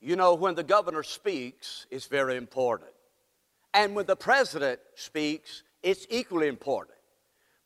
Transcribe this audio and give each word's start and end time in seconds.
You 0.00 0.16
know, 0.16 0.34
when 0.34 0.54
the 0.54 0.62
governor 0.62 1.02
speaks, 1.02 1.86
it's 1.90 2.06
very 2.06 2.36
important. 2.36 2.90
And 3.74 3.94
when 3.94 4.06
the 4.06 4.16
president 4.16 4.80
speaks, 4.94 5.62
it's 5.82 6.06
equally 6.10 6.48
important. 6.48 6.96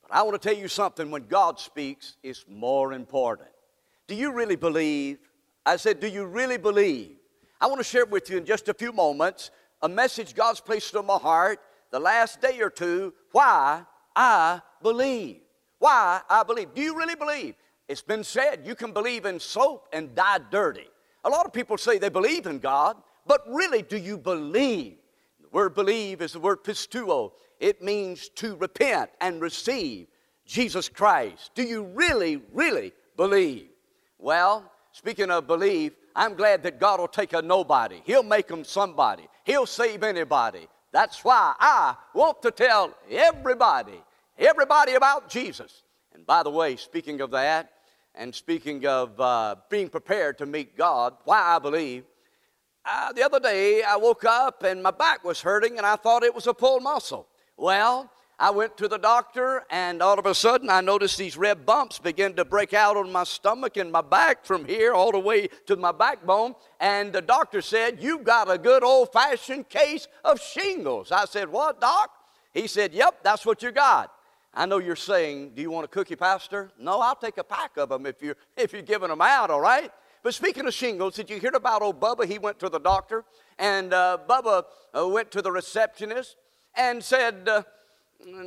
But 0.03 0.13
I 0.13 0.23
want 0.23 0.41
to 0.41 0.49
tell 0.49 0.57
you 0.57 0.69
something 0.69 1.11
when 1.11 1.27
God 1.27 1.59
speaks, 1.59 2.17
it's 2.23 2.45
more 2.49 2.93
important. 2.93 3.49
Do 4.07 4.15
you 4.15 4.33
really 4.33 4.57
believe? 4.57 5.19
I 5.65 5.77
said, 5.77 6.01
Do 6.01 6.09
you 6.09 6.25
really 6.25 6.57
believe? 6.57 7.17
I 7.61 7.67
want 7.67 7.79
to 7.79 7.85
share 7.85 8.07
with 8.07 8.31
you 8.31 8.39
in 8.39 8.45
just 8.45 8.69
a 8.69 8.75
few 8.75 8.93
moments 8.93 9.51
a 9.83 9.89
message 9.89 10.35
God's 10.35 10.61
placed 10.61 10.97
on 10.97 11.07
my 11.07 11.17
heart 11.17 11.61
the 11.91 12.01
last 12.01 12.41
day 12.41 12.61
or 12.61 12.71
two 12.71 13.13
why 13.33 13.85
I 14.17 14.61
believe. 14.83 15.41
Why 15.79 16.21
I 16.29 16.43
believe. 16.43 16.75
Do 16.75 16.83
you 16.83 16.97
really 16.97 17.15
believe? 17.15 17.55
It's 17.89 18.03
been 18.03 18.25
said 18.25 18.63
you 18.65 18.75
can 18.75 18.93
believe 18.93 19.27
in 19.27 19.41
soap 19.41 19.89
and 19.93 20.15
die 20.15 20.41
dirty. 20.51 20.89
A 21.25 21.29
lot 21.29 21.47
of 21.47 21.53
people 21.53 21.77
say 21.77 21.99
they 21.99 22.09
believe 22.09 22.47
in 22.47 22.59
God, 22.59 22.97
but 23.27 23.43
really, 23.49 23.83
do 23.83 23.97
you 23.97 24.17
believe? 24.17 24.97
The 25.41 25.49
word 25.51 25.75
believe 25.75 26.23
is 26.23 26.33
the 26.33 26.41
word 26.41 26.65
pisteuo, 26.65 27.33
It 27.59 27.83
means 27.83 28.29
to 28.37 28.57
repent 28.57 29.11
and 29.21 29.43
receive 29.43 30.07
Jesus 30.47 30.89
Christ. 30.89 31.51
Do 31.55 31.63
you 31.63 31.85
really, 31.85 32.41
really 32.53 32.93
believe? 33.17 33.69
Well, 34.19 34.71
speaking 34.93 35.31
of 35.31 35.47
believe, 35.47 35.93
I'm 36.17 36.35
glad 36.35 36.63
that 36.65 36.81
God 36.81 37.01
will 37.01 37.09
take 37.09 37.33
a 37.35 37.43
nobody. 37.43 38.03
He'll 38.05 38.23
make 38.23 38.49
them 38.49 38.65
somebody. 38.65 39.29
He'll 39.45 39.67
save 39.67 40.03
anybody. 40.03 40.69
That's 40.93 41.25
why 41.25 41.55
I 41.61 41.95
want 42.15 42.43
to 42.43 42.51
tell 42.51 42.97
everybody, 43.09 44.03
everybody 44.39 44.95
about 44.95 45.29
Jesus. 45.29 45.83
And 46.15 46.27
by 46.27 46.43
the 46.43 46.51
way, 46.51 46.77
speaking 46.77 47.21
of 47.21 47.31
that, 47.31 47.71
and 48.21 48.35
speaking 48.35 48.87
of 48.87 49.19
uh, 49.19 49.57
being 49.71 49.89
prepared 49.89 50.37
to 50.37 50.45
meet 50.45 50.77
God, 50.77 51.15
why 51.25 51.41
I 51.41 51.59
believe, 51.59 52.05
uh, 52.85 53.15
the 53.15 53.25
other 53.25 53.41
day 53.41 53.83
I 53.83 53.97
woke 53.97 54.27
up 54.27 54.63
and 54.63 54.83
my 54.83 54.91
back 54.91 55.25
was 55.25 55.41
hurting 55.41 55.79
and 55.79 55.87
I 55.87 55.97
thought 55.97 56.23
it 56.23 56.35
was 56.35 56.47
a 56.47 56.53
pulled 56.53 56.83
muscle. 56.83 57.27
Well, 57.57 58.13
I 58.39 58.51
went 58.51 58.77
to 58.77 58.89
the 58.89 58.99
doctor 58.99 59.65
and 59.71 60.03
all 60.03 60.19
of 60.19 60.27
a 60.27 60.35
sudden 60.35 60.69
I 60.69 60.83
noticed 60.83 61.17
these 61.17 61.39
red 61.39 61.65
bumps 61.65 61.99
begin 61.99 62.35
to 62.35 62.45
break 62.45 62.75
out 62.75 62.99
on 62.99 63.11
my 63.11 63.25
stomach 63.25 63.79
and 63.79 63.91
my 63.91 64.03
back 64.03 64.45
from 64.45 64.67
here 64.67 64.93
all 64.93 65.13
the 65.13 65.19
way 65.19 65.49
to 65.65 65.77
my 65.77 65.93
backbone. 65.93 66.57
And 66.79 67.15
the 67.15 67.23
doctor 67.23 67.63
said, 67.63 68.03
You've 68.03 68.25
got 68.25 68.51
a 68.51 68.59
good 68.59 68.85
old 68.85 69.15
fashioned 69.15 69.71
case 69.71 70.09
of 70.25 70.39
shingles. 70.43 71.11
I 71.11 71.25
said, 71.25 71.49
What, 71.49 71.81
doc? 71.81 72.11
He 72.53 72.67
said, 72.67 72.93
Yep, 72.93 73.21
that's 73.23 73.47
what 73.47 73.63
you 73.63 73.73
got. 73.73 74.13
I 74.53 74.67
know 74.67 74.79
you're 74.79 74.97
saying, 74.97 75.53
Do 75.55 75.63
you 75.63 75.71
want 75.71 75.85
a 75.85 75.89
cookie, 75.89 76.17
Pastor? 76.17 76.71
No, 76.79 77.01
I'll 77.01 77.15
take 77.15 77.39
a 77.39 77.45
pack 77.45 77.77
of 77.77 77.89
them 77.89 78.07
if 78.07 78.23
you're, 78.23 78.37
if 78.57 78.73
you're 78.73 78.83
giving 78.83 79.09
them 79.09 79.21
out, 79.21 79.51
all 79.51 79.61
right? 79.61 79.91
But 80.23 80.35
speaking 80.35 80.67
of 80.67 80.75
shingles, 80.75 81.15
did 81.15 81.31
you 81.31 81.41
hear 81.41 81.53
about 81.55 81.83
old 81.83 82.01
Bubba? 82.01 82.27
He 82.27 82.39
went 82.39 82.59
to 82.61 82.69
the 82.69 82.81
doctor, 82.81 83.25
and 83.59 83.95
uh, 83.95 84.19
Bubba 84.29 84.65
uh, 84.97 85.09
went 85.09 85.31
to 85.31 85.41
the 85.41 85.51
receptionist 85.51 86.37
and 86.77 87.03
said, 87.03 87.49
uh, 87.49 87.63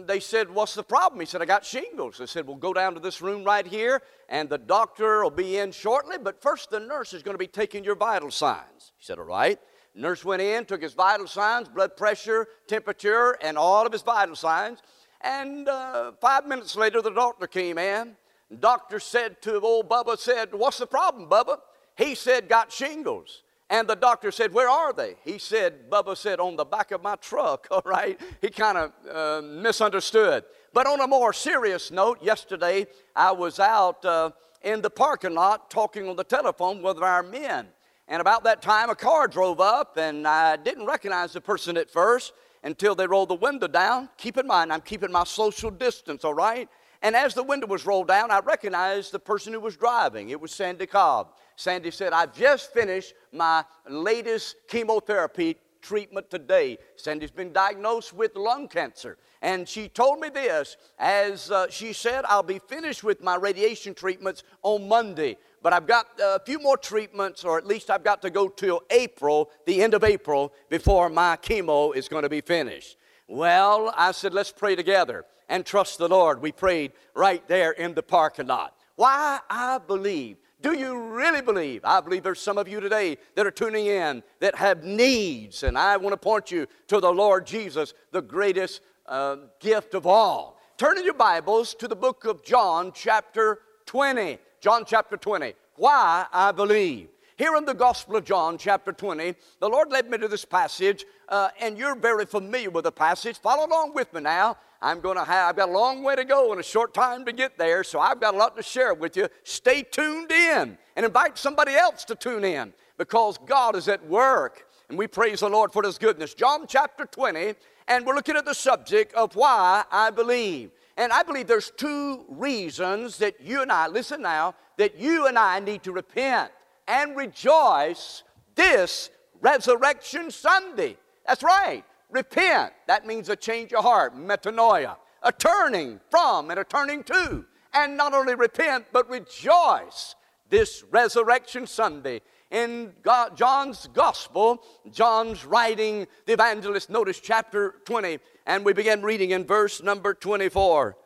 they 0.06 0.20
said, 0.20 0.50
What's 0.50 0.76
the 0.76 0.84
problem? 0.84 1.20
He 1.20 1.26
said, 1.26 1.42
I 1.42 1.46
got 1.46 1.66
shingles. 1.66 2.18
They 2.18 2.26
said, 2.26 2.46
Well, 2.46 2.58
go 2.58 2.74
down 2.74 2.94
to 2.94 3.00
this 3.00 3.22
room 3.22 3.44
right 3.44 3.66
here, 3.66 4.02
and 4.30 4.50
the 4.50 4.58
doctor 4.58 5.24
will 5.24 5.32
be 5.32 5.58
in 5.58 5.72
shortly, 5.72 6.18
but 6.22 6.42
first 6.42 6.70
the 6.70 6.80
nurse 6.80 7.14
is 7.14 7.24
going 7.24 7.34
to 7.34 7.40
be 7.40 7.48
taking 7.48 7.84
your 7.84 7.96
vital 7.96 8.30
signs. 8.30 8.92
He 8.98 9.06
said, 9.06 9.18
All 9.18 9.26
right. 9.26 9.60
Nurse 9.96 10.26
went 10.26 10.42
in, 10.42 10.66
took 10.66 10.82
his 10.82 10.94
vital 10.94 11.28
signs, 11.28 11.70
blood 11.70 11.96
pressure, 11.96 12.48
temperature, 12.68 13.38
and 13.42 13.60
all 13.60 13.86
of 13.86 13.92
his 13.92 14.02
vital 14.02 14.36
signs. 14.36 14.80
And 15.24 15.70
uh, 15.70 16.12
five 16.20 16.46
minutes 16.46 16.76
later, 16.76 17.02
the 17.02 17.12
doctor 17.12 17.48
came 17.48 17.78
in. 17.78 18.16
Doctor 18.60 19.00
said 19.00 19.42
to 19.44 19.60
old 19.62 19.90
Bubba, 19.90 20.18
said, 20.18 20.54
What's 20.54 20.78
the 20.78 20.86
problem, 20.86 21.30
Bubba? 21.30 21.58
He 21.98 22.14
said, 22.14 22.50
Got 22.50 22.72
shingles. 22.72 23.44
And 23.70 23.88
the 23.88 23.96
doctor 23.96 24.32
said, 24.32 24.54
Where 24.54 24.70
are 24.70 24.94
they? 24.94 25.16
He 25.24 25.38
said, 25.38 25.90
Bubba 25.90 26.18
said, 26.18 26.40
On 26.40 26.56
the 26.56 26.66
back 26.66 26.92
of 26.92 27.02
my 27.02 27.16
truck, 27.16 27.68
all 27.72 27.82
right? 27.86 28.20
He 28.42 28.50
kind 28.50 28.78
of 28.78 28.92
uh, 29.10 29.42
misunderstood. 29.42 30.44
But 30.74 30.88
on 30.88 31.00
a 31.00 31.08
more 31.08 31.34
serious 31.34 31.90
note, 31.90 32.22
yesterday 32.22 32.88
I 33.16 33.32
was 33.32 33.60
out 33.60 34.04
uh, 34.04 34.32
in 34.62 34.82
the 34.82 34.90
parking 34.90 35.34
lot 35.34 35.70
talking 35.70 36.08
on 36.10 36.16
the 36.16 36.24
telephone 36.24 36.82
with 36.82 36.98
our 37.02 37.24
men. 37.24 37.68
And 38.08 38.20
about 38.20 38.44
that 38.44 38.62
time, 38.62 38.90
a 38.90 38.96
car 38.96 39.28
drove 39.28 39.62
up, 39.62 39.98
and 39.98 40.28
I 40.28 40.58
didn't 40.58 40.86
recognize 40.86 41.32
the 41.32 41.42
person 41.42 41.78
at 41.78 41.90
first 41.90 42.34
until 42.64 42.96
they 42.96 43.08
rolled 43.08 43.30
the 43.30 43.36
window 43.36 43.68
down. 43.68 44.10
Keep 44.18 44.38
in 44.38 44.48
mind, 44.48 44.72
I'm 44.72 44.82
keeping 44.82 45.12
my 45.12 45.24
social 45.24 45.70
distance, 45.70 46.24
all 46.24 46.34
right? 46.34 46.70
And 47.02 47.16
as 47.16 47.34
the 47.34 47.44
window 47.44 47.68
was 47.68 47.86
rolled 47.86 48.08
down, 48.08 48.32
I 48.32 48.40
recognized 48.40 49.12
the 49.12 49.20
person 49.20 49.52
who 49.52 49.60
was 49.60 49.76
driving. 49.76 50.30
It 50.30 50.40
was 50.40 50.54
Sandy 50.54 50.86
Cobb. 50.86 51.34
Sandy 51.58 51.92
said, 51.92 52.14
I've 52.14 52.34
just 52.34 52.72
finished 52.72 53.14
my 53.34 53.66
latest 53.90 54.56
chemotherapy 54.70 55.58
treatment 55.82 56.30
today. 56.30 56.78
Sandy's 56.96 57.30
been 57.30 57.52
diagnosed 57.52 58.14
with 58.14 58.36
lung 58.36 58.70
cancer. 58.70 59.18
And 59.42 59.68
she 59.68 59.90
told 59.90 60.22
me 60.22 60.30
this 60.30 60.78
as 60.98 61.52
uh, 61.52 61.68
she 61.70 61.92
said, 61.92 62.24
I'll 62.26 62.42
be 62.42 62.60
finished 62.60 63.04
with 63.04 63.22
my 63.22 63.36
radiation 63.36 63.94
treatments 63.94 64.44
on 64.62 64.88
Monday. 64.88 65.38
But 65.64 65.72
I've 65.72 65.88
got 65.88 66.08
a 66.22 66.42
few 66.46 66.60
more 66.60 66.76
treatments, 66.76 67.46
or 67.46 67.58
at 67.58 67.66
least 67.66 67.90
I've 67.90 68.04
got 68.04 68.22
to 68.24 68.30
go 68.30 68.50
till 68.50 68.84
April, 68.92 69.50
the 69.66 69.82
end 69.82 69.94
of 69.94 70.04
April, 70.04 70.54
before 70.70 71.10
my 71.10 71.38
chemo 71.38 71.96
is 71.96 72.10
going 72.10 72.24
to 72.24 72.30
be 72.30 72.42
finished. 72.42 72.98
Well, 73.30 73.94
I 73.96 74.12
said, 74.12 74.34
let's 74.34 74.52
pray 74.52 74.76
together 74.76 75.26
and 75.48 75.66
trust 75.66 76.00
the 76.00 76.10
Lord. 76.10 76.42
We 76.42 76.52
prayed 76.52 76.92
right 77.16 77.48
there 77.48 77.72
in 77.72 77.94
the 77.94 78.04
parking 78.04 78.48
lot. 78.48 78.76
Why 78.98 79.40
I 79.50 79.80
believe. 79.80 80.38
Do 80.62 80.78
you 80.78 80.98
really 80.98 81.42
believe? 81.42 81.82
I 81.84 82.02
believe 82.02 82.24
there's 82.24 82.42
some 82.42 82.58
of 82.58 82.68
you 82.68 82.82
today 82.82 83.18
that 83.36 83.48
are 83.48 83.52
tuning 83.52 83.86
in 83.88 84.22
that 84.42 84.56
have 84.56 84.84
needs, 84.84 85.64
and 85.64 85.78
I 85.78 85.96
want 85.96 86.14
to 86.14 86.18
point 86.18 86.52
you 86.52 86.68
to 86.88 87.00
the 87.00 87.12
Lord 87.12 87.48
Jesus, 87.48 87.94
the 88.12 88.22
greatest 88.22 88.82
uh, 89.06 89.38
gift 89.60 89.94
of 89.94 90.06
all. 90.06 90.60
Turn 90.78 90.98
in 90.98 91.06
your 91.06 91.14
Bibles 91.14 91.74
to 91.76 91.88
the 91.88 91.96
book 91.96 92.26
of 92.26 92.44
John, 92.44 92.92
chapter 92.94 93.60
20. 93.86 94.40
John, 94.64 94.86
chapter 94.88 95.18
20. 95.18 95.56
Why 95.76 96.26
I 96.32 96.54
believe. 96.54 97.10
Here 97.38 97.54
in 97.58 97.66
the 97.66 97.74
Gospel 97.74 98.16
of 98.16 98.24
John, 98.24 98.58
chapter 98.58 98.94
20, 98.94 99.36
the 99.60 99.68
Lord 99.68 99.92
led 99.92 100.10
me 100.10 100.18
to 100.20 100.30
this 100.30 100.46
passage, 100.46 101.04
uh, 101.28 101.50
and 101.60 101.78
you're 101.78 101.96
very 101.98 102.26
familiar 102.26 102.70
with 102.70 102.86
the 102.86 102.92
passage. 102.94 103.38
Follow 103.40 103.68
along 103.68 103.94
with 103.94 104.14
me 104.14 104.22
now. 104.22 104.56
I'm 104.82 105.02
going 105.02 105.18
to 105.18 105.26
have, 105.26 105.50
I've 105.50 105.56
got 105.58 105.68
a 105.68 105.72
long 105.74 106.02
way 106.02 106.16
to 106.16 106.24
go 106.24 106.52
and 106.52 106.62
a 106.62 106.64
short 106.64 106.94
time 106.94 107.26
to 107.26 107.34
get 107.34 107.58
there, 107.58 107.84
so 107.84 108.00
I've 108.00 108.22
got 108.22 108.36
a 108.36 108.38
lot 108.38 108.56
to 108.56 108.64
share 108.64 108.94
with 108.94 109.18
you. 109.18 109.28
Stay 109.44 109.84
tuned 109.84 110.32
in 110.32 110.78
and 110.96 111.06
invite 111.06 111.38
somebody 111.38 111.74
else 111.74 112.06
to 112.06 112.16
tune 112.16 112.46
in 112.46 112.72
because 112.98 113.38
God 113.46 113.76
is 113.76 113.90
at 113.90 114.06
work. 114.08 114.66
And 114.88 114.98
we 114.98 115.08
praise 115.08 115.42
the 115.42 115.50
Lord 115.50 115.74
for 115.74 115.84
His 115.84 115.98
goodness. 115.98 116.34
John 116.34 116.68
chapter 116.70 117.04
20, 117.06 117.56
and 117.90 118.06
we're 118.06 118.16
looking 118.16 118.38
at 118.38 118.46
the 118.46 118.56
subject 118.56 119.14
of 119.14 119.36
why 119.36 119.84
I 119.92 120.10
believe. 120.10 120.72
And 120.98 121.12
I 121.12 121.24
believe 121.24 121.48
there's 121.48 121.72
two 121.72 122.26
reasons 122.30 123.18
that 123.18 123.42
you 123.42 123.62
and 123.62 123.72
I, 123.72 123.88
listen 123.88 124.22
now, 124.22 124.56
that 124.78 124.98
you 125.00 125.28
and 125.28 125.38
I 125.38 125.60
need 125.60 125.84
to 125.84 125.92
repent 125.92 126.52
and 126.88 127.16
rejoice 127.16 128.24
this 128.56 129.10
Resurrection 129.42 130.32
Sunday. 130.32 130.98
That's 131.28 131.44
right. 131.44 131.84
Repent. 132.10 132.74
That 132.88 133.06
means 133.06 133.30
a 133.30 133.36
change 133.36 133.74
of 133.74 133.84
heart, 133.84 134.16
metanoia, 134.16 134.98
a 135.24 135.32
turning 135.32 136.00
from 136.10 136.52
and 136.52 136.60
a 136.60 136.64
turning 136.64 137.04
to. 137.06 137.46
And 137.74 137.98
not 137.98 138.14
only 138.14 138.36
repent, 138.36 138.86
but 138.92 139.10
rejoice 139.10 140.16
this 140.50 140.84
Resurrection 140.92 141.66
Sunday. 141.66 142.22
In 142.52 142.94
God, 143.02 143.36
John's 143.36 143.88
Gospel, 143.94 144.64
John's 144.92 145.44
writing, 145.44 146.06
the 146.28 146.34
evangelist, 146.34 146.92
notice 146.92 147.20
chapter 147.20 147.76
20, 147.86 148.20
and 148.46 148.66
we 148.66 148.74
begin 148.74 149.02
reading 149.02 149.32
in 149.32 149.46
verse 149.46 149.82
number 149.82 150.14
24. 150.14 150.98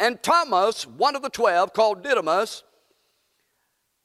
And 0.00 0.22
Thomas, 0.22 0.86
one 0.86 1.14
of 1.14 1.22
the 1.22 1.30
twelve, 1.30 1.72
called 1.72 2.02
Didymus, 2.02 2.64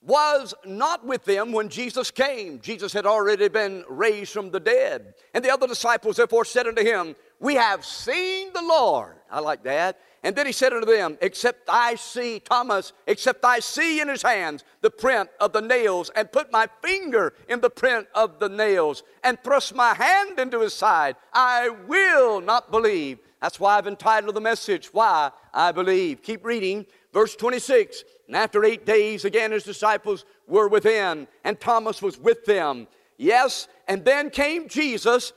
was 0.02 0.54
not 0.64 1.06
with 1.06 1.26
them 1.26 1.52
when 1.52 1.70
Jesus 1.70 2.12
came. 2.12 2.60
Jesus 2.62 2.94
had 2.94 3.06
already 3.06 3.48
been 3.50 3.84
raised 3.90 4.32
from 4.32 4.52
the 4.52 4.60
dead. 4.60 5.16
And 5.34 5.44
the 5.44 5.52
other 5.52 5.68
disciples 5.68 6.18
therefore 6.18 6.46
said 6.46 6.68
unto 6.68 6.84
him, 6.84 7.16
We 7.40 7.56
have 7.56 7.84
seen 7.84 8.54
the 8.54 8.62
Lord. 8.62 9.17
I 9.32 9.40
like 9.40 9.64
that. 9.64 10.00
And 10.24 10.36
then 10.36 10.46
he 10.46 10.52
said 10.52 10.74
unto 10.74 10.86
them, 10.86 11.18
Except 11.22 11.70
I 11.70 11.96
see, 11.96 12.40
Thomas, 12.40 12.94
except 13.06 13.46
I 13.46 13.60
see 13.60 14.02
in 14.02 14.08
his 14.08 14.22
hands 14.22 14.64
the 14.82 14.90
print 14.90 15.30
of 15.40 15.54
the 15.54 15.62
nails, 15.62 16.10
and 16.16 16.32
put 16.32 16.52
my 16.52 16.68
finger 16.82 17.34
in 17.48 17.62
the 17.62 17.70
print 17.70 18.08
of 18.16 18.40
the 18.40 18.50
nails, 18.50 19.04
and 19.24 19.42
thrust 19.44 19.76
my 19.76 19.94
hand 19.94 20.40
into 20.40 20.62
his 20.62 20.74
side, 20.74 21.16
I 21.34 21.70
will 21.88 22.42
not 22.42 22.72
believe. 22.72 23.20
That's 23.42 23.60
why 23.60 23.78
I've 23.78 23.88
entitled 23.88 24.36
the 24.36 24.42
message, 24.42 24.88
Why 24.88 25.32
I 25.54 25.72
Believe. 25.72 26.24
Keep 26.24 26.46
reading. 26.46 26.86
Verse 27.14 27.36
26 27.36 28.04
And 28.28 28.36
after 28.36 28.64
eight 28.64 28.86
days, 28.86 29.26
again 29.26 29.52
his 29.52 29.64
disciples 29.64 30.26
were 30.48 30.68
within, 30.68 31.28
and 31.44 31.60
Thomas 31.60 32.02
was 32.02 32.18
with 32.18 32.46
them. 32.46 32.88
Yes, 33.18 33.68
and 33.88 34.06
then 34.06 34.30
came 34.30 34.68
Jesus, 34.68 35.34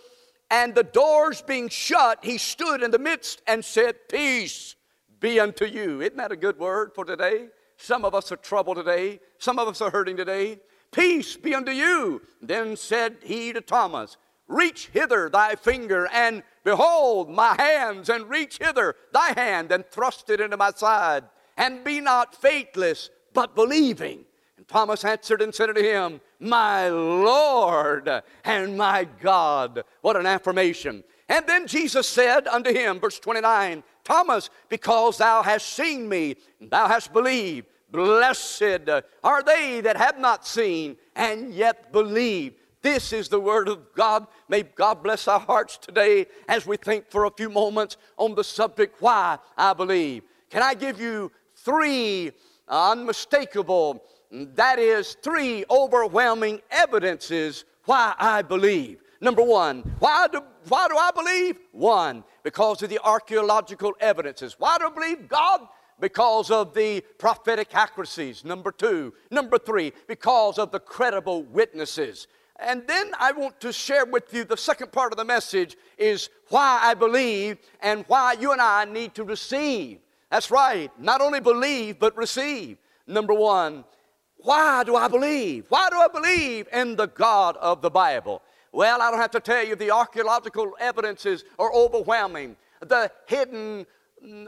and 0.51 0.75
the 0.75 0.83
doors 0.83 1.43
being 1.43 1.69
shut, 1.69 2.19
he 2.25 2.37
stood 2.37 2.83
in 2.83 2.91
the 2.91 2.99
midst 2.99 3.41
and 3.47 3.65
said, 3.65 4.09
Peace 4.09 4.75
be 5.21 5.39
unto 5.39 5.65
you. 5.65 6.01
Isn't 6.01 6.17
that 6.17 6.33
a 6.33 6.37
good 6.37 6.59
word 6.59 6.93
for 6.95 7.05
today? 7.05 7.49
Some 7.77 8.05
of 8.05 8.15
us 8.15 8.33
are 8.33 8.37
troubled 8.37 8.77
today, 8.77 9.21
some 9.39 9.59
of 9.59 9.69
us 9.69 9.81
are 9.81 9.91
hurting 9.91 10.17
today. 10.17 10.61
Peace 10.93 11.37
be 11.37 11.55
unto 11.55 11.71
you. 11.71 12.21
Then 12.43 12.77
said 12.77 13.19
he 13.23 13.53
to 13.53 13.61
Thomas, 13.61 14.17
Reach 14.49 14.89
hither 14.93 15.31
thy 15.31 15.55
finger, 15.55 16.09
and 16.13 16.43
behold 16.65 17.31
my 17.31 17.55
hands, 17.57 18.09
and 18.09 18.29
reach 18.29 18.59
hither 18.59 18.97
thy 19.13 19.33
hand, 19.33 19.71
and 19.71 19.87
thrust 19.87 20.29
it 20.29 20.41
into 20.41 20.57
my 20.57 20.73
side, 20.73 21.25
and 21.57 21.85
be 21.85 22.01
not 22.01 22.35
faithless, 22.35 23.11
but 23.33 23.55
believing. 23.55 24.25
Thomas 24.71 25.05
answered 25.05 25.43
and 25.43 25.53
said 25.53 25.69
unto 25.69 25.83
him, 25.83 26.21
My 26.39 26.89
Lord 26.89 28.09
and 28.45 28.79
my 28.79 29.05
God. 29.21 29.83
What 30.01 30.15
an 30.15 30.27
affirmation. 30.27 31.03
And 31.29 31.45
then 31.49 31.67
Jesus 31.67 32.09
said 32.09 32.47
unto 32.47 32.73
him, 32.73 33.01
verse 33.01 33.19
29, 33.19 33.83
Thomas, 34.05 34.49
because 34.69 35.19
thou 35.19 35.43
hast 35.43 35.71
seen 35.71 36.09
me, 36.09 36.37
thou 36.61 36.87
hast 36.87 37.13
believed. 37.13 37.67
Blessed 37.91 38.89
are 39.25 39.43
they 39.43 39.81
that 39.81 39.97
have 39.97 40.21
not 40.21 40.47
seen 40.47 40.97
and 41.17 41.53
yet 41.53 41.93
believe. 41.93 42.55
This 42.81 43.13
is 43.13 43.29
the 43.29 43.41
Word 43.41 43.69
of 43.69 43.93
God. 43.97 44.29
May 44.49 44.63
God 44.63 45.03
bless 45.03 45.27
our 45.27 45.41
hearts 45.41 45.79
today 45.79 46.27
as 46.49 46.65
we 46.65 46.77
think 46.77 47.11
for 47.11 47.25
a 47.25 47.31
few 47.33 47.51
moments 47.51 47.97
on 48.17 48.37
the 48.37 48.45
subject 48.45 49.03
why 49.03 49.39
I 49.59 49.73
believe. 49.73 50.23
Can 50.49 50.63
I 50.63 50.75
give 50.75 51.01
you 51.01 51.33
three 51.57 52.31
unmistakable, 52.69 54.05
that 54.31 54.79
is, 54.79 55.17
three 55.23 55.65
overwhelming 55.71 56.61
evidences 56.71 57.65
why 57.85 58.15
I 58.19 58.43
believe? 58.43 59.03
Number 59.21 59.43
one, 59.43 59.81
why 59.99 60.29
do, 60.29 60.41
why 60.69 60.89
do 60.89 60.97
I 60.97 61.11
believe? 61.11 61.59
One, 61.73 62.25
because 62.43 62.83
of 62.83 62.89
the 62.91 63.01
archaeological 63.05 63.95
evidences. 64.01 64.57
Why 64.59 64.79
do 64.79 64.87
I 64.87 64.91
believe 64.91 65.29
God? 65.29 65.69
because 66.01 66.51
of 66.51 66.75
the 66.75 67.03
prophetic 67.19 67.75
accuracies. 67.75 68.45
Number 68.45 68.73
two. 68.73 69.13
Number 69.31 69.59
three, 69.59 69.93
because 70.07 70.59
of 70.59 70.73
the 70.73 70.81
credible 70.81 71.43
witnesses. 71.45 72.27
And 72.57 72.87
then 72.87 73.13
I 73.19 73.33
want 73.33 73.61
to 73.61 73.73
share 73.73 74.05
with 74.05 74.35
you 74.35 74.45
the 74.45 74.57
second 74.57 74.93
part 74.93 75.13
of 75.13 75.19
the 75.19 75.25
message 75.25 75.77
is 75.97 76.29
why 76.49 76.81
I 76.83 76.95
believe 76.95 77.59
and 77.81 78.05
why 78.07 78.37
you 78.39 78.53
and 78.53 78.61
I 78.61 78.85
need 78.85 79.15
to 79.15 79.25
receive. 79.25 79.99
That's 80.31 80.51
right. 80.51 80.91
Not 80.99 81.21
only 81.21 81.41
believe, 81.41 81.99
but 81.99 82.17
receive. 82.17 82.77
Number 83.07 83.35
one, 83.35 83.85
why 84.43 84.85
do 84.85 84.97
I 84.97 85.09
believe? 85.09 85.67
Why 85.69 85.89
do 85.91 85.97
I 85.97 86.09
believe 86.09 86.69
in 86.73 86.97
the 86.97 87.07
God 87.07 87.57
of 87.59 87.83
the 87.83 87.91
Bible? 87.91 88.43
Well, 88.73 89.03
I 89.03 89.11
don't 89.11 89.21
have 89.21 89.33
to 89.33 89.41
tell 89.41 89.65
you, 89.65 89.77
the 89.77 89.91
archaeological 89.91 90.73
evidences 90.79 91.45
are 91.59 91.73
overwhelming. 91.73 92.57
The 92.81 93.11
hidden 93.27 93.87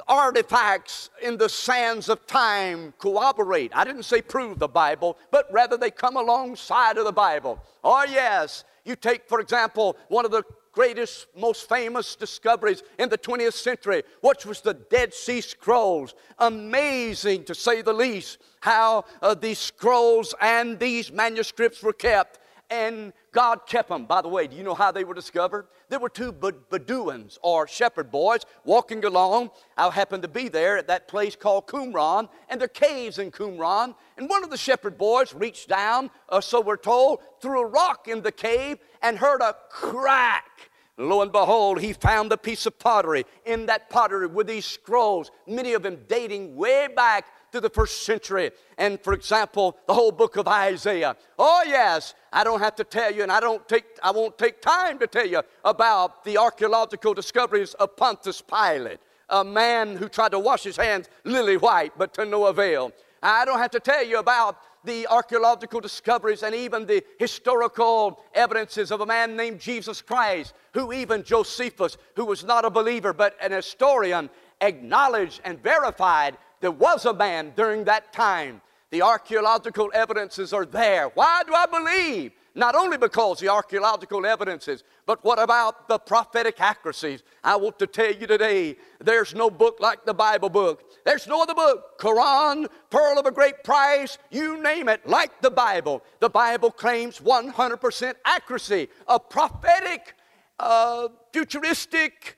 artifacts 0.06 1.10
in 1.22 1.36
the 1.36 1.48
sands 1.48 2.08
of 2.08 2.26
time 2.26 2.94
corroborate. 2.98 3.72
I 3.74 3.84
didn't 3.84 4.04
say 4.04 4.22
prove 4.22 4.58
the 4.58 4.68
Bible, 4.68 5.16
but 5.30 5.46
rather 5.50 5.76
they 5.76 5.90
come 5.90 6.16
alongside 6.16 6.98
of 6.98 7.04
the 7.04 7.12
Bible. 7.12 7.58
Oh, 7.82 8.04
yes. 8.04 8.64
You 8.84 8.96
take, 8.96 9.28
for 9.28 9.40
example, 9.40 9.96
one 10.08 10.24
of 10.24 10.30
the 10.30 10.42
greatest, 10.72 11.26
most 11.36 11.69
famous 11.69 12.16
discoveries 12.16 12.82
in 12.98 13.08
the 13.08 13.19
20th 13.19 13.52
century, 13.52 14.02
which 14.22 14.46
was 14.46 14.60
the 14.60 14.74
Dead 14.74 15.14
Sea 15.14 15.40
Scrolls. 15.40 16.14
Amazing, 16.38 17.44
to 17.44 17.54
say 17.54 17.82
the 17.82 17.92
least, 17.92 18.38
how 18.60 19.04
uh, 19.20 19.34
these 19.34 19.58
scrolls 19.58 20.34
and 20.40 20.78
these 20.78 21.12
manuscripts 21.12 21.82
were 21.82 21.92
kept 21.92 22.38
and 22.72 23.12
God 23.32 23.66
kept 23.66 23.90
them. 23.90 24.06
By 24.06 24.22
the 24.22 24.28
way, 24.28 24.46
do 24.46 24.56
you 24.56 24.62
know 24.62 24.74
how 24.74 24.90
they 24.90 25.04
were 25.04 25.12
discovered? 25.12 25.66
There 25.90 25.98
were 25.98 26.08
two 26.08 26.32
Bedouins 26.32 27.38
or 27.42 27.69
shepherd 27.69 28.10
boys 28.10 28.46
walking 28.64 29.04
along. 29.04 29.50
I 29.76 29.90
happened 29.90 30.22
to 30.22 30.28
be 30.28 30.48
there 30.48 30.78
at 30.78 30.88
that 30.88 31.06
place 31.06 31.36
called 31.36 31.66
Qumran, 31.66 32.30
and 32.48 32.62
are 32.62 32.69
caves 32.69 33.19
in 33.19 33.30
Qumran. 33.30 33.94
And 34.16 34.28
one 34.28 34.42
of 34.42 34.48
the 34.48 34.56
shepherd 34.56 34.96
boys 34.96 35.34
reached 35.34 35.69
down, 35.69 36.10
uh, 36.30 36.40
so 36.40 36.62
we're 36.62 36.78
told, 36.78 37.20
threw 37.42 37.60
a 37.60 37.66
rock 37.66 38.08
in 38.08 38.22
the 38.22 38.32
cave 38.32 38.78
and 39.02 39.19
heard 39.19 39.42
a 39.42 39.54
crack. 39.69 40.70
Lo 40.96 41.20
and 41.20 41.32
behold, 41.32 41.78
he 41.78 41.92
found 41.92 42.32
a 42.32 42.38
piece 42.38 42.64
of 42.64 42.78
pottery. 42.78 43.26
In 43.44 43.66
that 43.66 43.90
pottery 43.90 44.28
were 44.28 44.44
these 44.44 44.64
scrolls, 44.64 45.30
many 45.46 45.74
of 45.74 45.82
them 45.82 45.98
dating 46.08 46.56
way 46.56 46.88
back 46.94 47.26
to 47.52 47.60
the 47.60 47.70
first 47.70 48.02
century. 48.02 48.50
And 48.78 49.00
for 49.00 49.12
example, 49.12 49.76
the 49.87 49.94
whole 49.94 50.10
book 50.10 50.37
of 50.37 50.49
Isaiah. 50.49 51.16
Oh, 51.38 51.62
yes, 51.66 52.14
I 52.32 52.44
don't 52.44 52.60
have 52.60 52.75
to 52.76 52.84
tell 52.84 53.12
you, 53.12 53.22
and 53.22 53.31
I, 53.31 53.40
don't 53.40 53.66
take, 53.69 53.84
I 54.02 54.10
won't 54.10 54.37
take 54.37 54.60
time 54.60 54.99
to 54.99 55.06
tell 55.06 55.26
you 55.26 55.43
about 55.64 56.25
the 56.25 56.38
archaeological 56.38 57.14
discoveries 57.14 57.75
of 57.75 57.96
Pontius 57.96 58.40
Pilate, 58.40 59.00
a 59.28 59.44
man 59.44 59.96
who 59.96 60.08
tried 60.08 60.32
to 60.32 60.38
wash 60.38 60.64
his 60.64 60.76
hands 60.76 61.08
lily 61.25 61.56
white, 61.56 61.93
but 61.96 62.12
to 62.14 62.25
no 62.25 62.46
avail. 62.46 62.93
I 63.22 63.44
don't 63.44 63.58
have 63.58 63.70
to 63.72 63.81
tell 63.81 64.05
you 64.05 64.19
about 64.19 64.56
the 64.84 65.06
archaeological 65.06 65.81
discoveries 65.81 66.43
and 66.43 66.55
even 66.55 66.87
the 66.87 67.05
historical 67.19 68.25
evidences 68.34 68.90
of 68.90 69.00
a 69.00 69.06
man 69.06 69.37
named 69.37 69.60
Jesus 69.60 70.02
Christ, 70.02 70.55
who 70.75 70.93
even 70.93 71.22
Josephus, 71.22 71.98
who 72.16 72.25
was 72.25 72.43
not 72.43 72.64
a 72.64 72.70
believer 72.70 73.12
but 73.12 73.37
an 73.40 73.52
historian, 73.52 74.28
acknowledged 74.60 75.40
and 75.44 75.62
verified 75.62 76.37
there 76.62 76.70
was 76.70 77.04
a 77.04 77.12
man 77.12 77.52
during 77.56 77.84
that 77.84 78.12
time. 78.12 78.62
The 78.90 79.02
archaeological 79.02 79.90
evidences 79.92 80.52
are 80.52 80.64
there. 80.64 81.08
Why 81.08 81.42
do 81.46 81.52
I 81.54 81.66
believe? 81.66 82.32
Not 82.54 82.74
only 82.74 82.98
because 82.98 83.40
the 83.40 83.48
archaeological 83.48 84.24
evidences, 84.26 84.84
but 85.04 85.24
what 85.24 85.42
about 85.42 85.88
the 85.88 85.98
prophetic 85.98 86.60
accuracies? 86.60 87.22
I 87.42 87.56
want 87.56 87.78
to 87.80 87.86
tell 87.86 88.12
you 88.12 88.26
today 88.26 88.76
there's 89.00 89.34
no 89.34 89.50
book 89.50 89.78
like 89.80 90.04
the 90.04 90.14
Bible 90.14 90.50
book. 90.50 90.84
There's 91.04 91.26
no 91.26 91.42
other 91.42 91.54
book, 91.54 91.98
Quran, 91.98 92.68
Pearl 92.90 93.18
of 93.18 93.26
a 93.26 93.32
Great 93.32 93.64
Price, 93.64 94.18
you 94.30 94.62
name 94.62 94.88
it, 94.88 95.04
like 95.06 95.40
the 95.40 95.50
Bible. 95.50 96.04
The 96.20 96.30
Bible 96.30 96.70
claims 96.70 97.18
100% 97.18 98.14
accuracy 98.24 98.88
of 99.08 99.28
prophetic, 99.30 100.14
uh, 100.60 101.08
futuristic 101.32 102.36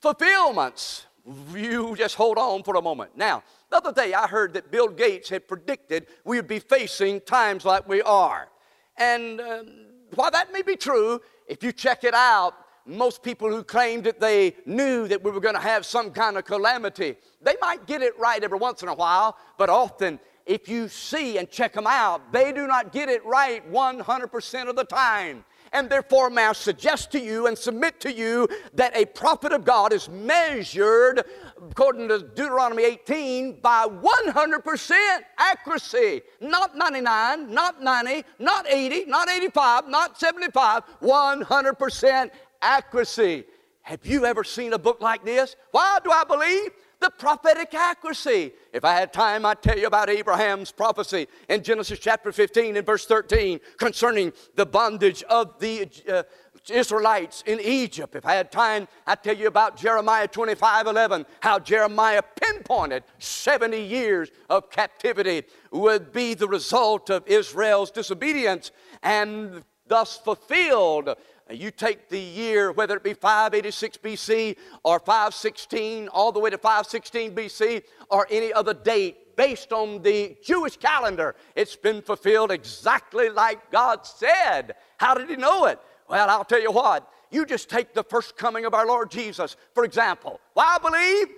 fulfillments 0.00 1.06
you 1.54 1.94
just 1.96 2.14
hold 2.14 2.38
on 2.38 2.62
for 2.62 2.76
a 2.76 2.82
moment. 2.82 3.16
Now, 3.16 3.42
the 3.70 3.76
other 3.76 3.92
day 3.92 4.14
I 4.14 4.26
heard 4.26 4.54
that 4.54 4.70
Bill 4.70 4.88
Gates 4.88 5.28
had 5.28 5.48
predicted 5.48 6.06
we 6.24 6.36
would 6.36 6.48
be 6.48 6.58
facing 6.58 7.20
times 7.20 7.64
like 7.64 7.88
we 7.88 8.02
are. 8.02 8.48
And 8.96 9.40
um, 9.40 9.66
while 10.14 10.30
that 10.30 10.52
may 10.52 10.62
be 10.62 10.76
true, 10.76 11.20
if 11.46 11.62
you 11.62 11.72
check 11.72 12.04
it 12.04 12.14
out, 12.14 12.54
most 12.86 13.22
people 13.22 13.50
who 13.50 13.64
claimed 13.64 14.04
that 14.04 14.20
they 14.20 14.54
knew 14.64 15.08
that 15.08 15.22
we 15.22 15.30
were 15.30 15.40
going 15.40 15.56
to 15.56 15.60
have 15.60 15.84
some 15.84 16.10
kind 16.12 16.38
of 16.38 16.44
calamity, 16.44 17.16
they 17.42 17.56
might 17.60 17.86
get 17.86 18.02
it 18.02 18.16
right 18.18 18.42
every 18.42 18.58
once 18.58 18.82
in 18.82 18.88
a 18.88 18.94
while, 18.94 19.36
but 19.58 19.68
often 19.68 20.20
if 20.46 20.68
you 20.68 20.88
see 20.88 21.38
and 21.38 21.50
check 21.50 21.72
them 21.72 21.86
out, 21.88 22.32
they 22.32 22.52
do 22.52 22.66
not 22.68 22.92
get 22.92 23.08
it 23.08 23.24
right 23.26 23.68
100% 23.70 24.68
of 24.68 24.76
the 24.76 24.84
time. 24.84 25.44
And 25.72 25.90
therefore, 25.90 26.30
may 26.30 26.46
I 26.46 26.52
suggest 26.52 27.10
to 27.12 27.20
you 27.20 27.46
and 27.46 27.56
submit 27.56 28.00
to 28.00 28.12
you 28.12 28.48
that 28.74 28.96
a 28.96 29.04
prophet 29.04 29.52
of 29.52 29.64
God 29.64 29.92
is 29.92 30.08
measured, 30.08 31.24
according 31.70 32.08
to 32.08 32.20
Deuteronomy 32.20 32.84
18, 32.84 33.60
by 33.60 33.86
100% 33.86 34.92
accuracy. 35.38 36.22
Not 36.40 36.76
99, 36.76 37.52
not 37.52 37.82
90, 37.82 38.24
not 38.38 38.66
80, 38.68 39.04
not 39.06 39.28
85, 39.28 39.88
not 39.88 40.18
75, 40.18 40.82
100% 41.02 42.30
accuracy. 42.62 43.44
Have 43.86 44.04
you 44.04 44.24
ever 44.24 44.42
seen 44.42 44.72
a 44.72 44.78
book 44.78 45.00
like 45.00 45.24
this? 45.24 45.54
Why 45.70 45.98
do 46.02 46.10
I 46.10 46.24
believe? 46.24 46.70
the 46.98 47.10
prophetic 47.10 47.74
accuracy. 47.74 48.52
If 48.72 48.82
I 48.82 48.94
had 48.94 49.12
time, 49.12 49.44
I'd 49.44 49.60
tell 49.60 49.78
you 49.78 49.86
about 49.86 50.08
Abraham's 50.08 50.72
prophecy 50.72 51.28
in 51.46 51.62
Genesis 51.62 51.98
chapter 51.98 52.32
15 52.32 52.74
and 52.74 52.86
verse 52.86 53.04
13 53.04 53.60
concerning 53.76 54.32
the 54.54 54.64
bondage 54.64 55.22
of 55.24 55.58
the 55.60 55.90
uh, 56.10 56.22
Israelites 56.70 57.44
in 57.46 57.60
Egypt. 57.60 58.16
If 58.16 58.24
I 58.24 58.32
had 58.32 58.50
time, 58.50 58.88
I'd 59.06 59.22
tell 59.22 59.36
you 59.36 59.46
about 59.46 59.76
Jeremiah 59.76 60.26
25 60.26 60.86
11, 60.86 61.26
how 61.40 61.58
Jeremiah 61.58 62.22
pinpointed 62.22 63.04
70 63.18 63.78
years 63.78 64.30
of 64.48 64.70
captivity 64.70 65.42
would 65.70 66.12
be 66.12 66.32
the 66.32 66.48
result 66.48 67.10
of 67.10 67.26
Israel's 67.26 67.90
disobedience 67.90 68.72
and 69.02 69.62
thus 69.86 70.16
fulfilled 70.16 71.14
you 71.50 71.70
take 71.70 72.08
the 72.08 72.18
year, 72.18 72.72
whether 72.72 72.96
it 72.96 73.04
be 73.04 73.14
586 73.14 73.98
BC 73.98 74.56
or 74.82 74.98
516, 74.98 76.08
all 76.08 76.32
the 76.32 76.40
way 76.40 76.50
to 76.50 76.58
516 76.58 77.34
BC, 77.34 77.82
or 78.10 78.26
any 78.30 78.52
other 78.52 78.74
date 78.74 79.36
based 79.36 79.72
on 79.72 80.02
the 80.02 80.36
Jewish 80.42 80.76
calendar, 80.76 81.36
it's 81.54 81.76
been 81.76 82.02
fulfilled 82.02 82.50
exactly 82.50 83.28
like 83.28 83.70
God 83.70 84.06
said. 84.06 84.74
How 84.96 85.14
did 85.14 85.28
He 85.28 85.36
know 85.36 85.66
it? 85.66 85.78
Well, 86.08 86.28
I'll 86.28 86.44
tell 86.44 86.60
you 86.60 86.72
what. 86.72 87.08
You 87.30 87.44
just 87.44 87.68
take 87.68 87.92
the 87.92 88.04
first 88.04 88.36
coming 88.36 88.64
of 88.64 88.74
our 88.74 88.86
Lord 88.86 89.10
Jesus, 89.10 89.56
for 89.74 89.84
example. 89.84 90.40
Why 90.54 90.78
well, 90.82 90.90
believe? 90.90 91.28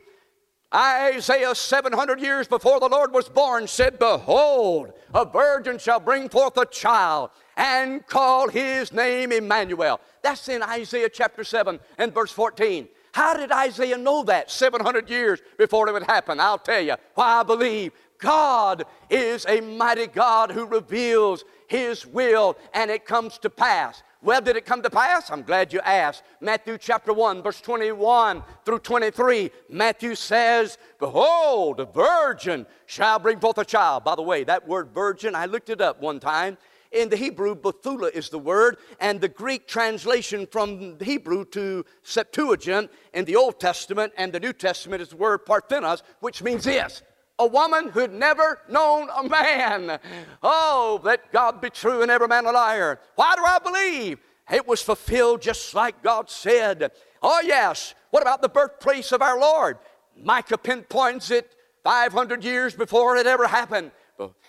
Isaiah 0.74 1.54
700 1.54 2.20
years 2.20 2.46
before 2.46 2.78
the 2.78 2.88
Lord 2.88 3.12
was 3.12 3.28
born 3.28 3.66
said, 3.66 3.98
Behold, 3.98 4.92
a 5.14 5.24
virgin 5.24 5.78
shall 5.78 5.98
bring 5.98 6.28
forth 6.28 6.58
a 6.58 6.66
child 6.66 7.30
and 7.56 8.06
call 8.06 8.48
his 8.48 8.92
name 8.92 9.32
Emmanuel. 9.32 9.98
That's 10.22 10.48
in 10.48 10.62
Isaiah 10.62 11.08
chapter 11.08 11.42
7 11.42 11.80
and 11.96 12.12
verse 12.12 12.30
14. 12.32 12.86
How 13.12 13.34
did 13.34 13.50
Isaiah 13.50 13.96
know 13.96 14.22
that 14.24 14.50
700 14.50 15.08
years 15.08 15.40
before 15.56 15.88
it 15.88 15.92
would 15.92 16.02
happen? 16.02 16.38
I'll 16.38 16.58
tell 16.58 16.82
you 16.82 16.96
why 17.14 17.40
I 17.40 17.42
believe 17.42 17.92
God 18.18 18.84
is 19.08 19.46
a 19.48 19.60
mighty 19.60 20.06
God 20.06 20.50
who 20.50 20.66
reveals 20.66 21.44
His 21.66 22.04
will, 22.04 22.58
and 22.74 22.90
it 22.90 23.06
comes 23.06 23.38
to 23.38 23.50
pass. 23.50 24.02
Well, 24.20 24.40
did 24.40 24.56
it 24.56 24.66
come 24.66 24.82
to 24.82 24.90
pass? 24.90 25.30
I'm 25.30 25.42
glad 25.42 25.72
you 25.72 25.78
asked. 25.80 26.24
Matthew 26.40 26.76
chapter 26.76 27.12
1, 27.12 27.40
verse 27.40 27.60
21 27.60 28.42
through 28.64 28.80
23. 28.80 29.50
Matthew 29.70 30.16
says, 30.16 30.76
Behold, 30.98 31.78
a 31.78 31.84
virgin 31.84 32.66
shall 32.86 33.20
bring 33.20 33.38
forth 33.38 33.58
a 33.58 33.64
child. 33.64 34.02
By 34.02 34.16
the 34.16 34.22
way, 34.22 34.42
that 34.42 34.66
word 34.66 34.90
virgin, 34.92 35.36
I 35.36 35.46
looked 35.46 35.70
it 35.70 35.80
up 35.80 36.00
one 36.00 36.18
time. 36.18 36.58
In 36.90 37.10
the 37.10 37.16
Hebrew, 37.16 37.54
Bethula 37.54 38.10
is 38.12 38.28
the 38.28 38.38
word, 38.38 38.78
and 38.98 39.20
the 39.20 39.28
Greek 39.28 39.68
translation 39.68 40.48
from 40.50 40.98
Hebrew 41.00 41.44
to 41.46 41.84
Septuagint 42.02 42.90
in 43.12 43.24
the 43.24 43.36
Old 43.36 43.60
Testament 43.60 44.14
and 44.16 44.32
the 44.32 44.40
New 44.40 44.54
Testament 44.54 45.02
is 45.02 45.10
the 45.10 45.16
word 45.16 45.44
Parthenos, 45.44 46.02
which 46.20 46.42
means 46.42 46.64
this 46.64 47.02
a 47.38 47.46
woman 47.46 47.88
who'd 47.90 48.12
never 48.12 48.58
known 48.68 49.08
a 49.16 49.22
man. 49.22 49.98
Oh, 50.42 51.00
let 51.02 51.32
God 51.32 51.60
be 51.60 51.70
true 51.70 52.02
and 52.02 52.10
every 52.10 52.28
man 52.28 52.46
a 52.46 52.52
liar. 52.52 52.98
Why 53.14 53.34
do 53.36 53.44
I 53.44 53.58
believe? 53.58 54.18
It 54.50 54.66
was 54.66 54.82
fulfilled 54.82 55.42
just 55.42 55.74
like 55.74 56.02
God 56.02 56.30
said. 56.30 56.90
Oh, 57.22 57.40
yes. 57.44 57.94
What 58.10 58.22
about 58.22 58.42
the 58.42 58.48
birthplace 58.48 59.12
of 59.12 59.22
our 59.22 59.38
Lord? 59.38 59.78
Micah 60.16 60.58
pinpoints 60.58 61.30
it 61.30 61.54
500 61.84 62.42
years 62.42 62.74
before 62.74 63.16
it 63.16 63.26
ever 63.26 63.46
happened. 63.46 63.92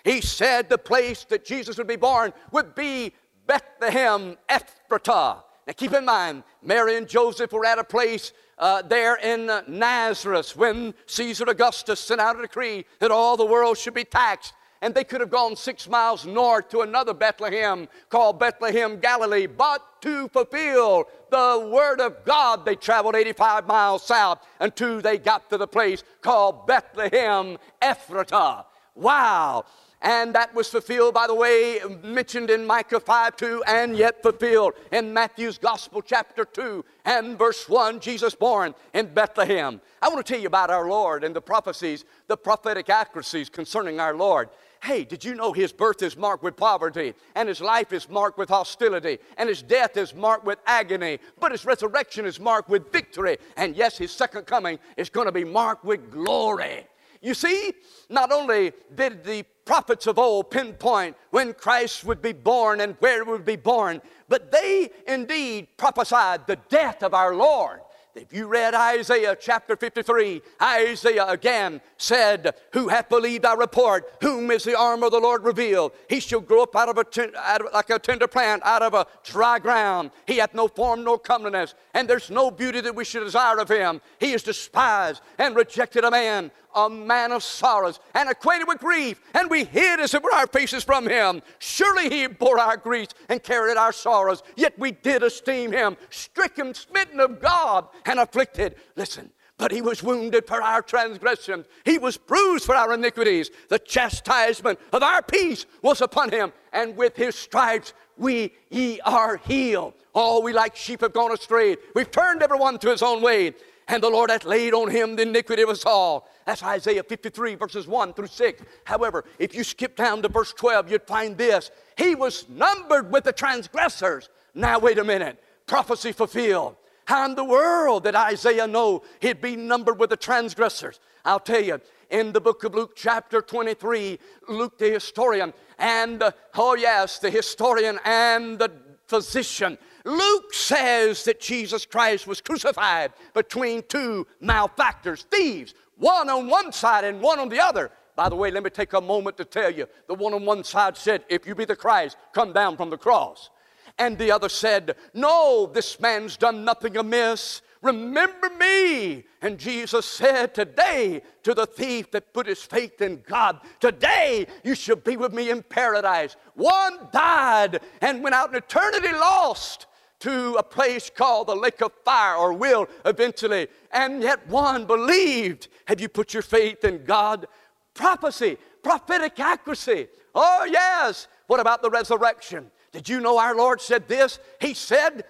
He 0.04 0.20
said 0.20 0.68
the 0.68 0.78
place 0.78 1.24
that 1.24 1.44
Jesus 1.44 1.78
would 1.78 1.86
be 1.86 1.96
born 1.96 2.32
would 2.50 2.74
be 2.74 3.12
Bethlehem 3.46 4.36
Ephratah. 4.48 5.42
Now 5.66 5.72
keep 5.76 5.92
in 5.92 6.04
mind, 6.04 6.42
Mary 6.62 6.96
and 6.96 7.08
Joseph 7.08 7.52
were 7.52 7.64
at 7.64 7.78
a 7.78 7.84
place 7.84 8.32
uh, 8.60 8.82
there 8.82 9.16
in 9.16 9.50
Nazareth 9.66 10.54
when 10.54 10.94
Caesar 11.06 11.44
Augustus 11.48 11.98
sent 11.98 12.20
out 12.20 12.38
a 12.38 12.42
decree 12.42 12.84
that 13.00 13.10
all 13.10 13.36
the 13.36 13.44
world 13.44 13.76
should 13.76 13.94
be 13.94 14.04
taxed. 14.04 14.52
And 14.82 14.94
they 14.94 15.04
could 15.04 15.20
have 15.20 15.30
gone 15.30 15.56
six 15.56 15.88
miles 15.88 16.24
north 16.24 16.70
to 16.70 16.80
another 16.80 17.12
Bethlehem 17.12 17.86
called 18.08 18.38
Bethlehem, 18.38 18.98
Galilee. 18.98 19.46
But 19.46 20.00
to 20.02 20.28
fulfill 20.28 21.04
the 21.30 21.70
Word 21.70 22.00
of 22.00 22.24
God, 22.24 22.64
they 22.64 22.76
traveled 22.76 23.14
85 23.14 23.66
miles 23.66 24.02
south 24.06 24.38
until 24.58 25.02
they 25.02 25.18
got 25.18 25.50
to 25.50 25.58
the 25.58 25.66
place 25.66 26.02
called 26.22 26.66
Bethlehem, 26.66 27.58
Ephratah. 27.82 28.64
Wow. 28.94 29.66
And 30.02 30.34
that 30.34 30.54
was 30.54 30.68
fulfilled, 30.68 31.12
by 31.12 31.26
the 31.26 31.34
way, 31.34 31.78
mentioned 32.02 32.48
in 32.48 32.66
Micah 32.66 33.00
5 33.00 33.36
2, 33.36 33.64
and 33.66 33.94
yet 33.94 34.22
fulfilled 34.22 34.72
in 34.92 35.12
Matthew's 35.12 35.58
Gospel, 35.58 36.00
chapter 36.00 36.46
2, 36.46 36.82
and 37.04 37.38
verse 37.38 37.68
1, 37.68 38.00
Jesus 38.00 38.34
born 38.34 38.74
in 38.94 39.12
Bethlehem. 39.12 39.78
I 40.00 40.08
want 40.08 40.24
to 40.24 40.32
tell 40.32 40.40
you 40.40 40.46
about 40.46 40.70
our 40.70 40.88
Lord 40.88 41.22
and 41.22 41.36
the 41.36 41.42
prophecies, 41.42 42.06
the 42.28 42.36
prophetic 42.36 42.88
accuracies 42.88 43.50
concerning 43.50 44.00
our 44.00 44.14
Lord. 44.14 44.48
Hey, 44.82 45.04
did 45.04 45.22
you 45.22 45.34
know 45.34 45.52
his 45.52 45.72
birth 45.72 46.02
is 46.02 46.16
marked 46.16 46.42
with 46.42 46.56
poverty, 46.56 47.12
and 47.34 47.46
his 47.46 47.60
life 47.60 47.92
is 47.92 48.08
marked 48.08 48.38
with 48.38 48.48
hostility, 48.48 49.18
and 49.36 49.50
his 49.50 49.60
death 49.60 49.98
is 49.98 50.14
marked 50.14 50.46
with 50.46 50.58
agony, 50.66 51.18
but 51.38 51.52
his 51.52 51.66
resurrection 51.66 52.24
is 52.24 52.40
marked 52.40 52.70
with 52.70 52.90
victory, 52.90 53.36
and 53.58 53.76
yes, 53.76 53.98
his 53.98 54.10
second 54.10 54.46
coming 54.46 54.78
is 54.96 55.10
going 55.10 55.26
to 55.26 55.32
be 55.32 55.44
marked 55.44 55.84
with 55.84 56.10
glory. 56.10 56.86
You 57.20 57.34
see, 57.34 57.74
not 58.08 58.32
only 58.32 58.72
did 58.94 59.22
the 59.22 59.44
prophets 59.70 60.08
of 60.08 60.18
old 60.18 60.50
pinpoint 60.50 61.16
when 61.30 61.54
Christ 61.54 62.04
would 62.04 62.20
be 62.20 62.32
born 62.32 62.80
and 62.80 62.96
where 62.98 63.24
he 63.24 63.30
would 63.30 63.44
be 63.44 63.54
born, 63.54 64.02
but 64.28 64.50
they 64.50 64.90
indeed 65.06 65.68
prophesied 65.76 66.44
the 66.48 66.56
death 66.68 67.04
of 67.04 67.14
our 67.14 67.36
Lord. 67.36 67.78
If 68.16 68.32
you 68.32 68.48
read 68.48 68.74
Isaiah 68.74 69.36
chapter 69.40 69.76
53, 69.76 70.42
Isaiah 70.60 71.26
again 71.26 71.80
said, 71.96 72.56
Who 72.72 72.88
hath 72.88 73.08
believed 73.08 73.44
our 73.44 73.56
report? 73.56 74.12
Whom 74.20 74.50
is 74.50 74.64
the 74.64 74.76
arm 74.76 75.04
of 75.04 75.12
the 75.12 75.20
Lord 75.20 75.44
revealed? 75.44 75.92
He 76.08 76.18
shall 76.18 76.40
grow 76.40 76.64
up 76.64 76.74
out 76.74 76.88
of 76.88 76.98
a 76.98 77.04
ten, 77.04 77.30
out 77.36 77.64
of, 77.64 77.72
like 77.72 77.90
a 77.90 78.00
tender 78.00 78.26
plant 78.26 78.62
out 78.64 78.82
of 78.82 78.94
a 78.94 79.06
dry 79.22 79.60
ground. 79.60 80.10
He 80.26 80.38
hath 80.38 80.52
no 80.52 80.66
form 80.66 81.04
nor 81.04 81.20
comeliness, 81.20 81.76
and 81.94 82.10
there's 82.10 82.28
no 82.28 82.50
beauty 82.50 82.80
that 82.80 82.96
we 82.96 83.04
should 83.04 83.22
desire 83.22 83.58
of 83.58 83.68
him. 83.68 84.00
He 84.18 84.32
is 84.32 84.42
despised 84.42 85.22
and 85.38 85.54
rejected 85.54 86.02
a 86.02 86.10
man 86.10 86.50
a 86.74 86.88
man 86.88 87.32
of 87.32 87.42
sorrows 87.42 88.00
and 88.14 88.28
acquainted 88.28 88.68
with 88.68 88.78
grief, 88.78 89.20
and 89.34 89.50
we 89.50 89.64
hid 89.64 90.00
as 90.00 90.14
it 90.14 90.22
were 90.22 90.34
our 90.34 90.46
faces 90.46 90.84
from 90.84 91.08
him. 91.08 91.42
Surely 91.58 92.08
he 92.08 92.26
bore 92.26 92.58
our 92.58 92.76
griefs 92.76 93.14
and 93.28 93.42
carried 93.42 93.76
our 93.76 93.92
sorrows, 93.92 94.42
yet 94.56 94.78
we 94.78 94.92
did 94.92 95.22
esteem 95.22 95.72
him 95.72 95.96
stricken, 96.10 96.74
smitten 96.74 97.20
of 97.20 97.40
God, 97.40 97.88
and 98.06 98.18
afflicted. 98.18 98.76
Listen, 98.96 99.30
but 99.60 99.70
he 99.70 99.82
was 99.82 100.02
wounded 100.02 100.46
for 100.46 100.62
our 100.62 100.80
transgressions. 100.80 101.66
He 101.84 101.98
was 101.98 102.16
bruised 102.16 102.64
for 102.64 102.74
our 102.74 102.94
iniquities. 102.94 103.50
The 103.68 103.78
chastisement 103.78 104.78
of 104.92 105.02
our 105.02 105.20
peace 105.20 105.66
was 105.82 106.00
upon 106.00 106.30
him, 106.30 106.52
and 106.72 106.96
with 106.96 107.14
his 107.14 107.34
stripes 107.34 107.92
we 108.16 108.52
ye 108.70 109.00
are 109.00 109.36
healed. 109.36 109.94
All 110.14 110.42
we 110.42 110.52
like 110.52 110.76
sheep 110.76 111.02
have 111.02 111.12
gone 111.12 111.32
astray. 111.32 111.76
We've 111.94 112.10
turned 112.10 112.42
everyone 112.42 112.78
to 112.78 112.90
his 112.90 113.02
own 113.02 113.22
way 113.22 113.54
and 113.90 114.00
the 114.00 114.08
Lord 114.08 114.30
hath 114.30 114.44
laid 114.44 114.72
on 114.72 114.88
him 114.88 115.16
the 115.16 115.22
iniquity 115.22 115.62
of 115.62 115.68
us 115.68 115.84
all. 115.84 116.28
That's 116.46 116.62
Isaiah 116.62 117.02
53, 117.02 117.56
verses 117.56 117.88
1 117.88 118.14
through 118.14 118.28
6. 118.28 118.62
However, 118.84 119.24
if 119.40 119.52
you 119.52 119.64
skip 119.64 119.96
down 119.96 120.22
to 120.22 120.28
verse 120.28 120.52
12, 120.52 120.92
you'd 120.92 121.06
find 121.08 121.36
this 121.36 121.72
He 121.96 122.14
was 122.14 122.48
numbered 122.48 123.10
with 123.12 123.24
the 123.24 123.32
transgressors. 123.32 124.28
Now, 124.54 124.78
wait 124.78 124.98
a 124.98 125.04
minute. 125.04 125.42
Prophecy 125.66 126.12
fulfilled. 126.12 126.76
How 127.04 127.24
in 127.24 127.34
the 127.34 127.44
world 127.44 128.04
did 128.04 128.14
Isaiah 128.14 128.68
know 128.68 129.02
he'd 129.18 129.40
be 129.40 129.56
numbered 129.56 129.98
with 129.98 130.10
the 130.10 130.16
transgressors? 130.16 131.00
I'll 131.24 131.40
tell 131.40 131.62
you, 131.62 131.80
in 132.10 132.32
the 132.32 132.40
book 132.40 132.62
of 132.62 132.74
Luke, 132.74 132.92
chapter 132.94 133.42
23, 133.42 134.20
Luke 134.48 134.78
the 134.78 134.90
historian, 134.90 135.52
and, 135.78 136.22
oh 136.54 136.74
yes, 136.74 137.18
the 137.18 137.30
historian 137.30 137.98
and 138.04 138.58
the 138.60 138.70
physician 139.08 139.76
Luke 140.10 140.52
says 140.52 141.24
that 141.24 141.40
Jesus 141.40 141.86
Christ 141.86 142.26
was 142.26 142.40
crucified 142.40 143.12
between 143.32 143.82
two 143.84 144.26
malefactors, 144.40 145.22
thieves, 145.30 145.74
one 145.96 146.28
on 146.28 146.48
one 146.48 146.72
side 146.72 147.04
and 147.04 147.20
one 147.20 147.38
on 147.38 147.48
the 147.48 147.60
other. 147.60 147.90
By 148.16 148.28
the 148.28 148.36
way, 148.36 148.50
let 148.50 148.64
me 148.64 148.70
take 148.70 148.92
a 148.92 149.00
moment 149.00 149.36
to 149.36 149.44
tell 149.44 149.70
you 149.70 149.86
the 150.08 150.14
one 150.14 150.34
on 150.34 150.44
one 150.44 150.64
side 150.64 150.96
said, 150.96 151.24
If 151.28 151.46
you 151.46 151.54
be 151.54 151.64
the 151.64 151.76
Christ, 151.76 152.16
come 152.34 152.52
down 152.52 152.76
from 152.76 152.90
the 152.90 152.98
cross. 152.98 153.50
And 153.98 154.18
the 154.18 154.32
other 154.32 154.48
said, 154.48 154.96
No, 155.14 155.66
this 155.66 156.00
man's 156.00 156.36
done 156.36 156.64
nothing 156.64 156.96
amiss. 156.96 157.62
Remember 157.82 158.50
me. 158.50 159.24
And 159.40 159.58
Jesus 159.58 160.04
said, 160.06 160.54
Today, 160.54 161.22
to 161.44 161.54
the 161.54 161.66
thief 161.66 162.10
that 162.10 162.34
put 162.34 162.46
his 162.46 162.62
faith 162.62 163.00
in 163.00 163.22
God, 163.26 163.60
today 163.78 164.46
you 164.64 164.74
shall 164.74 164.96
be 164.96 165.16
with 165.16 165.32
me 165.32 165.50
in 165.50 165.62
paradise. 165.62 166.36
One 166.54 167.08
died 167.12 167.80
and 168.00 168.22
went 168.22 168.34
out 168.34 168.50
in 168.50 168.56
eternity 168.56 169.12
lost 169.12 169.86
to 170.20 170.54
a 170.54 170.62
place 170.62 171.10
called 171.10 171.48
the 171.48 171.56
lake 171.56 171.80
of 171.80 171.92
fire, 172.04 172.36
or 172.36 172.52
will 172.52 172.88
eventually. 173.04 173.68
And 173.90 174.22
yet 174.22 174.46
one 174.48 174.84
believed. 174.84 175.68
Have 175.86 176.00
you 176.00 176.08
put 176.08 176.32
your 176.34 176.42
faith 176.42 176.84
in 176.84 177.04
God? 177.04 177.46
Prophecy, 177.94 178.58
prophetic 178.82 179.38
accuracy. 179.40 180.08
Oh, 180.34 180.66
yes. 180.70 181.26
What 181.46 181.60
about 181.60 181.82
the 181.82 181.90
resurrection? 181.90 182.70
Did 182.92 183.08
you 183.08 183.20
know 183.20 183.38
our 183.38 183.56
Lord 183.56 183.80
said 183.80 184.08
this? 184.08 184.38
He 184.60 184.74
said, 184.74 185.24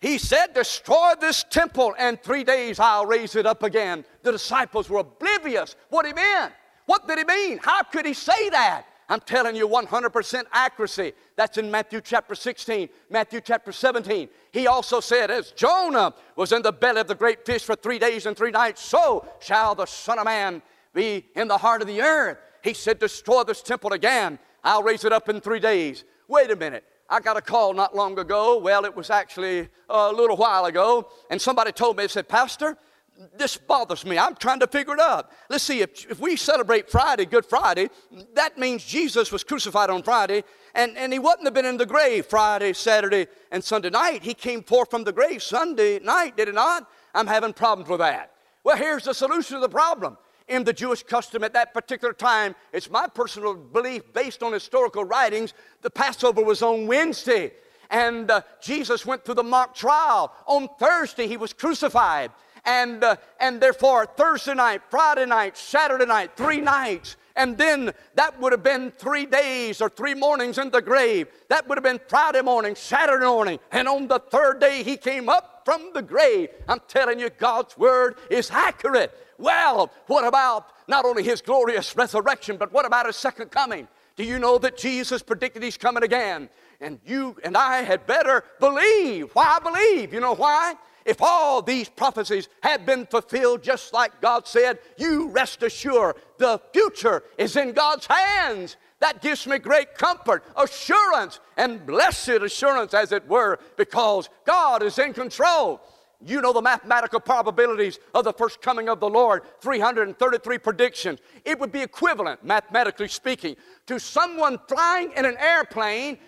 He 0.00 0.18
said, 0.18 0.54
Destroy 0.54 1.14
this 1.20 1.44
temple, 1.50 1.94
and 1.98 2.22
three 2.22 2.44
days 2.44 2.78
I'll 2.78 3.06
raise 3.06 3.34
it 3.34 3.46
up 3.46 3.62
again. 3.62 4.04
The 4.22 4.32
disciples 4.32 4.90
were 4.90 5.00
oblivious 5.00 5.74
what 5.88 6.06
he 6.06 6.12
meant. 6.12 6.52
What 6.86 7.06
did 7.06 7.18
he 7.18 7.24
mean? 7.24 7.58
How 7.62 7.82
could 7.82 8.06
he 8.06 8.14
say 8.14 8.50
that? 8.50 8.84
I'm 9.08 9.20
telling 9.20 9.56
you 9.56 9.66
100% 9.66 10.44
accuracy. 10.52 11.12
That's 11.34 11.56
in 11.56 11.70
Matthew 11.70 12.02
chapter 12.02 12.34
16, 12.34 12.90
Matthew 13.08 13.40
chapter 13.40 13.72
17. 13.72 14.28
He 14.52 14.66
also 14.66 15.00
said, 15.00 15.30
As 15.30 15.50
Jonah 15.52 16.14
was 16.36 16.52
in 16.52 16.60
the 16.60 16.72
belly 16.72 17.00
of 17.00 17.08
the 17.08 17.14
great 17.14 17.46
fish 17.46 17.62
for 17.62 17.74
three 17.74 17.98
days 17.98 18.26
and 18.26 18.36
three 18.36 18.50
nights, 18.50 18.82
so 18.82 19.26
shall 19.40 19.74
the 19.74 19.86
Son 19.86 20.18
of 20.18 20.26
Man 20.26 20.60
be 20.92 21.24
in 21.34 21.48
the 21.48 21.56
heart 21.56 21.80
of 21.80 21.88
the 21.88 22.02
earth. 22.02 22.36
He 22.62 22.74
said, 22.74 22.98
Destroy 22.98 23.44
this 23.44 23.62
temple 23.62 23.94
again. 23.94 24.38
I'll 24.62 24.82
raise 24.82 25.04
it 25.04 25.12
up 25.12 25.30
in 25.30 25.40
three 25.40 25.60
days. 25.60 26.04
Wait 26.26 26.50
a 26.50 26.56
minute. 26.56 26.84
I 27.08 27.20
got 27.20 27.38
a 27.38 27.40
call 27.40 27.72
not 27.72 27.96
long 27.96 28.18
ago. 28.18 28.58
Well, 28.58 28.84
it 28.84 28.94
was 28.94 29.08
actually 29.08 29.70
a 29.88 30.12
little 30.12 30.36
while 30.36 30.66
ago. 30.66 31.08
And 31.30 31.40
somebody 31.40 31.72
told 31.72 31.96
me, 31.96 32.04
they 32.04 32.08
said, 32.08 32.28
Pastor, 32.28 32.76
this 33.36 33.56
bothers 33.56 34.04
me. 34.06 34.18
I'm 34.18 34.36
trying 34.36 34.60
to 34.60 34.66
figure 34.66 34.94
it 34.94 35.00
out. 35.00 35.30
Let's 35.50 35.64
see, 35.64 35.80
if, 35.80 36.10
if 36.10 36.20
we 36.20 36.36
celebrate 36.36 36.90
Friday, 36.90 37.24
Good 37.24 37.44
Friday, 37.44 37.88
that 38.34 38.58
means 38.58 38.84
Jesus 38.84 39.32
was 39.32 39.42
crucified 39.42 39.90
on 39.90 40.02
Friday, 40.02 40.44
and, 40.74 40.96
and 40.96 41.12
he 41.12 41.18
wouldn't 41.18 41.44
have 41.44 41.54
been 41.54 41.66
in 41.66 41.76
the 41.76 41.86
grave 41.86 42.26
Friday, 42.26 42.72
Saturday, 42.72 43.26
and 43.50 43.62
Sunday 43.62 43.90
night. 43.90 44.22
He 44.22 44.34
came 44.34 44.62
forth 44.62 44.90
from 44.90 45.04
the 45.04 45.12
grave 45.12 45.42
Sunday 45.42 45.98
night, 45.98 46.36
did 46.36 46.48
he 46.48 46.54
not? 46.54 46.88
I'm 47.14 47.26
having 47.26 47.52
problems 47.52 47.90
with 47.90 48.00
that. 48.00 48.32
Well, 48.62 48.76
here's 48.76 49.04
the 49.04 49.14
solution 49.14 49.56
to 49.56 49.60
the 49.60 49.68
problem. 49.68 50.16
In 50.46 50.64
the 50.64 50.72
Jewish 50.72 51.02
custom 51.02 51.44
at 51.44 51.52
that 51.54 51.74
particular 51.74 52.14
time, 52.14 52.54
it's 52.72 52.88
my 52.88 53.06
personal 53.06 53.54
belief 53.54 54.02
based 54.14 54.42
on 54.42 54.52
historical 54.52 55.04
writings, 55.04 55.52
the 55.82 55.90
Passover 55.90 56.42
was 56.42 56.62
on 56.62 56.86
Wednesday. 56.86 57.52
And 57.90 58.30
uh, 58.30 58.42
Jesus 58.60 59.06
went 59.06 59.24
through 59.24 59.34
the 59.34 59.42
mock 59.42 59.74
trial. 59.74 60.32
On 60.46 60.68
Thursday, 60.78 61.26
he 61.26 61.36
was 61.36 61.52
crucified 61.52 62.30
and, 62.68 63.02
uh, 63.02 63.16
and 63.40 63.60
therefore 63.62 64.04
Thursday 64.04 64.52
night, 64.54 64.82
Friday 64.90 65.24
night, 65.24 65.56
Saturday 65.56 66.04
night, 66.04 66.36
three 66.36 66.60
nights, 66.60 67.16
And 67.38 67.56
then 67.56 67.92
that 68.16 68.38
would 68.40 68.50
have 68.50 68.64
been 68.64 68.90
three 68.90 69.24
days 69.24 69.80
or 69.80 69.88
three 69.88 70.14
mornings 70.14 70.58
in 70.58 70.70
the 70.70 70.82
grave. 70.82 71.28
That 71.48 71.68
would 71.68 71.78
have 71.78 71.84
been 71.84 72.00
Friday 72.08 72.42
morning, 72.42 72.74
Saturday 72.74 73.24
morning. 73.24 73.60
And 73.70 73.86
on 73.86 74.08
the 74.08 74.18
third 74.18 74.60
day, 74.60 74.82
he 74.82 74.96
came 74.96 75.28
up 75.28 75.62
from 75.64 75.92
the 75.94 76.02
grave. 76.02 76.48
I'm 76.68 76.80
telling 76.88 77.20
you, 77.20 77.30
God's 77.30 77.78
word 77.78 78.16
is 78.28 78.50
accurate. 78.50 79.16
Well, 79.38 79.92
what 80.08 80.26
about 80.26 80.72
not 80.88 81.04
only 81.04 81.22
his 81.22 81.40
glorious 81.40 81.94
resurrection, 81.94 82.56
but 82.56 82.72
what 82.72 82.84
about 82.84 83.06
his 83.06 83.14
second 83.14 83.52
coming? 83.52 83.86
Do 84.16 84.24
you 84.24 84.40
know 84.40 84.58
that 84.58 84.76
Jesus 84.76 85.22
predicted 85.22 85.62
he's 85.62 85.76
coming 85.76 86.02
again? 86.02 86.48
And 86.80 86.98
you 87.06 87.36
and 87.44 87.56
I 87.56 87.82
had 87.82 88.04
better 88.04 88.42
believe. 88.58 89.30
Why 89.32 89.60
believe? 89.62 90.12
You 90.12 90.18
know 90.18 90.34
why? 90.34 90.74
If 91.04 91.22
all 91.22 91.62
these 91.62 91.88
prophecies 91.88 92.48
have 92.62 92.84
been 92.84 93.06
fulfilled 93.06 93.62
just 93.62 93.92
like 93.92 94.20
God 94.20 94.46
said, 94.46 94.78
you 94.98 95.28
rest 95.28 95.62
assured 95.62 96.16
the 96.38 96.60
future 96.72 97.22
is 97.36 97.56
in 97.56 97.72
God's 97.72 98.06
hands. 98.06 98.76
That 99.00 99.22
gives 99.22 99.46
me 99.46 99.58
great 99.58 99.94
comfort, 99.94 100.44
assurance, 100.56 101.40
and 101.56 101.86
blessed 101.86 102.28
assurance, 102.42 102.94
as 102.94 103.12
it 103.12 103.26
were, 103.28 103.58
because 103.76 104.28
God 104.44 104.82
is 104.82 104.98
in 104.98 105.12
control. 105.12 105.80
You 106.20 106.40
know 106.40 106.52
the 106.52 106.62
mathematical 106.62 107.20
probabilities 107.20 108.00
of 108.12 108.24
the 108.24 108.32
first 108.32 108.60
coming 108.60 108.88
of 108.88 108.98
the 108.98 109.08
Lord 109.08 109.42
333 109.60 110.58
predictions. 110.58 111.20
It 111.44 111.60
would 111.60 111.70
be 111.70 111.80
equivalent, 111.80 112.44
mathematically 112.44 113.06
speaking, 113.06 113.54
to 113.86 114.00
someone 114.00 114.58
flying 114.66 115.12
in 115.12 115.24
an 115.24 115.36
airplane 115.38 116.18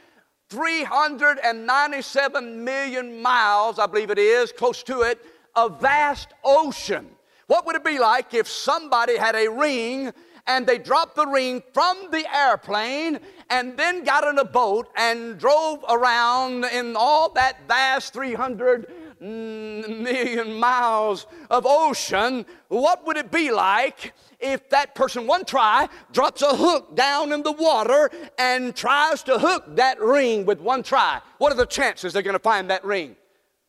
397 0.50 2.64
million 2.64 3.23
miles, 3.23 3.78
I 3.78 3.87
believe 3.87 4.11
it 4.11 4.19
is, 4.19 4.52
close 4.52 4.83
to 4.83 5.00
it, 5.02 5.25
a 5.57 5.69
vast 5.69 6.30
ocean. 6.45 7.09
What 7.47 7.64
would 7.66 7.76
it 7.76 7.85
be 7.85 7.99
like 7.99 8.35
if 8.35 8.49
somebody 8.49 9.16
had 9.16 9.37
a 9.37 9.49
ring 9.49 10.12
and 10.47 10.66
they 10.66 10.78
dropped 10.78 11.16
the 11.16 11.26
ring 11.26 11.62
from 11.73 12.09
the 12.11 12.25
airplane 12.35 13.21
and 13.49 13.76
then 13.76 14.04
got 14.04 14.26
in 14.26 14.38
a 14.38 14.45
boat 14.45 14.88
and 14.97 15.38
drove 15.38 15.85
around 15.88 16.64
in 16.64 16.97
all 16.97 17.33
that 17.35 17.69
vast 17.69 18.12
300 18.12 18.92
million 19.21 20.59
miles 20.59 21.26
of 21.50 21.64
ocean? 21.66 22.45
What 22.69 23.07
would 23.07 23.16
it 23.16 23.30
be 23.30 23.52
like 23.52 24.14
if 24.40 24.68
that 24.70 24.94
person, 24.94 25.26
one 25.26 25.44
try, 25.44 25.88
drops 26.12 26.42
a 26.42 26.56
hook 26.56 26.97
down 26.97 27.32
in 27.32 27.42
the 27.42 27.52
water 27.52 28.11
and 28.38 28.75
tries 28.75 29.23
to 29.25 29.38
hook 29.38 29.64
that 29.76 30.00
ring 30.00 30.47
with 30.47 30.61
one 30.61 30.82
try, 30.82 31.20
what 31.38 31.52
are 31.52 31.56
the 31.56 31.66
chances 31.66 32.12
they're 32.12 32.23
going 32.23 32.35
to 32.35 32.38
find 32.38 32.70
that 32.70 32.85
ring? 32.85 33.16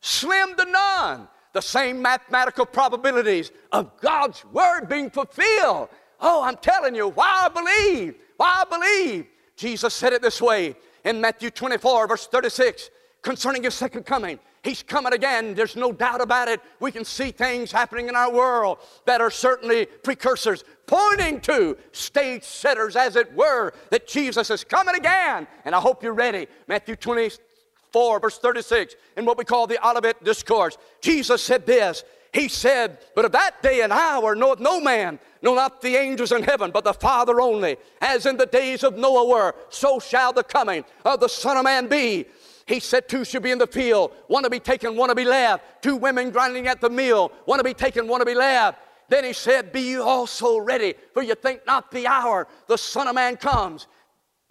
Slim 0.00 0.56
to 0.56 0.64
none. 0.64 1.28
The 1.52 1.60
same 1.60 2.00
mathematical 2.00 2.64
probabilities 2.64 3.52
of 3.72 3.96
God's 4.00 4.44
word 4.46 4.88
being 4.88 5.10
fulfilled. 5.10 5.90
Oh, 6.18 6.42
I'm 6.42 6.56
telling 6.56 6.94
you, 6.94 7.08
why 7.08 7.46
I 7.46 7.48
believe, 7.48 8.14
why 8.38 8.64
I 8.64 8.78
believe. 8.78 9.26
Jesus 9.56 9.92
said 9.92 10.12
it 10.12 10.22
this 10.22 10.40
way 10.40 10.74
in 11.04 11.20
Matthew 11.20 11.50
24, 11.50 12.08
verse 12.08 12.26
36, 12.26 12.90
concerning 13.20 13.64
his 13.64 13.74
second 13.74 14.04
coming. 14.06 14.38
He's 14.62 14.82
coming 14.82 15.12
again. 15.12 15.54
There's 15.54 15.74
no 15.74 15.92
doubt 15.92 16.20
about 16.20 16.46
it. 16.46 16.60
We 16.78 16.92
can 16.92 17.04
see 17.04 17.32
things 17.32 17.72
happening 17.72 18.08
in 18.08 18.14
our 18.14 18.32
world 18.32 18.78
that 19.06 19.20
are 19.20 19.30
certainly 19.30 19.86
precursors, 19.86 20.62
pointing 20.86 21.40
to 21.42 21.76
stage 21.90 22.44
setters, 22.44 22.94
as 22.94 23.16
it 23.16 23.32
were, 23.34 23.72
that 23.90 24.06
Jesus 24.06 24.50
is 24.50 24.62
coming 24.62 24.94
again. 24.94 25.48
And 25.64 25.74
I 25.74 25.80
hope 25.80 26.04
you're 26.04 26.12
ready. 26.12 26.46
Matthew 26.68 26.94
24, 26.94 28.20
verse 28.20 28.38
36, 28.38 28.94
in 29.16 29.24
what 29.24 29.36
we 29.36 29.44
call 29.44 29.66
the 29.66 29.84
Olivet 29.84 30.22
Discourse. 30.22 30.78
Jesus 31.00 31.42
said 31.42 31.66
this. 31.66 32.04
He 32.32 32.48
said, 32.48 32.98
But 33.16 33.24
of 33.24 33.32
that 33.32 33.62
day 33.62 33.82
and 33.82 33.92
hour 33.92 34.34
knoweth 34.36 34.60
no 34.60 34.80
man, 34.80 35.18
no 35.42 35.54
not 35.54 35.82
the 35.82 35.96
angels 35.96 36.30
in 36.32 36.44
heaven, 36.44 36.70
but 36.70 36.84
the 36.84 36.94
Father 36.94 37.40
only. 37.40 37.76
As 38.00 38.26
in 38.26 38.36
the 38.36 38.46
days 38.46 38.84
of 38.84 38.96
Noah 38.96 39.28
were, 39.28 39.54
so 39.70 39.98
shall 39.98 40.32
the 40.32 40.44
coming 40.44 40.84
of 41.04 41.20
the 41.20 41.28
Son 41.28 41.56
of 41.56 41.64
Man 41.64 41.88
be. 41.88 42.26
He 42.66 42.80
said 42.80 43.08
two 43.08 43.24
should 43.24 43.42
be 43.42 43.50
in 43.50 43.58
the 43.58 43.66
field, 43.66 44.12
one 44.28 44.42
to 44.44 44.50
be 44.50 44.60
taken, 44.60 44.96
one 44.96 45.08
to 45.08 45.14
be 45.14 45.24
left. 45.24 45.82
Two 45.82 45.96
women 45.96 46.30
grinding 46.30 46.68
at 46.68 46.80
the 46.80 46.90
mill, 46.90 47.32
one 47.44 47.58
to 47.58 47.64
be 47.64 47.74
taken, 47.74 48.06
one 48.06 48.20
to 48.20 48.26
be 48.26 48.34
left. 48.34 48.78
Then 49.08 49.24
he 49.24 49.32
said, 49.32 49.72
Be 49.72 49.80
you 49.82 50.02
also 50.02 50.58
ready, 50.58 50.94
for 51.12 51.22
you 51.22 51.34
think 51.34 51.66
not 51.66 51.90
the 51.90 52.06
hour 52.06 52.46
the 52.66 52.78
Son 52.78 53.08
of 53.08 53.14
Man 53.14 53.36
comes. 53.36 53.86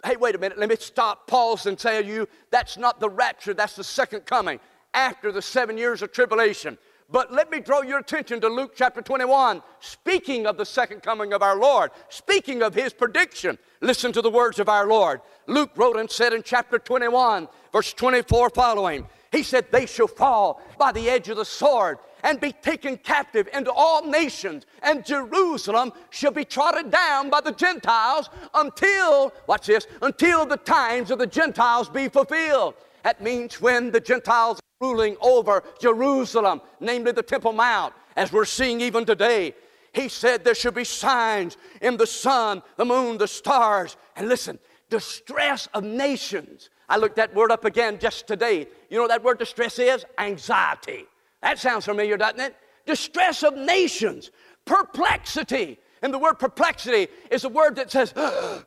Hey, 0.04 0.16
wait 0.16 0.34
a 0.34 0.38
minute, 0.38 0.58
let 0.58 0.68
me 0.68 0.76
stop, 0.78 1.26
pause, 1.26 1.66
and 1.66 1.78
tell 1.78 2.04
you 2.04 2.28
that's 2.50 2.76
not 2.76 3.00
the 3.00 3.08
rapture, 3.08 3.54
that's 3.54 3.76
the 3.76 3.84
second 3.84 4.26
coming 4.26 4.60
after 4.94 5.32
the 5.32 5.42
seven 5.42 5.78
years 5.78 6.02
of 6.02 6.12
tribulation. 6.12 6.76
But 7.12 7.30
let 7.30 7.50
me 7.50 7.60
draw 7.60 7.82
your 7.82 7.98
attention 7.98 8.40
to 8.40 8.48
Luke 8.48 8.72
chapter 8.74 9.02
21, 9.02 9.62
speaking 9.80 10.46
of 10.46 10.56
the 10.56 10.64
second 10.64 11.02
coming 11.02 11.34
of 11.34 11.42
our 11.42 11.56
Lord, 11.56 11.90
speaking 12.08 12.62
of 12.62 12.74
his 12.74 12.94
prediction. 12.94 13.58
Listen 13.82 14.12
to 14.12 14.22
the 14.22 14.30
words 14.30 14.58
of 14.58 14.70
our 14.70 14.86
Lord. 14.86 15.20
Luke 15.46 15.72
wrote 15.76 15.98
and 15.98 16.10
said 16.10 16.32
in 16.32 16.42
chapter 16.42 16.78
21, 16.78 17.48
verse 17.70 17.92
24 17.92 18.48
following, 18.50 19.06
he 19.30 19.42
said, 19.42 19.66
They 19.70 19.84
shall 19.84 20.06
fall 20.06 20.62
by 20.78 20.90
the 20.90 21.10
edge 21.10 21.28
of 21.28 21.36
the 21.36 21.44
sword 21.44 21.98
and 22.22 22.40
be 22.40 22.52
taken 22.52 22.96
captive 22.96 23.46
into 23.52 23.72
all 23.72 24.06
nations, 24.06 24.64
and 24.82 25.04
Jerusalem 25.04 25.92
shall 26.08 26.30
be 26.30 26.46
trodden 26.46 26.88
down 26.88 27.28
by 27.28 27.42
the 27.42 27.52
Gentiles 27.52 28.30
until, 28.54 29.34
watch 29.46 29.66
this, 29.66 29.86
until 30.00 30.46
the 30.46 30.56
times 30.56 31.10
of 31.10 31.18
the 31.18 31.26
Gentiles 31.26 31.90
be 31.90 32.08
fulfilled. 32.08 32.74
That 33.02 33.20
means 33.20 33.60
when 33.60 33.90
the 33.90 34.00
Gentiles 34.00 34.61
ruling 34.82 35.16
over 35.20 35.62
Jerusalem, 35.80 36.60
namely 36.80 37.12
the 37.12 37.22
Temple 37.22 37.52
Mount, 37.52 37.94
as 38.16 38.32
we're 38.32 38.44
seeing 38.44 38.80
even 38.80 39.06
today. 39.06 39.54
He 39.92 40.08
said 40.08 40.44
there 40.44 40.54
should 40.54 40.74
be 40.74 40.84
signs 40.84 41.56
in 41.80 41.96
the 41.96 42.06
sun, 42.06 42.62
the 42.76 42.84
moon, 42.84 43.18
the 43.18 43.28
stars. 43.28 43.96
And 44.16 44.28
listen, 44.28 44.58
distress 44.90 45.68
of 45.72 45.84
nations. 45.84 46.68
I 46.88 46.96
looked 46.96 47.16
that 47.16 47.34
word 47.34 47.52
up 47.52 47.64
again 47.64 47.98
just 47.98 48.26
today. 48.26 48.66
You 48.90 48.98
know 48.98 49.08
that 49.08 49.22
word 49.22 49.38
distress 49.38 49.78
is? 49.78 50.04
Anxiety. 50.18 51.04
That 51.42 51.58
sounds 51.58 51.84
familiar, 51.84 52.16
doesn't 52.16 52.40
it? 52.40 52.56
Distress 52.84 53.42
of 53.44 53.54
nations, 53.56 54.30
perplexity. 54.64 55.78
And 56.02 56.12
the 56.12 56.18
word 56.18 56.34
perplexity 56.34 57.08
is 57.30 57.44
a 57.44 57.48
word 57.48 57.76
that 57.76 57.90
says, 57.90 58.12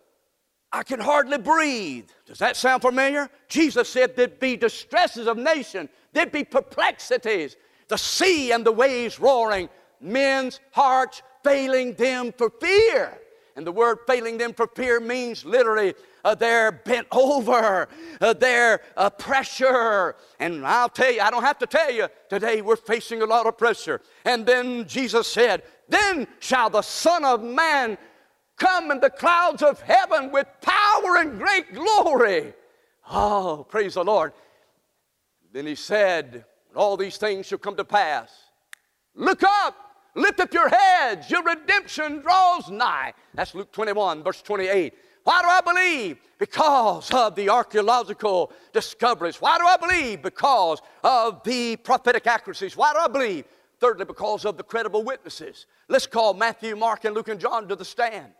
I 0.71 0.83
can 0.83 0.99
hardly 0.99 1.37
breathe. 1.37 2.09
Does 2.25 2.39
that 2.39 2.57
sound 2.57 2.81
familiar? 2.81 3.29
Jesus 3.47 3.87
said 3.87 4.15
there'd 4.15 4.39
be 4.39 4.57
distresses 4.57 5.27
of 5.27 5.37
nation, 5.37 5.89
there'd 6.13 6.31
be 6.31 6.43
perplexities, 6.43 7.55
the 7.87 7.97
sea 7.97 8.51
and 8.51 8.65
the 8.65 8.71
waves 8.71 9.19
roaring, 9.19 9.69
men's 10.01 10.59
hearts 10.71 11.21
failing 11.43 11.93
them 11.93 12.33
for 12.37 12.49
fear. 12.49 13.19
And 13.55 13.65
the 13.65 13.71
word 13.71 13.99
failing 14.05 14.37
them 14.37 14.53
for 14.53 14.67
fear 14.67 14.99
means 14.99 15.45
literally 15.45 15.93
uh, 16.25 16.35
they're 16.35 16.73
bent 16.73 17.07
over, 17.11 17.87
uh, 18.19 18.33
they're 18.33 18.81
uh, 18.97 19.09
pressure. 19.09 20.15
And 20.39 20.65
I'll 20.65 20.89
tell 20.89 21.11
you, 21.11 21.21
I 21.21 21.31
don't 21.31 21.43
have 21.43 21.59
to 21.59 21.67
tell 21.67 21.91
you, 21.91 22.07
today 22.29 22.61
we're 22.61 22.75
facing 22.75 23.21
a 23.21 23.25
lot 23.25 23.45
of 23.45 23.57
pressure. 23.57 24.01
And 24.25 24.45
then 24.45 24.85
Jesus 24.87 25.27
said, 25.27 25.63
Then 25.87 26.27
shall 26.39 26.69
the 26.69 26.81
Son 26.81 27.23
of 27.23 27.41
Man 27.43 27.97
come 28.57 28.91
in 28.91 28.99
the 28.99 29.09
clouds 29.09 29.61
of 29.61 29.81
heaven 29.81 30.31
with 30.31 30.47
power 30.61 31.17
and 31.17 31.37
great 31.37 31.73
glory. 31.73 32.53
Oh, 33.11 33.65
praise 33.69 33.95
the 33.95 34.03
Lord. 34.03 34.33
Then 35.51 35.65
he 35.65 35.75
said, 35.75 36.45
All 36.75 36.97
these 36.97 37.17
things 37.17 37.45
shall 37.45 37.57
come 37.57 37.75
to 37.75 37.85
pass. 37.85 38.31
Look 39.15 39.43
up, 39.43 39.75
lift 40.15 40.39
up 40.39 40.53
your 40.53 40.69
heads, 40.69 41.29
your 41.29 41.43
redemption 41.43 42.19
draws 42.19 42.69
nigh. 42.69 43.13
That's 43.33 43.55
Luke 43.55 43.71
21, 43.71 44.23
verse 44.23 44.41
28. 44.41 44.93
Why 45.23 45.41
do 45.41 45.47
I 45.47 45.61
believe? 45.61 46.19
Because 46.37 47.11
of 47.11 47.35
the 47.35 47.49
archaeological 47.49 48.51
discoveries. 48.73 49.41
Why 49.41 49.57
do 49.57 49.65
I 49.65 49.75
believe? 49.77 50.21
Because 50.21 50.81
of 51.03 51.43
the 51.43 51.77
prophetic 51.77 52.27
accuracies. 52.27 52.77
Why 52.77 52.93
do 52.93 52.99
I 52.99 53.07
believe? 53.07 53.45
Thirdly, 53.79 54.05
because 54.05 54.45
of 54.45 54.55
the 54.55 54.63
credible 54.63 55.03
witnesses. 55.03 55.65
Let's 55.87 56.05
call 56.05 56.35
Matthew, 56.35 56.75
Mark, 56.75 57.05
and 57.05 57.15
Luke 57.15 57.29
and 57.29 57.39
John 57.39 57.67
to 57.69 57.75
the 57.75 57.83
stand. 57.83 58.33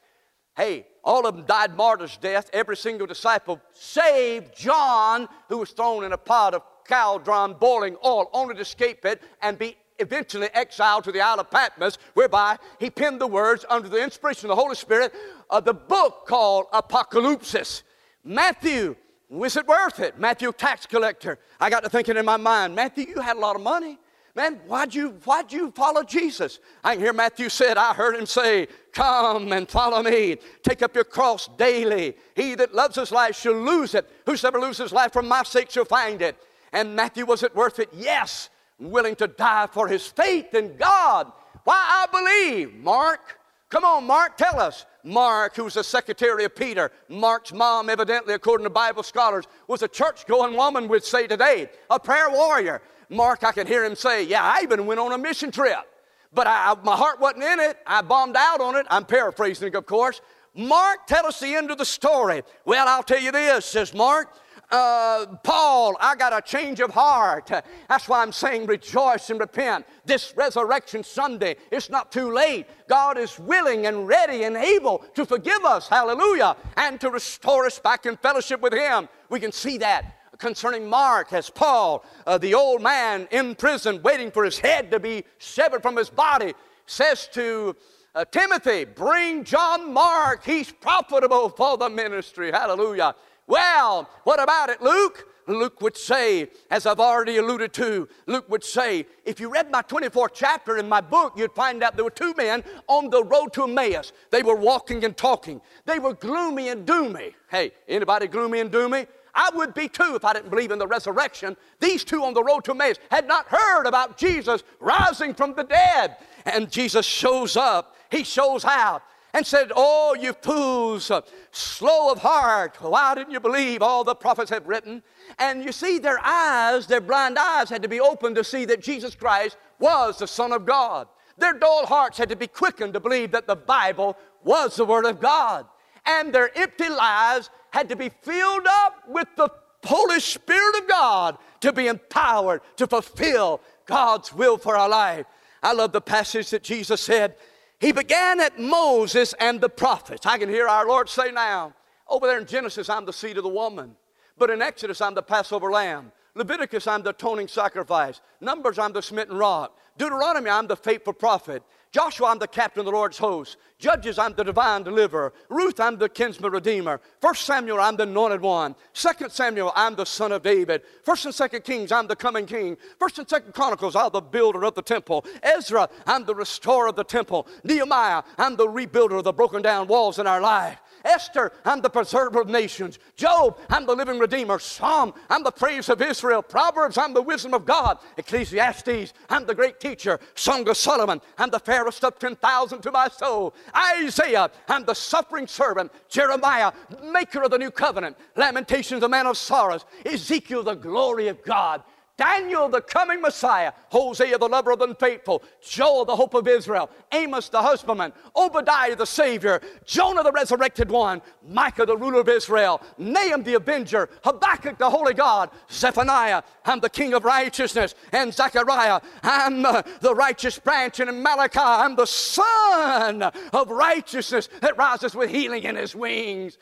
Hey, 0.56 0.88
all 1.04 1.28
of 1.28 1.36
them 1.36 1.46
died 1.46 1.76
martyr's 1.76 2.18
death, 2.18 2.50
every 2.54 2.78
single 2.78 3.06
disciple, 3.06 3.62
save 3.74 4.54
John, 4.56 5.28
who 5.50 5.58
was 5.58 5.72
thrown 5.72 6.04
in 6.04 6.14
a 6.14 6.18
pot 6.18 6.54
of 6.54 6.64
caldron 6.88 7.54
boiling 7.54 7.98
oil, 8.06 8.30
only 8.34 8.56
to 8.56 8.62
escape 8.62 9.06
it 9.06 9.22
and 9.42 9.58
be 9.58 9.76
eventually 10.00 10.50
exiled 10.54 11.04
to 11.06 11.12
the 11.12 11.22
Isle 11.22 11.40
of 11.40 11.52
Patmos, 11.52 11.98
whereby 12.14 12.58
he 12.80 12.90
penned 12.90 13.20
the 13.20 13.28
words 13.28 13.66
under 13.70 13.90
the 13.90 14.02
inspiration 14.02 14.50
of 14.50 14.56
the 14.56 14.62
Holy 14.62 14.76
Spirit 14.76 15.14
of 15.50 15.66
the 15.66 15.74
book 15.74 16.26
called 16.28 16.66
Apocalypse. 16.74 17.84
Matthew, 18.24 18.96
was 19.30 19.58
it 19.58 19.68
worth 19.68 20.00
it? 20.00 20.20
Matthew, 20.20 20.52
tax 20.52 20.86
collector. 20.86 21.40
I 21.60 21.70
got 21.70 21.84
to 21.84 21.90
thinking 21.90 22.18
in 22.18 22.26
my 22.26 22.38
mind, 22.38 22.76
Matthew, 22.76 23.08
you 23.08 23.22
had 23.22 23.38
a 23.38 23.40
lot 23.40 23.56
of 23.56 23.62
money. 23.62 24.00
Man, 24.36 24.60
why'd 24.68 24.94
you, 24.94 25.12
why'd 25.24 25.54
you 25.54 25.72
follow 25.72 26.04
Jesus? 26.04 26.60
I 26.84 26.94
can 26.94 27.04
hear 27.04 27.14
Matthew 27.14 27.48
said, 27.48 27.78
I 27.78 27.94
heard 27.94 28.16
him 28.16 28.26
say, 28.26 28.68
Come 28.92 29.54
and 29.54 29.68
follow 29.68 30.04
me. 30.04 30.38
Take 30.62 30.82
up 30.82 30.94
your 30.94 31.06
cross 31.06 31.48
daily. 31.58 32.16
He 32.36 32.54
that 32.56 32.76
loves 32.76 32.98
his 32.98 33.14
life 33.14 33.38
shall 33.38 33.54
lose 33.54 33.96
it. 33.96 34.10
Whosoever 34.26 34.60
loses 34.60 34.92
life 34.92 35.14
for 35.14 35.22
my 35.22 35.44
sake 35.44 35.72
shall 35.72 35.86
find 35.86 36.22
it. 36.22 36.38
And 36.74 36.96
Matthew, 36.96 37.26
was 37.26 37.44
it 37.44 37.56
worth 37.56 37.80
it? 37.80 37.90
Yes. 37.94 38.50
Willing 38.78 39.16
to 39.16 39.28
die 39.28 39.68
for 39.72 39.88
his 39.88 40.06
faith 40.06 40.54
in 40.54 40.76
God. 40.76 41.32
Why 41.64 42.06
I 42.06 42.08
believe. 42.12 42.76
Mark, 42.76 43.40
Come 43.70 43.84
on, 43.84 44.06
Mark, 44.06 44.38
tell 44.38 44.60
us. 44.60 44.86
Mark, 45.04 45.56
who 45.56 45.66
was 45.66 45.74
the 45.74 45.84
secretary 45.84 46.46
of 46.46 46.56
Peter, 46.56 46.92
Mark's 47.10 47.52
mom, 47.52 47.90
evidently, 47.90 48.34
according 48.34 48.64
to 48.64 48.70
Bible 48.70 49.04
scholars, 49.04 49.46
was 49.68 49.82
a 49.82 49.88
church 49.88 50.26
going 50.28 50.56
woman, 50.56 50.88
would 50.88 51.04
say 51.04 51.28
today, 51.28 51.70
a 51.90 52.00
prayer 52.00 52.30
warrior. 52.30 52.82
Mark, 53.10 53.44
I 53.44 53.52
could 53.52 53.68
hear 53.68 53.84
him 53.84 53.96
say, 53.96 54.24
Yeah, 54.24 54.44
I 54.44 54.62
even 54.64 54.86
went 54.86 55.00
on 55.00 55.12
a 55.12 55.18
mission 55.18 55.52
trip, 55.52 55.86
but 56.34 56.48
I, 56.48 56.76
my 56.84 56.96
heart 56.96 57.20
wasn't 57.20 57.44
in 57.44 57.60
it. 57.60 57.78
I 57.86 58.02
bombed 58.02 58.36
out 58.38 58.62
on 58.62 58.76
it. 58.76 58.86
I'm 58.90 59.06
paraphrasing, 59.06 59.76
of 59.76 59.86
course. 59.86 60.22
Mark, 60.54 61.06
tell 61.08 61.26
us 61.26 61.40
the 61.40 61.54
end 61.54 61.70
of 61.70 61.78
the 61.78 61.86
story. 61.86 62.42
Well, 62.64 62.88
I'll 62.88 63.04
tell 63.04 63.20
you 63.20 63.32
this, 63.32 63.66
says 63.66 63.94
Mark 63.94 64.34
uh, 64.72 65.26
Paul, 65.44 65.96
I 66.00 66.16
got 66.16 66.34
a 66.34 66.42
change 66.42 66.80
of 66.80 66.92
heart. 66.92 67.52
That's 67.88 68.08
why 68.08 68.22
I'm 68.22 68.32
saying 68.32 68.66
rejoice 68.66 69.30
and 69.30 69.40
repent. 69.40 69.86
This 70.06 70.34
Resurrection 70.36 71.04
Sunday, 71.04 71.58
it's 71.72 71.90
not 71.90 72.12
too 72.12 72.32
late. 72.32 72.68
God 72.88 73.18
is 73.18 73.40
willing 73.40 73.86
and 73.86 74.08
ready 74.08 74.44
and 74.44 74.58
able 74.58 75.00
to 75.16 75.26
forgive 75.26 75.64
us, 75.66 75.88
hallelujah, 75.88 76.56
and 76.78 77.00
to 77.02 77.10
restore 77.10 77.66
us 77.66 77.80
back 77.80 78.06
in 78.06 78.18
fellowship 78.18 78.62
with 78.62 78.74
Him. 78.74 79.08
We 79.30 79.40
can 79.40 79.52
see 79.52 79.78
that 79.80 80.06
concerning 80.38 80.90
Mark 80.90 81.34
as 81.34 81.50
Paul, 81.50 82.04
uh, 82.26 82.38
the 82.38 82.54
old 82.54 82.82
man 82.82 83.28
in 83.32 83.56
prison, 83.56 84.02
waiting 84.04 84.32
for 84.32 84.44
his 84.44 84.60
head 84.60 84.92
to 84.92 85.00
be 85.00 85.24
severed 85.40 85.82
from 85.82 85.96
his 85.96 86.10
body, 86.10 86.54
says 86.86 87.28
to 87.34 87.76
uh, 88.14 88.26
Timothy, 88.26 88.86
Bring 88.86 89.44
John 89.44 89.92
Mark, 89.92 90.44
he's 90.46 90.72
profitable 90.72 91.50
for 91.50 91.78
the 91.78 91.90
ministry. 91.90 92.52
Hallelujah. 92.52 93.16
Well, 93.48 94.10
what 94.24 94.42
about 94.42 94.70
it, 94.70 94.82
Luke? 94.82 95.28
Luke 95.48 95.80
would 95.82 95.96
say, 95.96 96.50
as 96.72 96.86
I've 96.86 97.00
already 97.00 97.38
alluded 97.38 97.72
to, 97.74 98.08
Luke 98.26 98.50
would 98.50 98.64
say, 98.64 99.06
if 99.26 99.40
you 99.40 99.52
read 99.52 99.70
my 99.70 99.84
24th 99.84 100.30
chapter 100.34 100.78
in 100.78 100.90
my 100.90 101.02
book, 101.02 101.34
you'd 101.38 101.54
find 101.54 101.84
out 101.84 101.96
there 101.96 102.04
were 102.04 102.10
two 102.10 102.34
men 102.36 102.64
on 102.88 103.10
the 103.10 103.24
road 103.24 103.54
to 103.54 103.64
Emmaus. 103.64 104.12
They 104.32 104.42
were 104.42 104.56
walking 104.56 105.04
and 105.06 105.16
talking. 105.16 105.62
They 105.86 106.00
were 106.00 106.14
gloomy 106.14 106.70
and 106.70 106.88
doomy. 106.88 107.34
Hey, 107.50 107.74
anybody 107.88 108.28
gloomy 108.28 108.60
and 108.60 108.72
doomy? 108.72 109.08
I 109.36 109.50
would 109.54 109.74
be 109.74 109.88
too 109.90 110.16
if 110.16 110.24
I 110.24 110.34
didn't 110.34 110.50
believe 110.50 110.72
in 110.72 110.80
the 110.80 110.88
resurrection. 110.88 111.58
These 111.80 112.04
two 112.04 112.24
on 112.24 112.34
the 112.34 112.44
road 112.44 112.64
to 112.66 112.72
Emmaus 112.72 112.98
had 113.12 113.28
not 113.28 113.48
heard 113.48 113.86
about 113.86 114.18
Jesus 114.18 114.64
rising 114.80 115.34
from 115.34 115.54
the 115.54 115.64
dead. 115.64 116.18
And 116.46 116.72
Jesus 116.72 117.06
shows 117.06 117.58
up, 117.58 117.96
he 118.10 118.24
shows 118.24 118.64
out 118.64 119.04
and 119.34 119.46
said, 119.46 119.74
Oh, 119.76 120.16
you 120.18 120.32
fools, 120.32 121.12
slow 121.52 122.12
of 122.12 122.20
heart, 122.20 122.78
why 122.80 123.16
didn't 123.16 123.34
you 123.34 123.42
believe 123.42 123.82
all 123.82 124.06
the 124.06 124.16
prophets 124.16 124.50
have 124.50 124.66
written? 124.66 125.04
And 125.38 125.64
you 125.64 125.74
see, 125.74 126.00
their 126.00 126.20
eyes, 126.24 126.88
their 126.88 127.02
blind 127.02 127.38
eyes, 127.38 127.70
had 127.70 127.82
to 127.82 127.90
be 127.90 128.00
opened 128.00 128.38
to 128.38 128.44
see 128.46 128.64
that 128.66 128.82
Jesus 128.82 129.14
Christ 129.14 129.58
was 129.80 130.20
the 130.20 130.28
Son 130.28 130.54
of 130.54 130.66
God. 130.66 131.10
Their 131.38 131.54
dull 131.54 131.86
hearts 131.86 132.18
had 132.18 132.30
to 132.30 132.38
be 132.38 132.48
quickened 132.48 132.94
to 132.94 133.02
believe 133.02 133.32
that 133.32 133.46
the 133.46 133.58
Bible 133.58 134.18
was 134.46 134.78
the 134.78 134.86
Word 134.86 135.06
of 135.06 135.20
God. 135.20 135.66
And 136.06 136.34
their 136.34 136.58
empty 136.58 136.88
lives 136.88 137.50
had 137.76 137.90
to 137.90 137.96
be 137.98 138.08
filled 138.22 138.66
up 138.66 139.04
with 139.06 139.28
the 139.36 139.50
Holy 139.84 140.22
Spirit 140.22 140.78
of 140.78 140.88
God 140.88 141.38
to 141.60 141.74
be 141.74 141.88
empowered 141.88 142.62
to 142.78 142.88
fulfill 142.88 143.60
God's 143.86 144.32
will 144.32 144.58
for 144.58 144.78
our 144.78 144.88
life. 144.88 145.26
I 145.62 145.74
love 145.74 145.92
the 145.92 146.00
passage 146.00 146.52
that 146.52 146.64
Jesus 146.64 147.02
said, 147.02 147.36
he 147.82 147.92
began 147.92 148.40
at 148.40 148.58
Moses 148.58 149.34
and 149.42 149.60
the 149.60 149.68
prophets. 149.68 150.26
I 150.26 150.38
can 150.38 150.48
hear 150.48 150.70
our 150.70 150.88
Lord 150.88 151.10
say 151.10 151.34
now, 151.34 151.74
over 152.08 152.28
there 152.28 152.40
in 152.40 152.46
Genesis, 152.46 152.88
I'm 152.88 153.04
the 153.04 153.12
seed 153.12 153.36
of 153.36 153.44
the 153.44 153.50
woman. 153.50 153.98
But 154.38 154.52
in 154.52 154.62
Exodus, 154.62 155.02
I'm 155.02 155.14
the 155.14 155.22
Passover 155.22 155.70
lamb. 155.70 156.14
Leviticus, 156.34 156.88
I'm 156.88 157.02
the 157.02 157.10
atoning 157.10 157.50
sacrifice. 157.50 158.22
Numbers, 158.40 158.80
I'm 158.80 158.94
the 158.94 159.02
smitten 159.02 159.36
rock. 159.36 159.78
Deuteronomy, 159.98 160.50
I'm 160.50 160.68
the 160.68 160.78
faithful 160.78 161.12
prophet. 161.14 161.62
Joshua, 161.96 162.28
I'm 162.28 162.40
the 162.40 162.48
captain 162.50 162.82
of 162.82 162.86
the 162.88 162.92
Lord's 162.92 163.18
host. 163.18 163.56
Judges, 163.80 164.20
I'm 164.20 164.34
the 164.34 164.44
divine 164.44 164.84
deliverer. 164.84 165.32
Ruth, 165.48 165.80
I'm 165.80 165.98
the 165.98 166.10
kinsman 166.10 166.52
redeemer. 166.52 167.00
First 167.22 167.46
Samuel, 167.46 167.80
I'm 167.80 167.96
the 167.96 168.04
anointed 168.04 168.42
one. 168.42 168.76
Second 168.92 169.32
Samuel, 169.32 169.72
I'm 169.78 169.96
the 169.96 170.06
son 170.06 170.34
of 170.34 170.44
David. 170.44 170.82
First 171.06 171.24
and 171.24 171.34
Second 171.34 171.64
Kings, 171.64 171.94
I'm 171.94 172.08
the 172.08 172.16
coming 172.18 172.48
king. 172.48 172.76
First 173.00 173.18
and 173.18 173.30
Second 173.30 173.54
Chronicles, 173.54 173.96
I'm 173.96 174.12
the 174.12 174.20
builder 174.20 174.66
of 174.66 174.76
the 174.76 174.82
temple. 174.82 175.24
Ezra, 175.42 175.88
I'm 176.06 176.26
the 176.26 176.36
restorer 176.36 176.90
of 176.90 176.98
the 176.98 177.06
temple. 177.06 177.48
Nehemiah, 177.64 178.24
I'm 178.38 178.58
the 178.58 178.68
rebuilder 178.68 179.18
of 179.18 179.24
the 179.24 179.32
broken 179.32 179.62
down 179.62 179.88
walls 179.88 180.20
in 180.20 180.28
our 180.28 180.42
life. 180.42 180.82
Esther, 181.06 181.52
I'm 181.64 181.82
the 181.82 181.90
preserver 181.90 182.42
of 182.42 182.50
nations. 182.50 183.00
Job, 183.16 183.60
I'm 183.70 183.86
the 183.86 183.96
living 183.96 184.20
redeemer. 184.20 184.60
Psalm, 184.60 185.14
I'm 185.30 185.44
the 185.44 185.52
praise 185.52 185.88
of 185.88 186.02
Israel. 186.02 186.42
Proverbs, 186.42 186.98
I'm 186.98 187.14
the 187.14 187.22
wisdom 187.22 187.54
of 187.54 187.66
God. 187.66 188.00
Ecclesiastes, 188.18 189.14
I'm 189.30 189.46
the 189.46 189.56
great 189.56 189.80
teacher. 189.80 190.20
Song 190.34 190.68
of 190.68 190.76
Solomon, 190.76 191.22
I'm 191.38 191.52
the 191.52 191.60
fairest 191.60 192.04
of 192.04 192.20
10,000 192.20 192.82
to 192.82 192.92
my 192.92 193.08
soul. 193.08 193.54
Isaiah, 193.76 194.50
I'm 194.68 194.84
the 194.84 194.96
suffering 194.96 195.48
servant. 195.48 195.92
Jeremiah, 196.10 196.74
maker 197.04 197.44
of 197.44 197.52
the 197.52 197.58
new 197.58 197.72
covenant. 197.72 198.18
Lamentations, 198.36 199.02
the 199.02 199.10
man 199.10 199.28
of 199.28 199.38
sorrows. 199.38 199.86
Ezekiel, 200.06 200.64
the 200.64 200.74
glory 200.74 201.28
of 201.28 201.44
God. 201.44 201.84
Daniel, 202.18 202.70
the 202.70 202.82
coming 202.82 203.22
Messiah, 203.22 203.74
Hosea, 203.90 204.38
the 204.38 204.48
lover 204.48 204.72
of 204.72 204.80
the 204.80 204.86
unfaithful, 204.86 205.44
Joel, 205.62 206.06
the 206.06 206.16
hope 206.16 206.34
of 206.34 206.48
Israel, 206.48 206.90
Amos, 207.12 207.50
the 207.50 207.62
husbandman, 207.62 208.14
Obadiah, 208.38 208.96
the 208.96 209.06
Savior, 209.06 209.62
Jonah, 209.86 210.24
the 210.24 210.32
resurrected 210.32 210.90
one, 210.90 211.22
Micah, 211.46 211.86
the 211.86 211.98
ruler 211.98 212.22
of 212.22 212.30
Israel, 212.30 212.82
Nahum, 212.98 213.44
the 213.44 213.56
avenger, 213.56 214.10
Habakkuk, 214.24 214.78
the 214.78 214.90
holy 214.90 215.14
God, 215.14 215.50
Zephaniah, 215.70 216.44
I'm 216.64 216.80
the 216.80 216.90
king 216.90 217.14
of 217.14 217.26
righteousness, 217.26 217.96
and 218.14 218.34
Zechariah, 218.34 219.02
I'm 219.22 219.66
uh, 219.66 219.82
the 220.00 220.16
righteous 220.16 220.58
branch, 220.58 221.02
and 221.02 221.22
Malachi, 221.22 221.60
I'm 221.60 221.98
the 221.98 222.08
sun 222.08 223.24
of 223.24 223.70
righteousness 223.70 224.48
that 224.62 224.78
rises 224.78 225.16
with 225.16 225.30
healing 225.30 225.64
in 225.64 225.76
his 225.76 225.94
wings. 225.94 226.58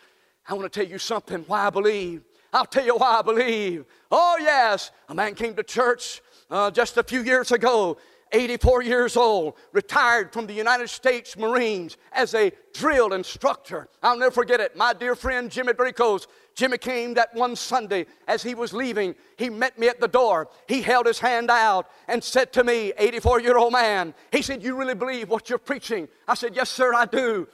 I 0.48 0.56
want 0.56 0.72
to 0.72 0.80
tell 0.80 0.90
you 0.90 0.98
something 0.98 1.44
why 1.48 1.68
I 1.68 1.70
believe. 1.70 2.24
I'll 2.54 2.66
tell 2.66 2.86
you 2.86 2.96
why 2.96 3.20
I 3.20 3.22
believe. 3.24 3.86
Oh, 4.12 4.38
yes, 4.40 4.92
a 5.10 5.16
man 5.16 5.34
came 5.34 5.56
to 5.56 5.64
church 5.64 6.22
uh, 6.52 6.70
just 6.70 6.98
a 6.98 7.04
few 7.04 7.24
years 7.24 7.52
ago, 7.52 7.98
84 8.32 8.84
years 8.84 9.18
old, 9.18 9.56
retired 9.72 10.32
from 10.32 10.46
the 10.46 10.54
United 10.54 10.90
States 10.90 11.36
Marines 11.36 11.98
as 12.12 12.36
a 12.36 12.52
drill 12.74 13.14
instructor. 13.14 13.90
I'll 14.04 14.18
never 14.18 14.32
forget 14.32 14.60
it. 14.60 14.78
My 14.78 14.94
dear 14.94 15.16
friend 15.16 15.50
Jimmy 15.50 15.74
Bricos, 15.74 16.28
Jimmy 16.54 16.78
came 16.78 17.16
that 17.16 17.34
one 17.34 17.56
Sunday 17.56 18.06
as 18.28 18.44
he 18.44 18.54
was 18.54 18.72
leaving. 18.72 19.16
He 19.38 19.50
met 19.50 19.80
me 19.80 19.88
at 19.88 20.00
the 20.00 20.08
door. 20.08 20.50
He 20.68 20.84
held 20.84 21.08
his 21.08 21.18
hand 21.18 21.50
out 21.50 21.90
and 22.08 22.24
said 22.24 22.54
to 22.54 22.64
me, 22.64 22.94
84 22.98 23.42
year 23.42 23.58
old 23.58 23.74
man, 23.74 24.14
he 24.32 24.44
said, 24.44 24.62
You 24.62 24.78
really 24.78 24.96
believe 24.96 25.30
what 25.30 25.50
you're 25.50 25.58
preaching? 25.58 26.08
I 26.28 26.36
said, 26.36 26.56
Yes, 26.56 26.70
sir, 26.70 26.94
I 26.94 27.06
do. 27.06 27.48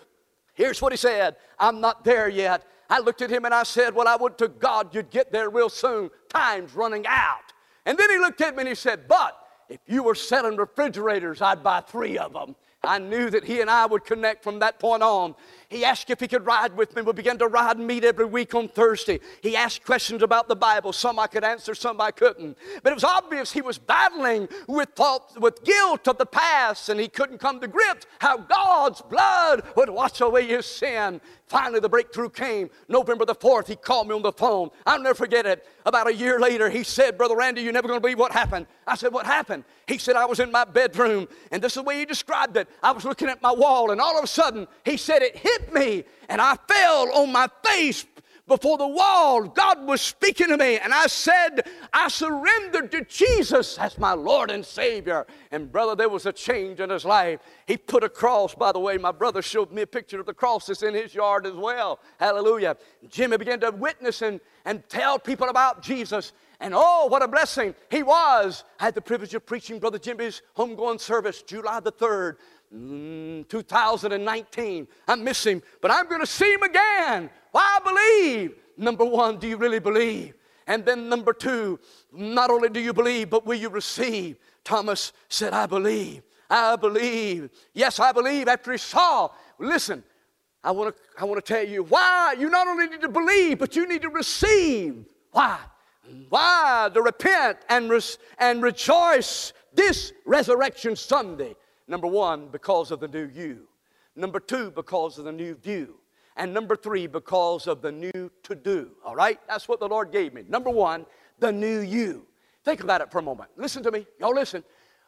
Here's 0.54 0.82
what 0.82 0.92
he 0.92 0.98
said 0.98 1.38
I'm 1.58 1.80
not 1.80 2.04
there 2.04 2.28
yet. 2.28 2.66
I 2.90 3.00
looked 3.00 3.22
at 3.22 3.30
him 3.30 3.46
and 3.46 3.54
I 3.54 3.64
said, 3.64 3.94
Well, 3.94 4.08
I 4.08 4.16
would 4.16 4.38
to 4.40 4.48
God 4.48 4.94
you'd 4.94 5.10
get 5.10 5.32
there 5.32 5.50
real 5.50 5.70
soon. 5.70 6.10
Time's 6.30 6.74
running 6.74 7.06
out. 7.08 7.54
And 7.86 7.98
then 7.98 8.10
he 8.10 8.18
looked 8.18 8.42
at 8.42 8.56
me 8.56 8.62
and 8.62 8.70
he 8.70 8.76
said, 8.76 9.08
But 9.08 9.38
if 9.70 9.80
you 9.88 10.04
were 10.04 10.16
selling 10.16 10.58
refrigerators, 10.58 11.42
I'd 11.42 11.64
buy 11.64 11.82
three 11.82 12.18
of 12.18 12.34
them. 12.34 12.56
I 12.84 12.98
knew 12.98 13.30
that 13.30 13.44
he 13.44 13.62
and 13.62 13.70
I 13.70 13.86
would 13.86 14.06
connect 14.06 14.44
from 14.44 14.60
that 14.60 14.80
point 14.80 15.04
on. 15.04 15.36
He 15.70 15.86
asked 15.86 16.10
if 16.10 16.20
he 16.20 16.28
could 16.28 16.48
ride 16.48 16.76
with 16.76 16.96
me. 16.96 17.04
We 17.04 17.14
began 17.14 17.38
to 17.38 17.48
ride 17.48 17.78
and 17.78 17.86
meet 17.86 18.04
every 18.04 18.26
week 18.26 18.56
on 18.56 18.68
Thursday. 18.70 19.20
He 19.42 19.56
asked 19.56 19.86
questions 19.86 20.24
about 20.24 20.48
the 20.48 20.56
Bible. 20.56 20.92
Some 20.94 21.20
I 21.20 21.28
could 21.28 21.44
answer, 21.44 21.76
some 21.76 22.02
I 22.02 22.10
couldn't. 22.10 22.58
But 22.82 22.92
it 22.92 22.96
was 22.96 23.04
obvious 23.04 23.52
he 23.52 23.62
was 23.62 23.78
battling 23.78 24.50
with 24.68 24.90
thought, 24.96 25.40
with 25.40 25.64
guilt 25.64 26.08
of 26.08 26.18
the 26.18 26.26
past, 26.26 26.90
and 26.90 27.00
he 27.00 27.08
couldn't 27.08 27.38
come 27.38 27.60
to 27.60 27.68
grips 27.68 28.08
how 28.20 28.38
God's 28.38 29.02
blood 29.04 29.62
would 29.76 29.92
wash 29.92 30.22
away 30.22 30.48
his 30.48 30.66
sin. 30.66 31.22
Finally, 31.50 31.80
the 31.80 31.90
breakthrough 31.90 32.30
came. 32.30 32.70
November 32.88 33.26
the 33.26 33.34
4th, 33.34 33.68
he 33.68 33.76
called 33.76 34.08
me 34.08 34.14
on 34.14 34.22
the 34.22 34.32
phone. 34.32 34.70
I'll 34.86 35.02
never 35.02 35.16
forget 35.16 35.48
it. 35.48 35.68
About 35.84 36.08
a 36.08 36.14
year 36.14 36.40
later, 36.40 36.70
he 36.70 36.84
said, 36.84 37.18
Brother 37.18 37.36
Randy, 37.36 37.62
you're 37.62 37.74
never 37.74 37.88
going 37.88 37.98
to 37.98 38.02
believe 38.02 38.20
what 38.20 38.32
happened. 38.32 38.68
I 38.86 38.96
said, 38.96 39.12
What 39.12 39.26
happened? 39.26 39.64
He 39.88 39.98
said, 39.98 40.16
I 40.16 40.26
was 40.26 40.40
in 40.40 40.52
my 40.52 40.64
bedroom, 40.64 41.28
and 41.52 41.64
this 41.64 41.72
is 41.72 41.78
the 41.78 41.84
way 41.84 41.98
he 41.98 42.06
described 42.06 42.56
it. 42.56 42.70
I 42.84 42.92
was 42.92 43.04
looking 43.04 43.30
at 43.30 43.42
my 43.42 43.52
wall, 43.52 43.90
and 43.90 44.00
all 44.00 44.16
of 44.16 44.24
a 44.24 44.28
sudden, 44.28 44.68
he 44.86 44.96
said, 44.96 45.24
It 45.24 45.36
hit 45.36 45.59
me, 45.74 46.04
and 46.28 46.42
I 46.42 46.56
fell 46.68 47.12
on 47.14 47.32
my 47.32 47.48
face 47.64 48.06
before 48.50 48.78
the 48.78 48.88
wall. 48.88 49.44
God 49.44 49.86
was 49.86 50.02
speaking 50.02 50.48
to 50.48 50.58
me, 50.58 50.78
and 50.78 50.94
I 50.94 51.08
said, 51.08 51.62
I 51.94 52.10
surrendered 52.10 52.92
to 52.92 53.06
Jesus 53.06 53.78
as 53.78 53.98
my 53.98 54.12
Lord 54.12 54.52
and 54.52 54.66
Savior. 54.66 55.26
And 55.52 55.72
brother, 55.72 55.96
there 55.96 56.10
was 56.10 56.26
a 56.26 56.34
change 56.34 56.82
in 56.82 56.90
his 56.90 57.06
life. 57.06 57.40
He 57.68 57.78
put 57.78 58.04
a 58.04 58.10
cross, 58.10 58.54
by 58.54 58.74
the 58.74 58.80
way, 58.80 58.98
my 58.98 59.14
brother 59.14 59.42
showed 59.42 59.72
me 59.72 59.84
a 59.84 59.88
picture 59.88 60.20
of 60.20 60.26
the 60.26 60.34
cross 60.34 60.66
that's 60.66 60.84
in 60.84 60.94
his 60.94 61.16
yard 61.16 61.46
as 61.46 61.54
well. 61.54 62.00
Hallelujah. 62.20 62.76
Jimmy 63.08 63.38
began 63.38 63.62
to 63.62 63.72
witness 63.72 64.22
and, 64.22 64.42
and 64.66 64.84
tell 64.90 65.18
people 65.18 65.48
about 65.48 65.82
Jesus. 65.82 66.34
And 66.62 66.74
oh, 66.76 67.06
what 67.06 67.24
a 67.24 67.28
blessing 67.28 67.74
he 67.90 68.04
was. 68.04 68.66
I 68.80 68.86
had 68.86 68.96
the 68.96 69.02
privilege 69.02 69.34
of 69.34 69.46
preaching 69.46 69.80
Brother 69.80 70.00
Jimmy's 70.00 70.42
homegoing 70.58 71.00
service 71.00 71.42
July 71.42 71.80
the 71.80 71.92
3rd, 71.92 72.34
mm, 72.34 72.38
Mm, 72.74 73.48
2019. 73.48 74.88
I 75.08 75.16
miss 75.16 75.46
him, 75.46 75.62
but 75.82 75.92
I'm 75.92 76.08
going 76.08 76.22
to 76.22 76.28
see 76.28 76.54
him 76.54 76.64
again. 76.64 77.30
Why 77.52 77.80
believe? 77.84 78.56
Number 78.78 79.06
one, 79.06 79.38
do 79.40 79.48
you 79.48 79.58
really 79.58 79.80
believe? 79.80 80.36
And 80.68 80.86
then 80.86 81.10
number 81.10 81.34
two, 81.34 81.80
not 82.12 82.52
only 82.52 82.70
do 82.70 82.80
you 82.80 82.94
believe, 82.94 83.32
but 83.32 83.46
will 83.46 83.58
you 83.58 83.70
receive? 83.70 84.38
Thomas 84.64 85.14
said, 85.28 85.54
I 85.54 85.66
believe. 85.66 86.22
I 86.48 86.76
believe. 86.76 87.50
Yes, 87.74 88.00
I 88.00 88.12
believe 88.12 88.48
after 88.48 88.72
he 88.72 88.78
saw 88.78 89.30
Listen, 89.60 90.04
I 90.64 90.72
want 90.72 90.96
to 90.96 91.02
I 91.20 91.26
want 91.26 91.44
to 91.44 91.54
tell 91.54 91.66
you 91.66 91.84
why 91.84 92.36
you 92.40 92.50
not 92.50 92.68
only 92.68 92.88
need 92.88 93.02
to 93.02 93.10
believe, 93.10 93.60
but 93.60 93.76
you 93.76 93.88
need 93.88 94.02
to 94.02 94.10
receive. 94.10 95.06
Why? 95.32 95.60
Why? 96.30 96.90
To 96.94 97.02
repent 97.02 97.60
and, 97.70 97.90
res- 97.90 98.18
and 98.40 98.64
rejoice 98.64 99.54
this 99.74 100.12
resurrection 100.26 100.96
Sunday. 100.96 101.56
Number 101.90 102.08
one, 102.08 102.48
because 102.50 102.92
of 102.92 103.00
the 103.00 103.08
new 103.08 103.30
you. 103.34 103.68
Number 104.16 104.40
two, 104.40 104.70
because 104.72 105.18
of 105.18 105.26
the 105.26 105.32
new 105.32 105.56
view. 105.56 105.96
And 106.38 106.54
number 106.54 106.76
three, 106.76 107.08
because 107.08 107.68
of 107.68 107.82
the 107.82 107.92
new 107.92 108.32
to 108.44 108.56
do. 108.56 108.92
All 109.04 109.16
right? 109.16 109.40
That's 109.48 109.68
what 109.68 109.80
the 109.80 109.88
Lord 109.88 110.12
gave 110.12 110.34
me. 110.34 110.44
Number 110.48 110.70
one, 110.70 111.06
the 111.40 111.52
new 111.52 111.80
you. 111.80 112.28
Think 112.64 112.84
about 112.84 113.02
it 113.02 113.12
for 113.12 113.18
a 113.18 113.24
moment. 113.24 113.50
Listen 113.58 113.82
to 113.84 113.92
me. 113.92 114.06
Y'all 114.20 114.36
listen. 114.36 114.64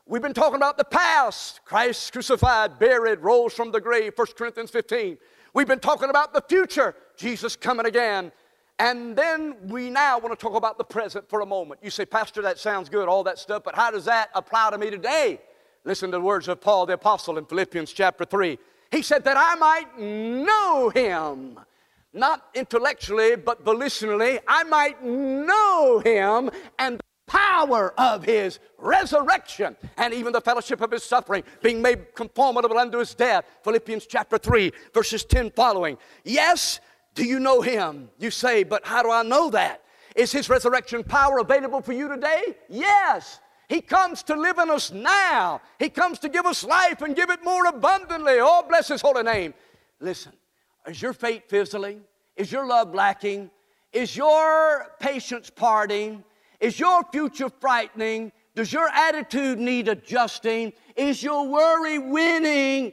We've 0.07 0.23
been 0.23 0.33
talking 0.33 0.55
about 0.55 0.79
the 0.79 0.83
past. 0.83 1.61
Christ 1.63 2.11
crucified, 2.11 2.79
buried, 2.79 3.19
rose 3.19 3.53
from 3.53 3.71
the 3.71 3.79
grave, 3.79 4.13
1 4.15 4.27
Corinthians 4.35 4.71
15. 4.71 5.17
We've 5.53 5.67
been 5.67 5.79
talking 5.79 6.09
about 6.09 6.33
the 6.33 6.41
future, 6.49 6.95
Jesus 7.15 7.55
coming 7.55 7.85
again. 7.85 8.31
And 8.79 9.15
then 9.15 9.55
we 9.67 9.91
now 9.91 10.17
want 10.17 10.37
to 10.37 10.43
talk 10.43 10.55
about 10.55 10.79
the 10.79 10.83
present 10.83 11.29
for 11.29 11.41
a 11.41 11.45
moment. 11.45 11.81
You 11.83 11.91
say, 11.91 12.05
Pastor, 12.05 12.41
that 12.41 12.57
sounds 12.57 12.89
good, 12.89 13.07
all 13.07 13.23
that 13.25 13.37
stuff, 13.37 13.63
but 13.63 13.75
how 13.75 13.91
does 13.91 14.05
that 14.05 14.31
apply 14.33 14.71
to 14.71 14.79
me 14.79 14.89
today? 14.89 15.39
Listen 15.83 16.11
to 16.11 16.17
the 16.17 16.23
words 16.23 16.47
of 16.47 16.61
Paul 16.61 16.85
the 16.85 16.93
Apostle 16.93 17.37
in 17.37 17.45
Philippians 17.45 17.91
chapter 17.91 18.23
3. 18.23 18.57
He 18.91 19.01
said, 19.01 19.23
That 19.23 19.37
I 19.37 19.55
might 19.55 19.97
know 19.97 20.89
him, 20.89 21.59
not 22.13 22.47
intellectually, 22.53 23.35
but 23.35 23.65
volitionally, 23.65 24.39
I 24.47 24.63
might 24.63 25.03
know 25.03 25.99
him 26.05 26.51
and 26.77 26.99
the 26.99 27.03
power 27.25 27.99
of 27.99 28.23
his 28.23 28.59
resurrection 28.77 29.75
and 29.97 30.13
even 30.13 30.33
the 30.33 30.41
fellowship 30.41 30.81
of 30.81 30.91
his 30.91 31.03
suffering, 31.03 31.43
being 31.63 31.81
made 31.81 32.13
conformable 32.13 32.77
unto 32.77 32.99
his 32.99 33.15
death. 33.15 33.45
Philippians 33.63 34.05
chapter 34.05 34.37
3, 34.37 34.71
verses 34.93 35.25
10 35.25 35.51
following. 35.51 35.97
Yes, 36.23 36.79
do 37.15 37.25
you 37.25 37.39
know 37.39 37.61
him? 37.61 38.09
You 38.19 38.29
say, 38.29 38.63
but 38.63 38.85
how 38.85 39.01
do 39.01 39.09
I 39.09 39.23
know 39.23 39.49
that? 39.49 39.81
Is 40.15 40.31
his 40.31 40.49
resurrection 40.49 41.03
power 41.03 41.39
available 41.39 41.81
for 41.81 41.93
you 41.93 42.07
today? 42.07 42.55
Yes. 42.69 43.39
He 43.71 43.79
comes 43.79 44.21
to 44.23 44.35
live 44.35 44.57
in 44.57 44.69
us 44.69 44.91
now. 44.91 45.61
He 45.79 45.87
comes 45.87 46.19
to 46.19 46.27
give 46.27 46.45
us 46.45 46.65
life 46.65 47.01
and 47.01 47.15
give 47.15 47.29
it 47.29 47.41
more 47.41 47.67
abundantly. 47.67 48.33
Oh, 48.39 48.65
bless 48.67 48.89
his 48.89 48.99
holy 48.99 49.23
name. 49.23 49.53
Listen, 50.01 50.33
is 50.85 51.01
your 51.01 51.13
faith 51.13 51.43
fizzling? 51.47 52.01
Is 52.35 52.51
your 52.51 52.67
love 52.67 52.93
lacking? 52.93 53.49
Is 53.93 54.17
your 54.17 54.87
patience 54.99 55.49
parting? 55.49 56.21
Is 56.59 56.81
your 56.81 57.01
future 57.13 57.47
frightening? 57.61 58.33
Does 58.55 58.73
your 58.73 58.89
attitude 58.89 59.57
need 59.57 59.87
adjusting? 59.87 60.73
Is 60.97 61.23
your 61.23 61.47
worry 61.47 61.97
winning? 61.97 62.91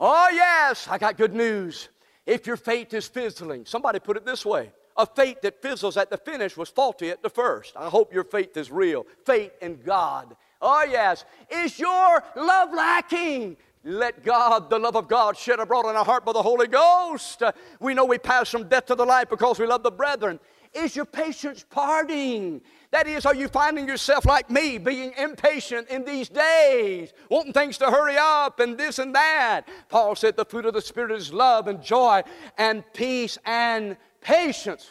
Oh, 0.00 0.28
yes, 0.32 0.88
I 0.88 0.96
got 0.96 1.18
good 1.18 1.34
news. 1.34 1.90
If 2.24 2.46
your 2.46 2.56
faith 2.56 2.94
is 2.94 3.06
fizzling, 3.06 3.66
somebody 3.66 3.98
put 3.98 4.16
it 4.16 4.24
this 4.24 4.46
way 4.46 4.72
a 4.96 5.06
faith 5.06 5.40
that 5.42 5.60
fizzles 5.60 5.96
at 5.96 6.10
the 6.10 6.16
finish 6.16 6.56
was 6.56 6.68
faulty 6.68 7.10
at 7.10 7.22
the 7.22 7.30
first. 7.30 7.76
I 7.76 7.88
hope 7.88 8.12
your 8.12 8.24
faith 8.24 8.56
is 8.56 8.70
real. 8.70 9.06
Faith 9.24 9.52
in 9.60 9.80
God. 9.84 10.36
Oh, 10.62 10.84
yes. 10.84 11.24
Is 11.50 11.78
your 11.78 12.22
love 12.36 12.72
lacking? 12.72 13.56
Let 13.86 14.24
God, 14.24 14.70
the 14.70 14.78
love 14.78 14.96
of 14.96 15.08
God, 15.08 15.36
shed 15.36 15.60
abroad 15.60 15.90
in 15.90 15.96
our 15.96 16.04
heart 16.04 16.24
by 16.24 16.32
the 16.32 16.42
Holy 16.42 16.68
Ghost. 16.68 17.42
We 17.80 17.92
know 17.92 18.06
we 18.06 18.16
pass 18.16 18.48
from 18.48 18.66
death 18.66 18.86
to 18.86 18.94
the 18.94 19.04
life 19.04 19.28
because 19.28 19.58
we 19.58 19.66
love 19.66 19.82
the 19.82 19.90
brethren. 19.90 20.40
Is 20.72 20.96
your 20.96 21.04
patience 21.04 21.64
parting? 21.68 22.62
That 22.90 23.06
is, 23.06 23.26
are 23.26 23.34
you 23.34 23.48
finding 23.48 23.86
yourself 23.86 24.24
like 24.24 24.50
me, 24.50 24.78
being 24.78 25.12
impatient 25.18 25.88
in 25.88 26.04
these 26.04 26.28
days, 26.28 27.12
wanting 27.28 27.52
things 27.52 27.78
to 27.78 27.90
hurry 27.90 28.16
up 28.18 28.58
and 28.58 28.78
this 28.78 28.98
and 28.98 29.14
that? 29.14 29.68
Paul 29.88 30.16
said 30.16 30.36
the 30.36 30.44
fruit 30.44 30.64
of 30.64 30.74
the 30.74 30.80
Spirit 30.80 31.12
is 31.12 31.32
love 31.32 31.68
and 31.68 31.82
joy 31.82 32.22
and 32.56 32.82
peace 32.92 33.38
and 33.44 33.96
patience. 34.24 34.90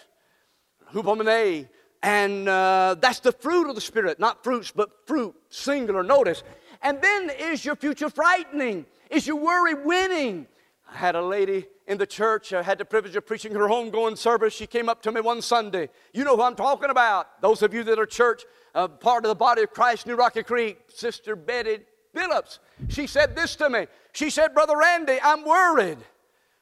Hupomone. 0.93 1.67
And 2.01 2.47
uh, 2.47 2.95
that's 2.99 3.19
the 3.19 3.31
fruit 3.31 3.69
of 3.69 3.75
the 3.75 3.81
Spirit, 3.81 4.19
not 4.19 4.43
fruits, 4.43 4.71
but 4.71 5.07
fruit, 5.07 5.35
singular. 5.49 6.03
Notice. 6.03 6.43
And 6.81 7.01
then 7.01 7.31
is 7.39 7.63
your 7.63 7.75
future 7.75 8.09
frightening? 8.09 8.85
Is 9.09 9.25
your 9.25 9.37
worry 9.37 9.73
winning? 9.73 10.47
I 10.93 10.97
had 10.97 11.15
a 11.15 11.21
lady 11.21 11.65
in 11.87 11.97
the 11.97 12.05
church. 12.05 12.51
I 12.51 12.61
had 12.61 12.77
the 12.77 12.85
privilege 12.85 13.15
of 13.15 13.25
preaching 13.25 13.53
her 13.53 13.67
homegoing 13.67 14.17
service. 14.17 14.53
She 14.53 14.67
came 14.67 14.89
up 14.89 15.01
to 15.03 15.11
me 15.11 15.21
one 15.21 15.41
Sunday. 15.41 15.89
You 16.13 16.25
know 16.25 16.35
who 16.35 16.43
I'm 16.43 16.55
talking 16.55 16.89
about. 16.89 17.41
Those 17.41 17.61
of 17.61 17.73
you 17.73 17.83
that 17.85 17.97
are 17.97 18.05
church, 18.05 18.43
uh, 18.75 18.89
part 18.89 19.23
of 19.23 19.29
the 19.29 19.35
body 19.35 19.63
of 19.63 19.71
Christ, 19.71 20.05
New 20.05 20.15
Rocky 20.15 20.43
Creek, 20.43 20.79
Sister 20.89 21.37
Betty 21.37 21.79
Phillips. 22.13 22.59
She 22.89 23.07
said 23.07 23.33
this 23.33 23.55
to 23.57 23.69
me. 23.69 23.87
She 24.11 24.29
said, 24.29 24.53
Brother 24.53 24.77
Randy, 24.77 25.19
I'm 25.23 25.45
worried. 25.45 25.99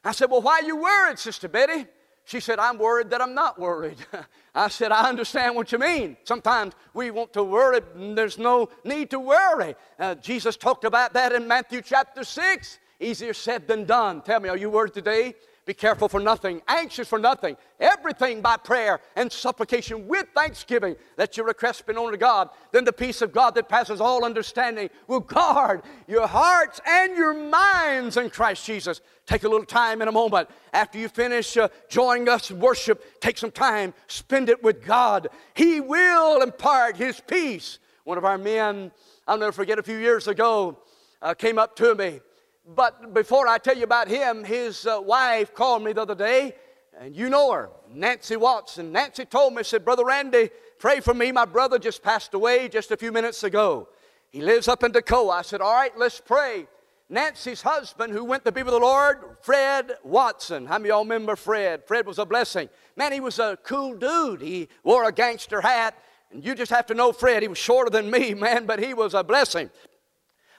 I 0.03 0.11
said, 0.11 0.29
Well, 0.29 0.41
why 0.41 0.59
are 0.59 0.63
you 0.63 0.77
worried, 0.77 1.17
Sister 1.17 1.47
Betty? 1.47 1.87
She 2.31 2.39
said, 2.39 2.59
I'm 2.59 2.77
worried 2.77 3.09
that 3.09 3.21
I'm 3.21 3.33
not 3.33 3.59
worried. 3.59 3.97
I 4.55 4.69
said, 4.69 4.93
I 4.93 5.09
understand 5.09 5.53
what 5.53 5.73
you 5.73 5.77
mean. 5.77 6.15
Sometimes 6.23 6.73
we 6.93 7.11
want 7.11 7.33
to 7.33 7.43
worry, 7.43 7.81
there's 7.93 8.37
no 8.37 8.69
need 8.85 9.09
to 9.09 9.19
worry. 9.19 9.75
Uh, 9.99 10.15
Jesus 10.15 10.55
talked 10.55 10.85
about 10.85 11.11
that 11.11 11.33
in 11.33 11.45
Matthew 11.45 11.81
chapter 11.81 12.23
6. 12.23 12.79
Easier 13.01 13.33
said 13.33 13.67
than 13.67 13.83
done. 13.83 14.21
Tell 14.21 14.39
me, 14.39 14.47
are 14.47 14.55
you 14.55 14.69
worried 14.69 14.93
today? 14.93 15.35
Be 15.63 15.75
careful 15.75 16.09
for 16.09 16.19
nothing, 16.19 16.59
anxious 16.67 17.07
for 17.07 17.19
nothing, 17.19 17.55
everything 17.79 18.41
by 18.41 18.57
prayer 18.57 18.99
and 19.15 19.31
supplication 19.31 20.07
with 20.07 20.25
thanksgiving. 20.33 20.95
Let 21.17 21.37
your 21.37 21.45
requests 21.45 21.83
be 21.83 21.93
known 21.93 22.11
to 22.11 22.17
God. 22.17 22.49
Then 22.71 22.83
the 22.83 22.91
peace 22.91 23.21
of 23.21 23.31
God 23.31 23.53
that 23.53 23.69
passes 23.69 24.01
all 24.01 24.25
understanding 24.25 24.89
will 25.05 25.19
guard 25.19 25.83
your 26.07 26.25
hearts 26.25 26.81
and 26.87 27.15
your 27.15 27.35
minds 27.35 28.17
in 28.17 28.31
Christ 28.31 28.65
Jesus. 28.65 29.01
Take 29.27 29.43
a 29.43 29.47
little 29.47 29.65
time 29.65 30.01
in 30.01 30.07
a 30.07 30.11
moment 30.11 30.49
after 30.73 30.97
you 30.97 31.07
finish 31.07 31.55
uh, 31.55 31.67
joining 31.89 32.27
us 32.27 32.49
in 32.49 32.59
worship. 32.59 33.21
Take 33.21 33.37
some 33.37 33.51
time, 33.51 33.93
spend 34.07 34.49
it 34.49 34.63
with 34.63 34.83
God. 34.83 35.27
He 35.53 35.79
will 35.79 36.41
impart 36.41 36.97
His 36.97 37.21
peace. 37.21 37.77
One 38.03 38.17
of 38.17 38.25
our 38.25 38.39
men, 38.39 38.91
I'll 39.27 39.37
never 39.37 39.51
forget, 39.51 39.77
a 39.77 39.83
few 39.83 39.97
years 39.97 40.27
ago, 40.27 40.79
uh, 41.21 41.35
came 41.35 41.59
up 41.59 41.75
to 41.75 41.93
me 41.93 42.19
but 42.65 43.13
before 43.13 43.47
I 43.47 43.57
tell 43.57 43.75
you 43.75 43.83
about 43.83 44.07
him, 44.07 44.43
his 44.43 44.85
uh, 44.85 44.99
wife 45.01 45.53
called 45.53 45.83
me 45.83 45.93
the 45.93 46.01
other 46.01 46.15
day, 46.15 46.55
and 46.99 47.15
you 47.15 47.29
know 47.29 47.51
her, 47.51 47.69
Nancy 47.89 48.35
Watson. 48.35 48.91
Nancy 48.91 49.25
told 49.25 49.55
me, 49.55 49.63
said, 49.63 49.83
Brother 49.83 50.05
Randy, 50.05 50.49
pray 50.77 50.99
for 50.99 51.13
me. 51.13 51.31
My 51.31 51.45
brother 51.45 51.79
just 51.79 52.03
passed 52.03 52.33
away 52.33 52.69
just 52.69 52.91
a 52.91 52.97
few 52.97 53.11
minutes 53.11 53.43
ago. 53.43 53.89
He 54.29 54.41
lives 54.41 54.67
up 54.67 54.83
in 54.83 54.91
Toccoa. 54.91 55.33
I 55.33 55.41
said, 55.41 55.61
All 55.61 55.73
right, 55.73 55.97
let's 55.97 56.21
pray. 56.21 56.67
Nancy's 57.09 57.61
husband, 57.61 58.13
who 58.13 58.23
went 58.23 58.45
to 58.45 58.53
be 58.53 58.63
with 58.63 58.73
the 58.73 58.79
Lord, 58.79 59.17
Fred 59.41 59.91
Watson. 60.01 60.65
How 60.65 60.77
many 60.77 60.89
y'all 60.89 61.03
remember 61.03 61.35
Fred? 61.35 61.85
Fred 61.85 62.05
was 62.07 62.19
a 62.19 62.25
blessing. 62.25 62.69
Man, 62.95 63.11
he 63.11 63.19
was 63.19 63.37
a 63.37 63.57
cool 63.63 63.97
dude. 63.97 64.39
He 64.39 64.69
wore 64.83 65.03
a 65.03 65.11
gangster 65.11 65.59
hat, 65.59 65.93
and 66.31 66.45
you 66.45 66.55
just 66.55 66.71
have 66.71 66.85
to 66.85 66.93
know 66.93 67.11
Fred. 67.11 67.41
He 67.41 67.49
was 67.49 67.57
shorter 67.57 67.89
than 67.89 68.09
me, 68.09 68.33
man, 68.35 68.65
but 68.65 68.79
he 68.79 68.93
was 68.93 69.13
a 69.13 69.25
blessing. 69.25 69.69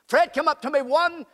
Fred 0.07 0.35
came 0.35 0.47
up 0.47 0.61
to 0.61 0.71
me 0.71 0.83
one 0.83 1.25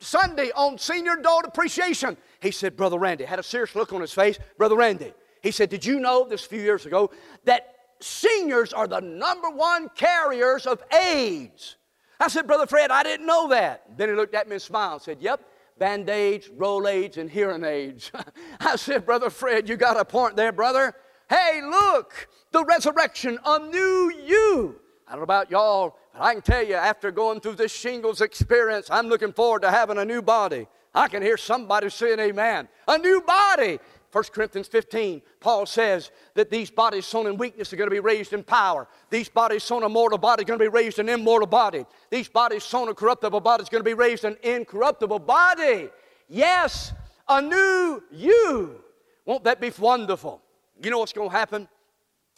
Sunday 0.00 0.50
on 0.54 0.78
Senior 0.78 1.18
Adult 1.18 1.44
Appreciation. 1.44 2.16
He 2.40 2.50
said, 2.50 2.76
Brother 2.76 2.98
Randy, 2.98 3.24
had 3.24 3.38
a 3.38 3.42
serious 3.42 3.74
look 3.74 3.92
on 3.92 4.00
his 4.00 4.12
face. 4.12 4.38
Brother 4.56 4.76
Randy, 4.76 5.12
he 5.42 5.50
said, 5.50 5.70
Did 5.70 5.84
you 5.84 6.00
know 6.00 6.26
this 6.28 6.44
few 6.44 6.60
years 6.60 6.86
ago 6.86 7.10
that 7.44 7.74
seniors 8.00 8.72
are 8.72 8.86
the 8.86 9.00
number 9.00 9.50
one 9.50 9.88
carriers 9.90 10.66
of 10.66 10.82
AIDS? 10.92 11.76
I 12.20 12.28
said, 12.28 12.46
Brother 12.46 12.66
Fred, 12.66 12.90
I 12.90 13.02
didn't 13.02 13.26
know 13.26 13.48
that. 13.48 13.96
Then 13.96 14.08
he 14.08 14.14
looked 14.14 14.34
at 14.34 14.48
me 14.48 14.54
and 14.54 14.62
smiled 14.62 14.94
and 14.94 15.02
said, 15.02 15.18
Yep, 15.20 15.40
band 15.78 16.08
aids, 16.08 16.48
roll 16.48 16.88
aids, 16.88 17.16
and 17.16 17.30
hearing 17.30 17.64
aids. 17.64 18.10
I 18.60 18.76
said, 18.76 19.06
Brother 19.06 19.30
Fred, 19.30 19.68
you 19.68 19.76
got 19.76 19.98
a 19.98 20.04
point 20.04 20.36
there, 20.36 20.52
brother. 20.52 20.94
Hey, 21.28 21.60
look, 21.62 22.28
the 22.52 22.64
resurrection, 22.64 23.38
a 23.44 23.58
new 23.58 24.12
you. 24.24 24.80
I 25.08 25.12
don't 25.12 25.20
know 25.20 25.24
about 25.24 25.50
y'all, 25.50 25.96
but 26.12 26.20
I 26.20 26.34
can 26.34 26.42
tell 26.42 26.62
you, 26.62 26.74
after 26.74 27.10
going 27.10 27.40
through 27.40 27.54
this 27.54 27.72
shingles 27.72 28.20
experience, 28.20 28.90
I'm 28.90 29.06
looking 29.08 29.32
forward 29.32 29.62
to 29.62 29.70
having 29.70 29.96
a 29.96 30.04
new 30.04 30.20
body. 30.20 30.66
I 30.94 31.08
can 31.08 31.22
hear 31.22 31.38
somebody 31.38 31.88
saying 31.88 32.20
amen. 32.20 32.68
A 32.86 32.98
new 32.98 33.22
body. 33.22 33.78
1 34.12 34.24
Corinthians 34.32 34.68
15, 34.68 35.22
Paul 35.40 35.64
says 35.64 36.10
that 36.34 36.50
these 36.50 36.70
bodies 36.70 37.06
sown 37.06 37.26
in 37.26 37.38
weakness 37.38 37.72
are 37.72 37.76
going 37.76 37.88
to 37.88 37.94
be 37.94 38.00
raised 38.00 38.34
in 38.34 38.42
power. 38.42 38.86
These 39.08 39.30
bodies 39.30 39.62
sown 39.62 39.82
a 39.82 39.88
mortal 39.88 40.18
body 40.18 40.42
are 40.42 40.44
going 40.44 40.58
to 40.58 40.64
be 40.64 40.68
raised 40.68 40.98
in 40.98 41.08
immortal 41.08 41.46
body. 41.46 41.86
These 42.10 42.28
bodies 42.28 42.64
sown 42.64 42.88
a 42.88 42.94
corruptible 42.94 43.40
body 43.40 43.62
is 43.62 43.68
going 43.70 43.80
to 43.80 43.88
be 43.88 43.94
raised 43.94 44.24
in 44.24 44.36
incorruptible 44.42 45.20
body. 45.20 45.88
Yes, 46.28 46.92
a 47.28 47.40
new 47.40 48.02
you. 48.10 48.82
Won't 49.24 49.44
that 49.44 49.60
be 49.60 49.70
wonderful? 49.78 50.42
You 50.82 50.90
know 50.90 50.98
what's 50.98 51.12
going 51.12 51.30
to 51.30 51.36
happen? 51.36 51.68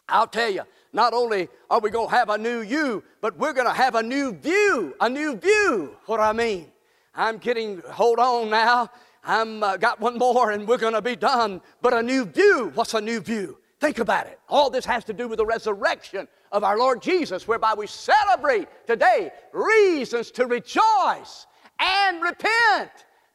I'll 0.09 0.27
tell 0.27 0.51
you, 0.51 0.63
not 0.93 1.13
only 1.13 1.49
are 1.69 1.81
we 1.81 1.91
going 1.91 2.09
to 2.09 2.15
have 2.15 2.29
a 2.29 2.39
new 2.39 2.61
you, 2.61 3.03
but 3.21 3.37
we're 3.39 3.53
going 3.53 3.67
to 3.67 3.73
have 3.73 3.95
a 3.95 4.03
new 4.03 4.33
view, 4.33 4.95
a 5.01 5.09
new 5.09 5.37
view. 5.37 5.97
What 6.07 6.21
I 6.21 6.33
mean? 6.33 6.67
I'm 7.15 7.39
getting, 7.39 7.81
hold 7.91 8.19
on 8.19 8.51
now. 8.51 8.91
I'm 9.23 9.63
uh, 9.63 9.77
got 9.77 10.01
one 10.01 10.19
more 10.19 10.51
and 10.51 10.67
we're 10.67 10.79
going 10.79 10.95
to 10.95 11.03
be 11.03 11.17
done. 11.17 11.61
But 11.83 11.93
a 11.93 12.03
new 12.03 12.25
view. 12.25 12.73
What's 12.75 12.95
a 12.95 13.01
new 13.01 13.21
view? 13.21 13.59
Think 13.79 13.99
about 13.99 14.27
it. 14.27 14.39
All 14.49 14.71
this 14.71 14.85
has 14.85 15.05
to 15.05 15.13
do 15.13 15.29
with 15.29 15.39
the 15.39 15.47
resurrection 15.47 16.29
of 16.53 16.65
our 16.65 16.79
Lord 16.79 17.01
Jesus, 17.01 17.47
whereby 17.47 17.75
we 17.75 17.87
celebrate 17.87 18.69
today 18.87 19.31
reasons 19.53 20.31
to 20.33 20.47
rejoice 20.47 21.47
and 21.79 22.23
repent. 22.23 22.91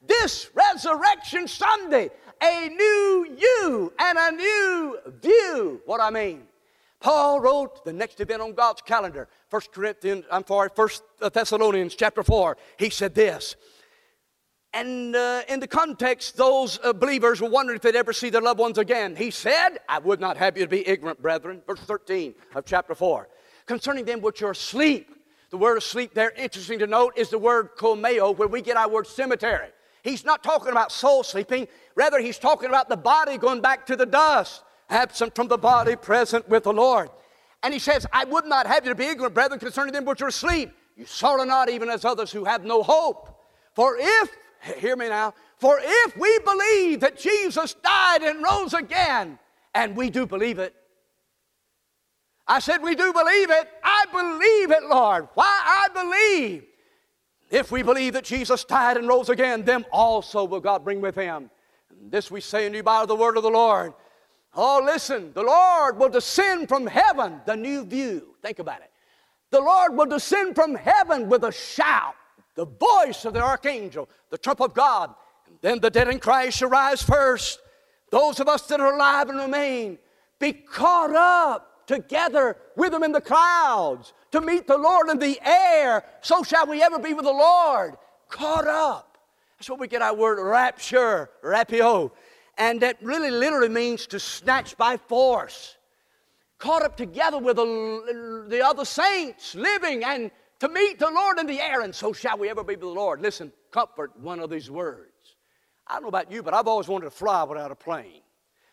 this 0.08 0.50
Resurrection 0.54 1.48
Sunday, 1.48 2.12
a 2.44 2.70
new 2.70 3.38
you 3.38 3.94
and 3.98 4.18
a 4.20 4.32
new 4.32 5.00
view. 5.22 5.82
What 5.86 6.00
I 6.00 6.12
mean? 6.12 6.44
Paul 7.06 7.40
wrote 7.40 7.86
the 7.86 7.94
next 7.94 8.20
event 8.20 8.42
on 8.42 8.54
God's 8.54 8.82
calendar, 8.82 9.28
1 9.52 9.62
Corinthians, 9.72 10.26
I'm 10.32 10.44
sorry, 10.44 10.70
1 10.74 10.90
Thessalonians 11.32 11.94
chapter 11.94 12.24
4. 12.24 12.58
He 12.80 12.90
said 12.90 13.14
this. 13.14 13.56
And 14.74 15.16
uh, 15.16 15.44
in 15.48 15.60
the 15.60 15.68
context, 15.68 16.36
those 16.36 16.80
uh, 16.84 16.94
believers 16.94 17.42
were 17.42 17.50
wondering 17.50 17.76
if 17.76 17.84
they'd 17.84 17.96
ever 17.96 18.12
see 18.12 18.32
their 18.32 18.42
loved 18.42 18.60
ones 18.60 18.80
again. 18.80 19.16
He 19.16 19.30
said, 19.30 19.78
I 19.88 20.00
would 20.00 20.20
not 20.20 20.36
have 20.38 20.58
you 20.58 20.64
to 20.64 20.68
be 20.68 20.88
ignorant, 20.88 21.22
brethren. 21.22 21.62
Verse 21.68 21.80
13 21.82 22.34
of 22.56 22.66
chapter 22.66 22.96
4. 22.96 23.30
Concerning 23.68 24.06
them 24.06 24.22
which 24.22 24.42
are 24.42 24.50
asleep. 24.50 25.14
The 25.52 25.58
word 25.58 25.78
asleep 25.78 26.16
there, 26.16 26.32
interesting 26.32 26.80
to 26.80 26.88
note, 26.88 27.14
is 27.20 27.30
the 27.30 27.38
word 27.38 27.76
komeo, 27.78 28.36
where 28.36 28.48
we 28.48 28.64
get 28.64 28.78
our 28.78 28.90
word 28.90 29.06
cemetery. 29.06 29.70
He's 30.02 30.26
not 30.26 30.44
talking 30.44 30.72
about 30.72 30.92
soul 30.92 31.22
sleeping. 31.22 31.68
Rather, 31.94 32.20
he's 32.20 32.40
talking 32.40 32.70
about 32.70 32.90
the 32.90 32.98
body 32.98 33.38
going 33.38 33.62
back 33.62 33.86
to 33.86 33.96
the 33.96 34.08
dust, 34.08 34.64
absent 34.90 35.36
from 35.36 35.48
the 35.48 35.58
body, 35.58 35.96
present 35.96 36.48
with 36.50 36.64
the 36.64 36.74
Lord. 36.74 37.10
And 37.64 37.74
he 37.74 37.80
says, 37.80 38.06
I 38.14 38.26
would 38.26 38.46
not 38.46 38.68
have 38.68 38.84
you 38.86 38.90
to 38.90 38.96
be 38.96 39.06
ignorant, 39.06 39.34
brethren, 39.34 39.60
concerning 39.60 39.94
them 39.94 40.06
which 40.06 40.22
are 40.22 40.28
asleep. 40.28 40.72
You 40.96 41.06
sorrow 41.06 41.44
not 41.44 41.70
even 41.70 41.90
as 41.90 42.06
others 42.06 42.32
who 42.32 42.46
have 42.46 42.64
no 42.64 42.84
hope. 42.84 43.38
For 43.74 43.98
if 44.00 44.30
Hear 44.78 44.96
me 44.96 45.10
now. 45.10 45.34
For 45.58 45.80
if 45.82 46.18
we 46.18 46.40
believe 46.40 47.00
that 47.02 47.18
Jesus 47.18 47.76
died 47.76 48.24
and 48.24 48.44
rose 48.44 48.74
again, 48.74 49.40
and 49.74 49.96
we 49.96 50.10
do 50.10 50.26
believe 50.26 50.60
it, 50.60 50.74
I 52.48 52.60
said, 52.60 52.82
We 52.82 52.96
do 52.96 53.12
believe 53.14 53.50
it. 53.50 53.70
I 53.84 54.06
believe 54.12 54.72
it, 54.72 54.88
Lord. 54.88 55.28
Why 55.34 55.46
I 55.46 55.88
believe. 55.94 56.66
If 57.52 57.72
we 57.72 57.84
believe 57.84 58.14
that 58.14 58.24
Jesus 58.24 58.64
died 58.64 58.98
and 58.98 59.08
rose 59.08 59.30
again, 59.30 59.64
them 59.64 59.86
also 59.92 60.44
will 60.44 60.60
God 60.60 60.84
bring 60.84 61.00
with 61.00 61.16
him. 61.16 61.50
And 61.90 62.12
this 62.12 62.32
we 62.32 62.42
say 62.42 62.66
in 62.66 62.74
you 62.74 62.84
by 62.84 63.06
the 63.06 63.16
word 63.16 63.38
of 63.38 63.44
the 63.44 63.50
Lord. 63.50 63.94
Oh, 64.56 64.82
listen, 64.84 65.34
the 65.34 65.44
Lord 65.44 65.98
will 65.98 66.10
descend 66.10 66.70
from 66.70 66.88
heaven, 66.88 67.42
the 67.46 67.56
new 67.56 67.86
view. 67.86 68.36
Think 68.42 68.60
about 68.60 68.80
it. 68.80 68.92
The 69.52 69.60
Lord 69.60 69.96
will 69.96 70.06
descend 70.06 70.56
from 70.56 70.76
heaven 70.76 71.30
with 71.30 71.44
a 71.44 71.52
shout 71.52 72.16
the 72.56 72.66
voice 72.66 73.26
of 73.26 73.34
the 73.34 73.42
archangel, 73.42 74.10
the 74.30 74.38
trump 74.38 74.62
of 74.62 74.74
God. 74.74 75.14
And 75.48 75.58
then 75.62 75.80
the 75.80 75.90
dead 75.90 76.08
in 76.08 76.20
Christ 76.20 76.58
shall 76.58 76.70
rise 76.70 77.02
first. 77.02 77.60
Those 78.12 78.40
of 78.40 78.48
us 78.48 78.64
that 78.68 78.80
are 78.80 78.94
alive 78.94 79.30
and 79.30 79.38
remain 79.38 79.98
be 80.40 80.54
caught 80.54 81.14
up 81.14 81.88
together 81.88 82.58
with 82.76 82.92
them 82.92 83.04
in 83.04 83.12
the 83.12 83.22
clouds 83.22 84.14
to 84.32 84.42
meet 84.42 84.68
the 84.68 84.78
Lord 84.78 85.10
in 85.10 85.20
the 85.20 85.40
air. 85.46 86.04
So 86.22 86.44
shall 86.44 86.66
we 86.66 86.82
ever 86.82 86.98
be 86.98 87.14
with 87.14 87.26
the 87.26 87.32
Lord. 87.32 87.96
Caught 88.30 88.68
up. 88.68 89.18
That's 89.58 89.70
what 89.70 89.80
we 89.80 89.88
get 89.88 90.02
our 90.02 90.16
word 90.16 90.42
rapture, 90.42 91.30
rapio. 91.44 92.12
And 92.58 92.82
that 92.82 92.98
really 93.02 93.32
literally 93.32 93.70
means 93.70 94.08
to 94.08 94.20
snatch 94.20 94.78
by 94.78 94.98
force. 94.98 95.78
Caught 96.58 96.84
up 96.84 96.98
together 96.98 97.38
with 97.38 97.58
the, 97.58 98.46
the 98.48 98.66
other 98.66 98.86
saints, 98.86 99.56
living 99.56 100.04
and 100.04 100.32
to 100.60 100.70
meet 100.70 101.00
the 101.00 101.10
Lord 101.10 101.38
in 101.38 101.48
the 101.48 101.60
air, 101.60 101.82
and 101.82 101.94
so 101.94 102.14
shall 102.14 102.38
we 102.38 102.50
ever 102.50 102.64
be 102.64 102.76
with 102.76 102.82
the 102.82 102.88
Lord. 102.88 103.22
Listen, 103.22 103.52
comfort 103.72 104.18
one 104.20 104.40
of 104.40 104.50
these 104.50 104.72
words. 104.72 105.12
I 105.86 105.96
don't 105.96 106.04
know 106.04 106.10
about 106.10 106.32
you, 106.32 106.42
but 106.42 106.54
I've 106.54 106.68
always 106.68 106.88
wanted 106.88 107.06
to 107.06 107.12
fly 107.12 107.44
without 107.44 107.72
a 107.72 107.76
plane. 107.76 108.22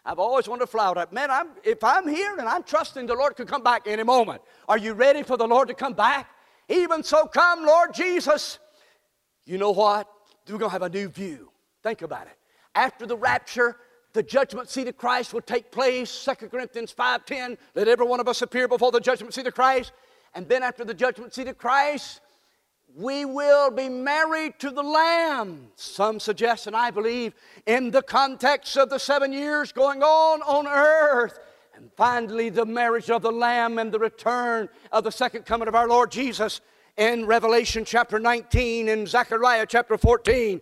I've 0.05 0.19
always 0.19 0.49
wanted 0.49 0.63
to 0.63 0.67
fly 0.69 0.89
without. 0.89 1.13
Man, 1.13 1.31
I'm, 1.31 1.49
if 1.65 1.85
I'm 1.85 2.09
here 2.09 2.37
and 2.39 2.49
I'm 2.49 2.63
trusting 2.63 3.07
the 3.07 3.15
Lord 3.15 3.37
could 3.37 3.49
come 3.49 3.63
back 3.63 3.83
any 3.87 4.03
moment, 4.03 4.43
are 4.69 4.79
you 4.79 4.93
ready 4.95 5.23
for 5.23 5.37
the 5.37 5.47
Lord 5.47 5.69
to 5.69 5.75
come 5.75 5.93
back? 5.93 6.31
Even 6.69 7.03
so, 7.03 7.27
come, 7.27 7.67
Lord 7.67 7.93
Jesus. 7.93 8.59
You 9.45 9.59
know 9.59 9.73
what? 9.73 10.09
We're 10.49 10.59
going 10.59 10.71
to 10.71 10.73
have 10.73 10.83
a 10.83 10.89
new 10.89 11.09
view. 11.09 11.51
Think 11.83 12.03
about 12.03 12.27
it. 12.27 12.37
After 12.75 13.07
the 13.07 13.17
rapture, 13.17 13.77
the 14.13 14.23
judgment 14.23 14.69
seat 14.69 14.89
of 14.89 14.97
Christ 14.97 15.33
will 15.33 15.41
take 15.41 15.71
place. 15.71 16.25
2 16.25 16.49
Corinthians 16.49 16.95
5.10, 16.95 17.57
let 17.75 17.89
every 17.89 18.07
one 18.07 18.21
of 18.21 18.29
us 18.29 18.43
appear 18.43 18.69
before 18.69 18.93
the 18.93 19.01
judgment 19.01 19.35
seat 19.35 19.47
of 19.47 19.55
Christ. 19.55 19.93
And 20.35 20.49
then 20.49 20.63
after 20.63 20.85
the 20.85 20.95
judgment 20.95 21.35
seat 21.35 21.49
of 21.49 21.59
Christ, 21.59 22.21
we 22.95 23.25
will 23.25 23.71
be 23.71 23.89
married 23.89 24.59
to 24.59 24.71
the 24.71 24.83
Lamb. 24.83 25.69
Some 25.77 26.21
suggest, 26.21 26.67
and 26.67 26.77
I 26.77 26.91
believe, 26.91 27.35
in 27.67 27.91
the 27.91 28.03
context 28.03 28.77
of 28.77 28.91
the 28.91 28.99
seven 28.99 29.33
years 29.33 29.73
going 29.73 30.03
on 30.03 30.43
on 30.43 30.67
earth. 30.67 31.39
And 31.75 31.91
finally, 31.97 32.51
the 32.51 32.67
marriage 32.67 33.11
of 33.11 33.23
the 33.23 33.33
Lamb 33.33 33.79
and 33.79 33.91
the 33.91 33.99
return 33.99 34.69
of 34.93 35.05
the 35.05 35.13
second 35.13 35.47
coming 35.47 35.69
of 35.69 35.75
our 35.75 35.89
Lord 35.89 36.11
Jesus 36.11 36.61
in 36.99 37.25
Revelation 37.25 37.87
chapter 37.87 38.19
19 38.19 38.89
and 38.89 39.09
Zechariah 39.09 39.67
chapter 39.67 39.97
14. 39.97 40.61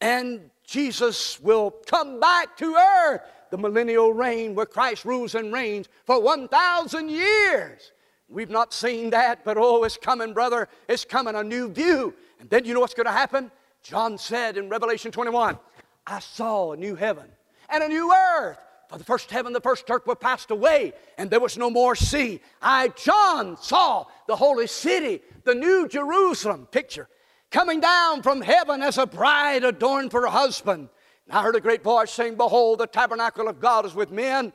And 0.00 0.50
Jesus 0.68 1.40
will 1.40 1.70
come 1.86 2.20
back 2.20 2.54
to 2.58 2.74
earth, 2.74 3.22
the 3.50 3.56
millennial 3.56 4.12
reign 4.12 4.54
where 4.54 4.66
Christ 4.66 5.06
rules 5.06 5.34
and 5.34 5.50
reigns 5.50 5.88
for 6.04 6.20
1,000 6.20 7.08
years. 7.08 7.92
We've 8.28 8.50
not 8.50 8.74
seen 8.74 9.08
that, 9.10 9.46
but 9.46 9.56
oh, 9.56 9.84
it's 9.84 9.96
coming, 9.96 10.34
brother. 10.34 10.68
It's 10.86 11.06
coming, 11.06 11.36
a 11.36 11.42
new 11.42 11.70
view. 11.70 12.12
And 12.38 12.50
then 12.50 12.66
you 12.66 12.74
know 12.74 12.80
what's 12.80 12.92
going 12.92 13.06
to 13.06 13.12
happen? 13.12 13.50
John 13.82 14.18
said 14.18 14.58
in 14.58 14.68
Revelation 14.68 15.10
21, 15.10 15.58
I 16.06 16.20
saw 16.20 16.72
a 16.72 16.76
new 16.76 16.94
heaven 16.94 17.30
and 17.70 17.82
a 17.82 17.88
new 17.88 18.12
earth. 18.12 18.58
For 18.90 18.98
the 18.98 19.04
first 19.04 19.30
heaven, 19.30 19.54
the 19.54 19.62
first 19.62 19.90
earth 19.90 20.06
were 20.06 20.16
passed 20.16 20.50
away, 20.50 20.92
and 21.16 21.30
there 21.30 21.40
was 21.40 21.56
no 21.56 21.70
more 21.70 21.94
sea. 21.94 22.40
I, 22.60 22.88
John, 22.88 23.56
saw 23.56 24.04
the 24.26 24.36
holy 24.36 24.66
city, 24.66 25.22
the 25.44 25.54
new 25.54 25.88
Jerusalem, 25.88 26.66
picture, 26.70 27.08
coming 27.50 27.80
down 27.80 28.22
from 28.22 28.40
heaven 28.40 28.82
as 28.82 28.98
a 28.98 29.06
bride 29.06 29.64
adorned 29.64 30.10
for 30.10 30.22
her 30.22 30.28
husband. 30.28 30.88
And 31.26 31.36
I 31.36 31.42
heard 31.42 31.56
a 31.56 31.60
great 31.60 31.82
voice 31.82 32.10
saying, 32.10 32.36
Behold, 32.36 32.78
the 32.78 32.86
tabernacle 32.86 33.48
of 33.48 33.60
God 33.60 33.86
is 33.86 33.94
with 33.94 34.10
men, 34.10 34.46
and 34.46 34.52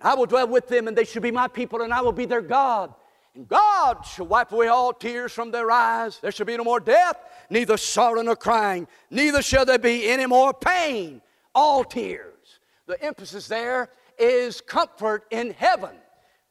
I 0.00 0.14
will 0.14 0.26
dwell 0.26 0.48
with 0.48 0.68
them, 0.68 0.88
and 0.88 0.96
they 0.96 1.04
shall 1.04 1.22
be 1.22 1.30
my 1.30 1.48
people, 1.48 1.82
and 1.82 1.92
I 1.92 2.00
will 2.00 2.12
be 2.12 2.26
their 2.26 2.42
God 2.42 2.94
and 3.34 3.48
God 3.48 4.06
shall 4.06 4.26
wipe 4.26 4.52
away 4.52 4.68
all 4.68 4.92
tears 4.92 5.32
from 5.32 5.50
their 5.50 5.70
eyes. 5.70 6.18
There 6.20 6.30
shall 6.30 6.46
be 6.46 6.56
no 6.56 6.64
more 6.64 6.80
death, 6.80 7.16
neither 7.50 7.76
sorrow 7.76 8.22
nor 8.22 8.36
crying, 8.36 8.86
neither 9.10 9.42
shall 9.42 9.64
there 9.64 9.78
be 9.78 10.08
any 10.08 10.26
more 10.26 10.54
pain. 10.54 11.20
All 11.54 11.84
tears. 11.84 12.60
The 12.86 13.02
emphasis 13.02 13.48
there 13.48 13.90
is 14.18 14.60
comfort 14.60 15.24
in 15.30 15.52
heaven. 15.52 15.96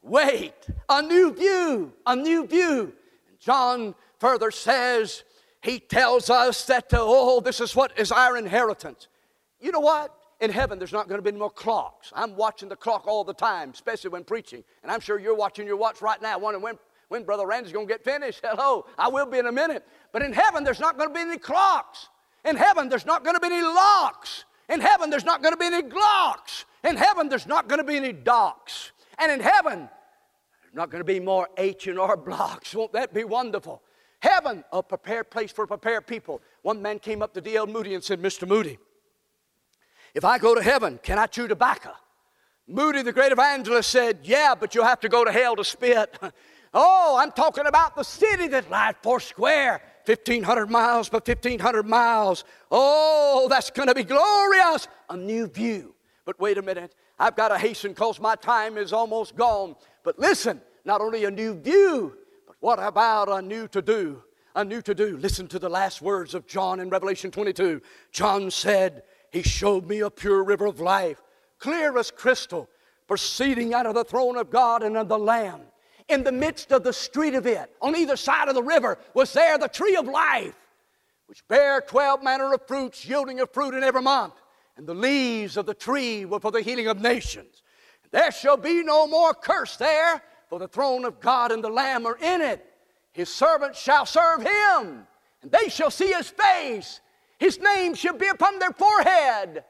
Wait, 0.02 0.54
a 0.88 1.00
new 1.00 1.32
view, 1.32 1.92
a 2.06 2.14
new 2.14 2.46
view. 2.46 2.92
And 3.28 3.40
John 3.40 3.94
further 4.18 4.50
says, 4.50 5.24
he 5.64 5.80
tells 5.80 6.30
us 6.30 6.64
that, 6.66 6.92
uh, 6.92 6.98
oh, 7.00 7.40
this 7.40 7.60
is 7.60 7.74
what 7.74 7.98
is 7.98 8.12
our 8.12 8.36
inheritance. 8.36 9.08
You 9.60 9.72
know 9.72 9.80
what? 9.80 10.14
in 10.40 10.50
heaven, 10.50 10.78
there's 10.78 10.92
not 10.92 11.08
going 11.08 11.18
to 11.18 11.22
be 11.22 11.30
any 11.30 11.38
more 11.38 11.50
clocks. 11.50 12.12
I'm 12.14 12.36
watching 12.36 12.68
the 12.68 12.76
clock 12.76 13.06
all 13.06 13.24
the 13.24 13.34
time, 13.34 13.70
especially 13.70 14.10
when 14.10 14.24
preaching. 14.24 14.62
And 14.82 14.92
I'm 14.92 15.00
sure 15.00 15.18
you're 15.18 15.34
watching 15.34 15.66
your 15.66 15.76
watch 15.76 16.02
right 16.02 16.20
now, 16.20 16.38
wondering 16.38 16.62
when, 16.62 16.78
when 17.08 17.24
Brother 17.24 17.46
Randy's 17.46 17.72
going 17.72 17.86
to 17.86 17.92
get 17.92 18.04
finished. 18.04 18.40
Hello, 18.44 18.86
I 18.98 19.08
will 19.08 19.26
be 19.26 19.38
in 19.38 19.46
a 19.46 19.52
minute. 19.52 19.86
But 20.12 20.22
in 20.22 20.32
heaven, 20.32 20.64
there's 20.64 20.80
not 20.80 20.96
going 20.96 21.08
to 21.08 21.14
be 21.14 21.20
any 21.20 21.38
clocks. 21.38 22.08
In 22.44 22.56
heaven, 22.56 22.88
there's 22.88 23.06
not 23.06 23.24
going 23.24 23.34
to 23.36 23.40
be 23.40 23.46
any 23.46 23.62
locks. 23.62 24.44
In 24.68 24.80
heaven, 24.80 25.10
there's 25.10 25.24
not 25.24 25.42
going 25.42 25.52
to 25.52 25.58
be 25.58 25.66
any 25.66 25.82
glocks. 25.82 26.64
In 26.84 26.96
heaven, 26.96 27.28
there's 27.28 27.46
not 27.46 27.68
going 27.68 27.78
to 27.78 27.84
be 27.84 27.96
any 27.96 28.12
docks. 28.12 28.92
And 29.18 29.32
in 29.32 29.40
heaven, 29.40 29.88
there's 30.62 30.74
not 30.74 30.90
going 30.90 31.00
to 31.00 31.06
be 31.06 31.20
more 31.20 31.48
H 31.56 31.86
and 31.86 31.98
R 31.98 32.16
blocks. 32.18 32.74
Won't 32.74 32.92
that 32.92 33.14
be 33.14 33.24
wonderful? 33.24 33.82
Heaven, 34.24 34.64
a 34.72 34.82
prepared 34.82 35.28
place 35.28 35.52
for 35.52 35.66
prepared 35.66 36.06
people. 36.06 36.40
One 36.62 36.80
man 36.80 36.98
came 36.98 37.20
up 37.20 37.34
to 37.34 37.42
D.L. 37.42 37.66
Moody 37.66 37.92
and 37.92 38.02
said, 38.02 38.22
Mr. 38.22 38.48
Moody, 38.48 38.78
if 40.14 40.24
I 40.24 40.38
go 40.38 40.54
to 40.54 40.62
heaven, 40.62 40.98
can 41.02 41.18
I 41.18 41.26
chew 41.26 41.46
tobacco? 41.46 41.90
Moody, 42.66 43.02
the 43.02 43.12
great 43.12 43.32
evangelist, 43.32 43.90
said, 43.90 44.20
Yeah, 44.22 44.54
but 44.58 44.74
you'll 44.74 44.86
have 44.86 45.00
to 45.00 45.10
go 45.10 45.26
to 45.26 45.30
hell 45.30 45.54
to 45.56 45.62
spit. 45.62 46.18
oh, 46.72 47.18
I'm 47.20 47.32
talking 47.32 47.66
about 47.66 47.96
the 47.96 48.02
city 48.02 48.48
that 48.48 48.70
lies 48.70 48.94
four 49.02 49.20
square, 49.20 49.82
1,500 50.06 50.70
miles 50.70 51.10
by 51.10 51.18
1,500 51.18 51.82
miles. 51.82 52.44
Oh, 52.70 53.46
that's 53.50 53.68
going 53.68 53.88
to 53.88 53.94
be 53.94 54.04
glorious. 54.04 54.88
A 55.10 55.18
new 55.18 55.48
view. 55.48 55.94
But 56.24 56.40
wait 56.40 56.56
a 56.56 56.62
minute. 56.62 56.94
I've 57.18 57.36
got 57.36 57.48
to 57.48 57.58
hasten 57.58 57.90
because 57.90 58.18
my 58.18 58.36
time 58.36 58.78
is 58.78 58.94
almost 58.94 59.36
gone. 59.36 59.76
But 60.02 60.18
listen, 60.18 60.62
not 60.86 61.02
only 61.02 61.26
a 61.26 61.30
new 61.30 61.60
view, 61.60 62.16
what 62.64 62.82
about 62.82 63.28
a 63.28 63.42
new 63.42 63.68
to 63.68 63.82
do? 63.82 64.22
A 64.56 64.64
new 64.64 64.80
to 64.80 64.94
do. 64.94 65.18
Listen 65.18 65.46
to 65.48 65.58
the 65.58 65.68
last 65.68 66.00
words 66.00 66.32
of 66.32 66.46
John 66.46 66.80
in 66.80 66.88
Revelation 66.88 67.30
22. 67.30 67.82
John 68.10 68.50
said, 68.50 69.02
he 69.30 69.42
showed 69.42 69.86
me 69.86 70.00
a 70.00 70.08
pure 70.08 70.42
river 70.42 70.64
of 70.64 70.80
life, 70.80 71.20
clear 71.58 71.98
as 71.98 72.10
crystal, 72.10 72.70
proceeding 73.06 73.74
out 73.74 73.84
of 73.84 73.94
the 73.94 74.02
throne 74.02 74.38
of 74.38 74.48
God 74.48 74.82
and 74.82 74.96
of 74.96 75.08
the 75.08 75.18
Lamb. 75.18 75.60
In 76.08 76.24
the 76.24 76.32
midst 76.32 76.72
of 76.72 76.84
the 76.84 76.92
street 76.94 77.34
of 77.34 77.46
it, 77.46 77.70
on 77.82 77.94
either 77.94 78.16
side 78.16 78.48
of 78.48 78.54
the 78.54 78.62
river, 78.62 78.96
was 79.12 79.34
there 79.34 79.58
the 79.58 79.68
tree 79.68 79.96
of 79.96 80.06
life, 80.06 80.56
which 81.26 81.46
bare 81.48 81.82
twelve 81.82 82.22
manner 82.22 82.54
of 82.54 82.66
fruits, 82.66 83.06
yielding 83.06 83.40
of 83.40 83.52
fruit 83.52 83.74
in 83.74 83.82
every 83.82 84.00
month. 84.00 84.40
And 84.78 84.86
the 84.86 84.94
leaves 84.94 85.58
of 85.58 85.66
the 85.66 85.74
tree 85.74 86.24
were 86.24 86.40
for 86.40 86.50
the 86.50 86.62
healing 86.62 86.86
of 86.86 86.98
nations. 86.98 87.62
There 88.10 88.32
shall 88.32 88.56
be 88.56 88.82
no 88.82 89.06
more 89.06 89.34
curse 89.34 89.76
there, 89.76 90.22
for 90.48 90.58
the 90.58 90.68
throne 90.68 91.04
of 91.04 91.20
God 91.20 91.52
and 91.52 91.62
the 91.62 91.68
Lamb 91.68 92.06
are 92.06 92.16
in 92.16 92.40
it. 92.40 92.64
His 93.12 93.28
servants 93.28 93.80
shall 93.80 94.06
serve 94.06 94.42
him, 94.42 95.06
and 95.42 95.50
they 95.50 95.68
shall 95.68 95.90
see 95.90 96.12
his 96.12 96.28
face 96.28 97.00
His 97.38 97.58
name 97.58 97.94
shall 97.94 98.16
be 98.16 98.28
upon 98.28 98.58
their 98.58 98.72
forehead. 98.72 99.64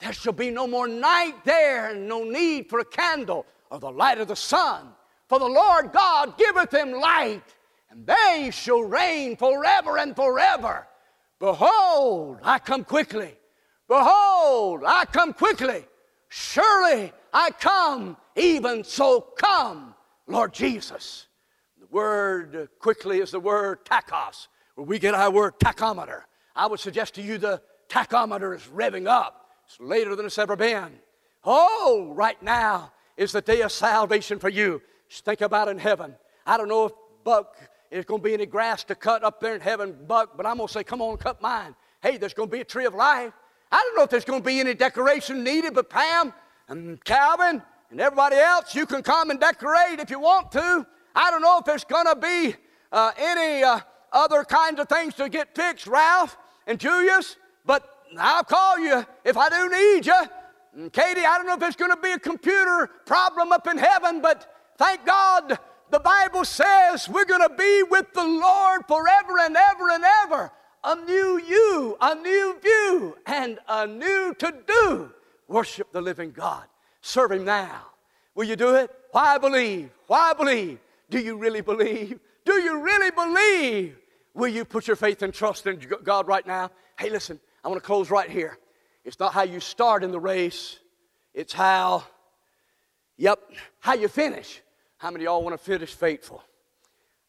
There 0.00 0.12
shall 0.12 0.32
be 0.32 0.50
no 0.50 0.66
more 0.66 0.88
night 0.88 1.44
there, 1.44 1.90
and 1.90 2.08
no 2.08 2.24
need 2.24 2.68
for 2.68 2.78
a 2.78 2.84
candle 2.84 3.46
or 3.70 3.78
the 3.78 3.90
light 3.90 4.18
of 4.18 4.28
the 4.28 4.36
sun. 4.36 4.88
For 5.28 5.38
the 5.38 5.46
Lord 5.46 5.92
God 5.92 6.36
giveth 6.36 6.70
them 6.70 6.92
light, 6.92 7.42
and 7.90 8.06
they 8.06 8.50
shall 8.52 8.82
reign 8.82 9.36
forever 9.36 9.98
and 9.98 10.16
forever. 10.16 10.86
Behold, 11.38 12.38
I 12.42 12.58
come 12.58 12.84
quickly. 12.84 13.34
Behold, 13.88 14.82
I 14.86 15.04
come 15.06 15.32
quickly. 15.32 15.84
Surely 16.30 17.12
I 17.32 17.50
come, 17.50 18.16
even 18.36 18.84
so 18.84 19.20
come, 19.20 19.94
Lord 20.28 20.54
Jesus. 20.54 21.26
The 21.80 21.88
word 21.88 22.68
quickly 22.78 23.18
is 23.18 23.32
the 23.32 23.40
word 23.40 23.84
tachos, 23.84 24.46
where 24.76 24.86
we 24.86 25.00
get 25.00 25.12
our 25.12 25.30
word 25.30 25.58
tachometer. 25.58 26.22
I 26.54 26.68
would 26.68 26.78
suggest 26.78 27.14
to 27.16 27.22
you 27.22 27.36
the 27.36 27.60
tachometer 27.88 28.54
is 28.54 28.62
revving 28.62 29.08
up. 29.08 29.48
It's 29.66 29.80
later 29.80 30.14
than 30.14 30.24
it's 30.24 30.38
ever 30.38 30.54
been. 30.54 31.00
Oh, 31.42 32.12
right 32.14 32.40
now 32.40 32.92
is 33.16 33.32
the 33.32 33.42
day 33.42 33.62
of 33.62 33.72
salvation 33.72 34.38
for 34.38 34.48
you. 34.48 34.80
Just 35.08 35.24
think 35.24 35.40
about 35.40 35.66
in 35.66 35.78
heaven. 35.78 36.14
I 36.46 36.56
don't 36.56 36.68
know 36.68 36.86
if 36.86 36.92
Buck 37.24 37.56
is 37.90 38.04
going 38.04 38.20
to 38.20 38.24
be 38.24 38.34
any 38.34 38.46
grass 38.46 38.84
to 38.84 38.94
cut 38.94 39.24
up 39.24 39.40
there 39.40 39.56
in 39.56 39.60
heaven, 39.60 39.96
Buck, 40.06 40.36
but 40.36 40.46
I'm 40.46 40.58
going 40.58 40.68
to 40.68 40.72
say, 40.72 40.84
come 40.84 41.02
on, 41.02 41.16
cut 41.16 41.42
mine. 41.42 41.74
Hey, 42.00 42.18
there's 42.18 42.34
going 42.34 42.48
to 42.48 42.52
be 42.52 42.60
a 42.60 42.64
tree 42.64 42.84
of 42.84 42.94
life. 42.94 43.32
I 43.72 43.82
don't 43.82 43.96
know 43.96 44.02
if 44.02 44.10
there's 44.10 44.24
going 44.24 44.40
to 44.40 44.46
be 44.46 44.60
any 44.60 44.74
decoration 44.74 45.44
needed, 45.44 45.74
but 45.74 45.88
Pam 45.88 46.32
and 46.68 47.02
Calvin 47.04 47.62
and 47.90 48.00
everybody 48.00 48.36
else, 48.36 48.74
you 48.74 48.86
can 48.86 49.02
come 49.02 49.30
and 49.30 49.38
decorate 49.38 50.00
if 50.00 50.10
you 50.10 50.20
want 50.20 50.50
to. 50.52 50.86
I 51.14 51.30
don't 51.30 51.42
know 51.42 51.58
if 51.58 51.64
there's 51.64 51.84
going 51.84 52.06
to 52.06 52.16
be 52.16 52.54
uh, 52.92 53.12
any 53.16 53.62
uh, 53.62 53.80
other 54.12 54.44
kinds 54.44 54.80
of 54.80 54.88
things 54.88 55.14
to 55.14 55.28
get 55.28 55.54
fixed, 55.54 55.86
Ralph 55.86 56.36
and 56.66 56.78
Julius, 56.78 57.36
but 57.64 57.88
I'll 58.18 58.44
call 58.44 58.78
you 58.78 59.06
if 59.24 59.36
I 59.36 59.48
do 59.48 59.68
need 59.68 60.06
you. 60.06 60.22
And 60.74 60.92
Katie, 60.92 61.24
I 61.24 61.36
don't 61.36 61.46
know 61.46 61.54
if 61.54 61.60
there's 61.60 61.76
going 61.76 61.90
to 61.90 61.96
be 61.96 62.12
a 62.12 62.18
computer 62.18 62.90
problem 63.06 63.52
up 63.52 63.66
in 63.66 63.78
heaven, 63.78 64.20
but 64.20 64.52
thank 64.78 65.04
God 65.04 65.58
the 65.90 66.00
Bible 66.00 66.44
says 66.44 67.08
we're 67.08 67.24
going 67.24 67.48
to 67.48 67.54
be 67.56 67.82
with 67.84 68.12
the 68.14 68.24
Lord 68.24 68.82
forever 68.86 69.38
and 69.40 69.56
ever 69.56 69.90
and 69.90 70.04
ever 70.24 70.52
a 70.84 70.96
new 70.96 71.40
you, 71.46 71.96
a 72.00 72.14
new 72.14 72.58
view, 72.60 73.16
and 73.26 73.58
a 73.68 73.86
new 73.86 74.34
to 74.38 74.54
do. 74.66 75.12
Worship 75.48 75.92
the 75.92 76.00
living 76.00 76.30
God. 76.30 76.64
Serve 77.00 77.32
Him 77.32 77.44
now. 77.44 77.82
Will 78.34 78.44
you 78.44 78.56
do 78.56 78.74
it? 78.74 78.90
Why 79.12 79.38
believe? 79.38 79.90
Why 80.06 80.32
believe? 80.32 80.78
Do 81.10 81.18
you 81.18 81.36
really 81.36 81.60
believe? 81.60 82.20
Do 82.44 82.54
you 82.54 82.80
really 82.80 83.10
believe? 83.10 83.96
Will 84.34 84.48
you 84.48 84.64
put 84.64 84.86
your 84.86 84.96
faith 84.96 85.22
and 85.22 85.34
trust 85.34 85.66
in 85.66 85.80
God 86.04 86.28
right 86.28 86.46
now? 86.46 86.70
Hey, 86.98 87.10
listen, 87.10 87.40
I 87.64 87.68
want 87.68 87.82
to 87.82 87.86
close 87.86 88.10
right 88.10 88.30
here. 88.30 88.58
It's 89.04 89.18
not 89.18 89.32
how 89.32 89.42
you 89.42 89.60
start 89.60 90.04
in 90.04 90.12
the 90.12 90.20
race, 90.20 90.78
it's 91.34 91.52
how, 91.52 92.04
yep, 93.16 93.40
how 93.80 93.94
you 93.94 94.08
finish. 94.08 94.60
How 94.98 95.10
many 95.10 95.24
y'all 95.24 95.42
want 95.42 95.58
to 95.58 95.64
finish 95.64 95.94
faithful? 95.94 96.42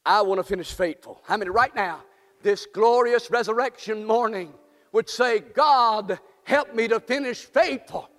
I 0.06 0.22
want 0.22 0.40
to 0.40 0.44
finish 0.44 0.74
faithful. 0.74 1.22
How 1.26 1.38
many 1.38 1.50
right 1.50 1.74
now 1.74 2.02
this 2.44 2.66
glorious 2.66 3.30
resurrection 3.32 4.06
morning 4.06 4.54
would 4.92 5.10
say, 5.10 5.40
God, 5.40 6.20
help 6.44 6.74
me 6.74 6.88
to 6.88 7.00
finish 7.00 7.40
faithful. 7.40 8.10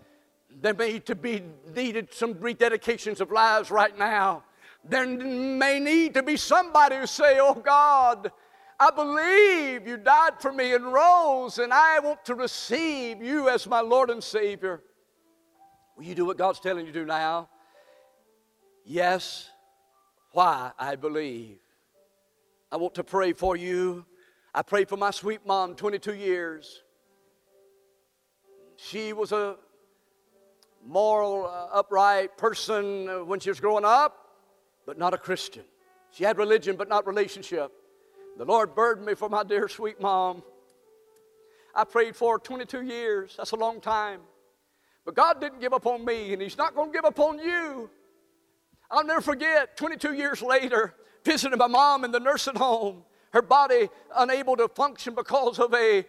There 0.61 0.75
may 0.75 0.99
to 1.01 1.15
be 1.15 1.43
needed 1.75 2.13
some 2.13 2.35
rededications 2.35 3.21
of 3.21 3.31
lives 3.31 3.71
right 3.71 3.97
now. 3.99 4.45
There 4.85 5.07
may 5.07 5.79
need 5.81 6.15
to 6.15 6.23
be 6.23 6.37
somebody 6.37 6.97
who 6.97 7.07
say, 7.07 7.39
Oh 7.41 7.55
God, 7.55 8.31
I 8.79 8.91
believe 8.91 9.87
you 9.87 9.97
died 9.97 10.41
for 10.41 10.53
me 10.53 10.75
and 10.75 10.93
rose, 10.93 11.59
and 11.59 11.73
I 11.73 12.01
want 12.01 12.25
to 12.25 12.35
receive 12.35 13.23
you 13.23 13.49
as 13.49 13.67
my 13.67 13.81
Lord 13.81 14.11
and 14.11 14.23
Savior. 14.23 14.83
Will 15.97 16.05
you 16.05 16.15
do 16.15 16.25
what 16.25 16.39
God's 16.39 16.59
telling 16.59 16.87
you 16.87 16.93
to 16.93 17.01
do 17.01 17.07
now? 17.07 17.49
Yes. 18.85 19.49
Why? 20.33 20.73
I 20.79 20.97
believe. 20.97 21.59
I 22.71 22.77
want 22.77 22.95
to 22.95 23.05
pray 23.05 23.33
for 23.35 23.57
you 23.57 24.05
I 24.55 24.61
prayed 24.61 24.89
for 24.89 24.99
my 24.99 25.11
sweet 25.11 25.47
mom 25.47 25.75
22 25.75 26.15
years. 26.15 26.83
She 28.77 29.15
was 29.15 29.33
a 29.33 29.57
moral, 30.85 31.47
uh, 31.47 31.79
upright 31.79 32.37
person 32.37 33.09
uh, 33.09 33.25
when 33.25 33.41
she 33.41 33.49
was 33.49 33.61
growing 33.61 33.85
up, 33.85 34.15
but 34.85 34.99
not 34.99 35.15
a 35.15 35.19
Christian. 35.19 35.65
She 36.11 36.25
had 36.25 36.37
religion, 36.37 36.77
but 36.77 36.89
not 36.89 37.07
relationship. 37.07 37.73
The 38.37 38.45
Lord 38.45 38.75
burdened 38.75 39.07
me 39.07 39.15
for 39.15 39.31
my 39.31 39.43
dear 39.43 39.69
sweet 39.69 40.01
mom. 40.01 40.43
I 41.75 41.85
prayed 41.85 42.15
for 42.15 42.39
22 42.39 42.83
years. 42.83 43.35
That's 43.39 43.53
a 43.53 43.57
long 43.57 43.81
time. 43.81 44.21
But 45.07 45.15
God 45.15 45.41
didn't 45.41 45.61
give 45.61 45.73
up 45.73 45.87
on 45.87 46.05
me, 46.05 46.35
and 46.35 46.43
He's 46.43 46.59
not 46.59 46.75
going 46.75 46.91
to 46.91 46.93
give 46.93 47.07
up 47.07 47.19
on 47.19 47.39
you. 47.39 47.89
I'll 48.91 49.05
never 49.05 49.23
forget 49.23 49.79
22 49.79 50.13
years 50.13 50.43
later, 50.43 50.95
visiting 51.25 51.57
my 51.57 51.69
mom 51.69 52.05
in 52.05 52.11
the 52.11 52.21
nursing 52.21 52.57
home 52.57 53.05
her 53.33 53.43
body 53.43 53.89
unable 54.15 54.57
to 54.57 54.69
function 54.69 55.15
because 55.15 55.59
of 55.59 55.73
a 55.75 56.05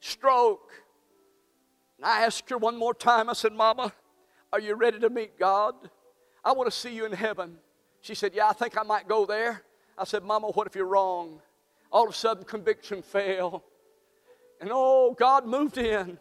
stroke. 0.00 0.70
And 1.96 2.06
I 2.06 2.24
asked 2.24 2.48
her 2.50 2.58
one 2.58 2.76
more 2.76 2.94
time, 2.94 3.28
I 3.28 3.32
said, 3.32 3.52
Mama, 3.52 3.92
are 4.52 4.60
you 4.60 4.74
ready 4.74 4.98
to 5.00 5.10
meet 5.10 5.38
God? 5.38 5.74
I 6.44 6.52
want 6.52 6.70
to 6.70 6.76
see 6.76 6.94
you 6.94 7.06
in 7.06 7.12
heaven. 7.12 7.56
She 8.02 8.14
said, 8.14 8.32
Yeah, 8.34 8.48
I 8.48 8.52
think 8.52 8.78
I 8.78 8.82
might 8.82 9.08
go 9.08 9.26
there. 9.26 9.62
I 9.96 10.04
said, 10.04 10.22
Mama, 10.22 10.48
what 10.48 10.66
if 10.66 10.74
you're 10.74 10.86
wrong? 10.86 11.40
All 11.92 12.04
of 12.04 12.10
a 12.10 12.16
sudden, 12.16 12.44
conviction 12.44 13.02
fell. 13.02 13.64
And 14.60 14.70
oh, 14.72 15.14
God 15.18 15.46
moved 15.46 15.78
in. 15.78 16.18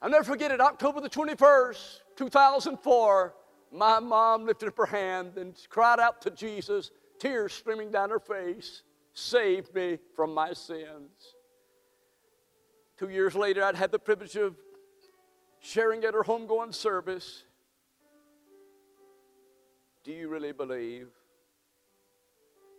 I'll 0.00 0.10
never 0.10 0.24
forget 0.24 0.50
it, 0.50 0.60
October 0.60 1.00
the 1.00 1.08
21st, 1.08 2.00
2004. 2.16 3.34
My 3.72 3.98
mom 3.98 4.44
lifted 4.44 4.68
up 4.68 4.76
her 4.76 4.86
hand 4.86 5.38
and 5.38 5.54
cried 5.70 5.98
out 5.98 6.20
to 6.22 6.30
Jesus, 6.30 6.90
tears 7.18 7.52
streaming 7.52 7.90
down 7.90 8.10
her 8.10 8.20
face 8.20 8.82
saved 9.16 9.74
me 9.74 9.98
from 10.14 10.34
my 10.34 10.52
sins. 10.52 11.34
Two 12.98 13.08
years 13.08 13.34
later, 13.34 13.64
I'd 13.64 13.74
had 13.74 13.90
the 13.90 13.98
privilege 13.98 14.36
of 14.36 14.54
sharing 15.58 16.04
at 16.04 16.12
her 16.14 16.22
homegoing 16.22 16.74
service. 16.74 17.44
Do 20.04 20.12
you 20.12 20.28
really 20.28 20.52
believe? 20.52 21.08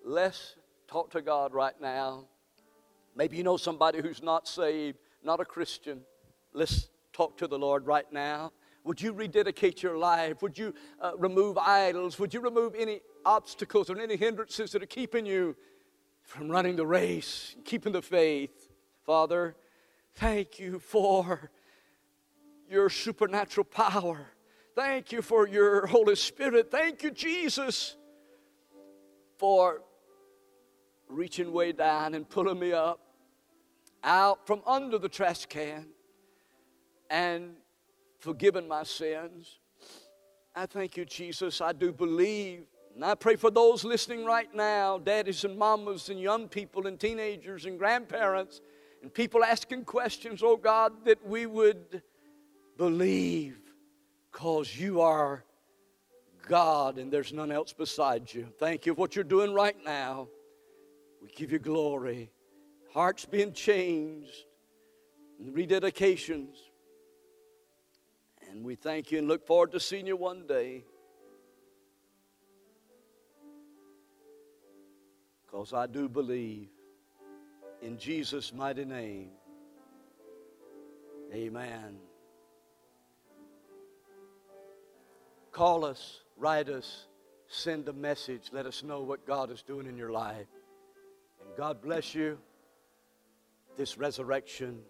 Let's 0.06 0.56
talk 0.88 1.12
to 1.12 1.22
God 1.22 1.54
right 1.54 1.80
now. 1.82 2.26
Maybe 3.16 3.38
you 3.38 3.44
know 3.44 3.58
somebody 3.58 4.00
who's 4.00 4.22
not 4.22 4.48
saved, 4.48 5.00
not 5.24 5.40
a 5.40 5.46
Christian. 5.46 6.02
Let's 6.54 6.88
talk 7.14 7.38
to 7.38 7.48
the 7.48 7.58
Lord 7.58 7.88
right 7.88 8.12
now. 8.14 8.52
Would 8.84 9.02
you 9.02 9.12
rededicate 9.12 9.82
your 9.82 9.98
life? 9.98 10.42
Would 10.44 10.58
you 10.58 10.74
uh, 11.02 11.12
remove 11.18 11.58
idols? 11.58 12.20
Would 12.20 12.34
you 12.34 12.42
remove 12.42 12.76
any 12.78 13.02
obstacles 13.26 13.90
or 13.90 14.00
any 14.00 14.16
hindrances 14.16 14.72
that 14.72 14.84
are 14.84 14.88
keeping 14.88 15.26
you 15.26 15.56
from 16.28 16.50
running 16.50 16.76
the 16.76 16.86
race, 16.86 17.56
keeping 17.64 17.94
the 17.94 18.02
faith. 18.02 18.70
Father, 19.06 19.56
thank 20.16 20.60
you 20.60 20.78
for 20.78 21.50
your 22.70 22.90
supernatural 22.90 23.64
power. 23.64 24.28
Thank 24.76 25.14
you 25.14 25.22
for 25.22 25.48
your 25.48 25.88
Holy 25.88 26.18
Spirit. 26.18 26.70
Thank 26.70 27.02
you, 27.02 27.12
Jesus, 27.12 27.96
for 29.38 29.82
reaching 31.08 31.54
way 31.54 31.72
down 31.72 32.14
and 32.14 32.30
pulling 32.30 32.60
me 32.60 32.74
up 32.74 33.00
out 34.04 34.46
from 34.46 34.62
under 34.68 34.98
the 34.98 35.10
trash 35.10 35.46
can 35.46 35.88
and 37.10 37.56
forgiving 38.20 38.68
my 38.68 38.84
sins. 38.84 39.60
I 40.54 40.66
thank 40.66 40.98
you, 40.98 41.06
Jesus. 41.06 41.62
I 41.62 41.72
do 41.72 41.94
believe 41.94 42.66
and 42.98 43.06
I 43.06 43.14
pray 43.14 43.36
for 43.36 43.52
those 43.52 43.84
listening 43.84 44.26
right 44.26 44.52
now, 44.56 44.98
daddies 44.98 45.44
and 45.44 45.56
mamas 45.56 46.10
and 46.10 46.20
young 46.20 46.48
people 46.48 46.88
and 46.88 47.00
teenagers 47.00 47.68
and 47.68 47.78
grandparents 47.78 48.60
and 49.04 49.14
people 49.14 49.44
asking 49.44 49.86
questions, 49.86 50.42
oh 50.42 50.58
God, 50.58 51.06
that 51.06 51.24
we 51.24 51.46
would 51.46 52.02
believe 52.76 53.60
because 54.32 54.76
you 54.76 55.02
are 55.02 55.44
God 56.48 56.98
and 56.98 57.14
there's 57.14 57.32
none 57.32 57.52
else 57.52 57.72
beside 57.72 58.34
you. 58.34 58.48
Thank 58.58 58.88
you 58.88 58.96
for 58.96 59.02
what 59.02 59.16
you're 59.16 59.24
doing 59.24 59.54
right 59.54 59.78
now. 59.86 60.28
We 61.22 61.30
give 61.30 61.52
you 61.52 61.60
glory. 61.60 62.32
Hearts 62.96 63.26
being 63.26 63.54
changed, 63.54 64.46
and 65.38 65.56
rededications. 65.56 66.56
And 68.50 68.64
we 68.64 68.74
thank 68.74 69.12
you 69.12 69.20
and 69.20 69.28
look 69.28 69.46
forward 69.46 69.72
to 69.74 69.80
seeing 69.80 70.08
you 70.08 70.18
one 70.18 70.48
day. 70.48 70.84
Because 75.58 75.74
I 75.74 75.88
do 75.88 76.08
believe 76.08 76.68
in 77.82 77.98
Jesus' 77.98 78.54
mighty 78.54 78.86
name. 78.86 79.30
Amen. 81.34 81.98
Call 85.52 85.84
us, 85.84 86.22
write 86.38 86.70
us, 86.70 87.08
send 87.48 87.88
a 87.90 87.94
message. 87.94 88.52
Let 88.52 88.68
us 88.68 88.84
know 88.84 89.02
what 89.02 89.26
God 89.26 89.50
is 89.50 89.64
doing 89.64 89.88
in 89.88 89.98
your 89.98 90.12
life. 90.12 90.46
And 91.42 91.50
God 91.58 91.82
bless 91.82 92.14
you. 92.14 92.38
this 93.78 93.98
Resurrection 93.98 94.82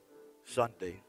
Sunday. 0.43 1.01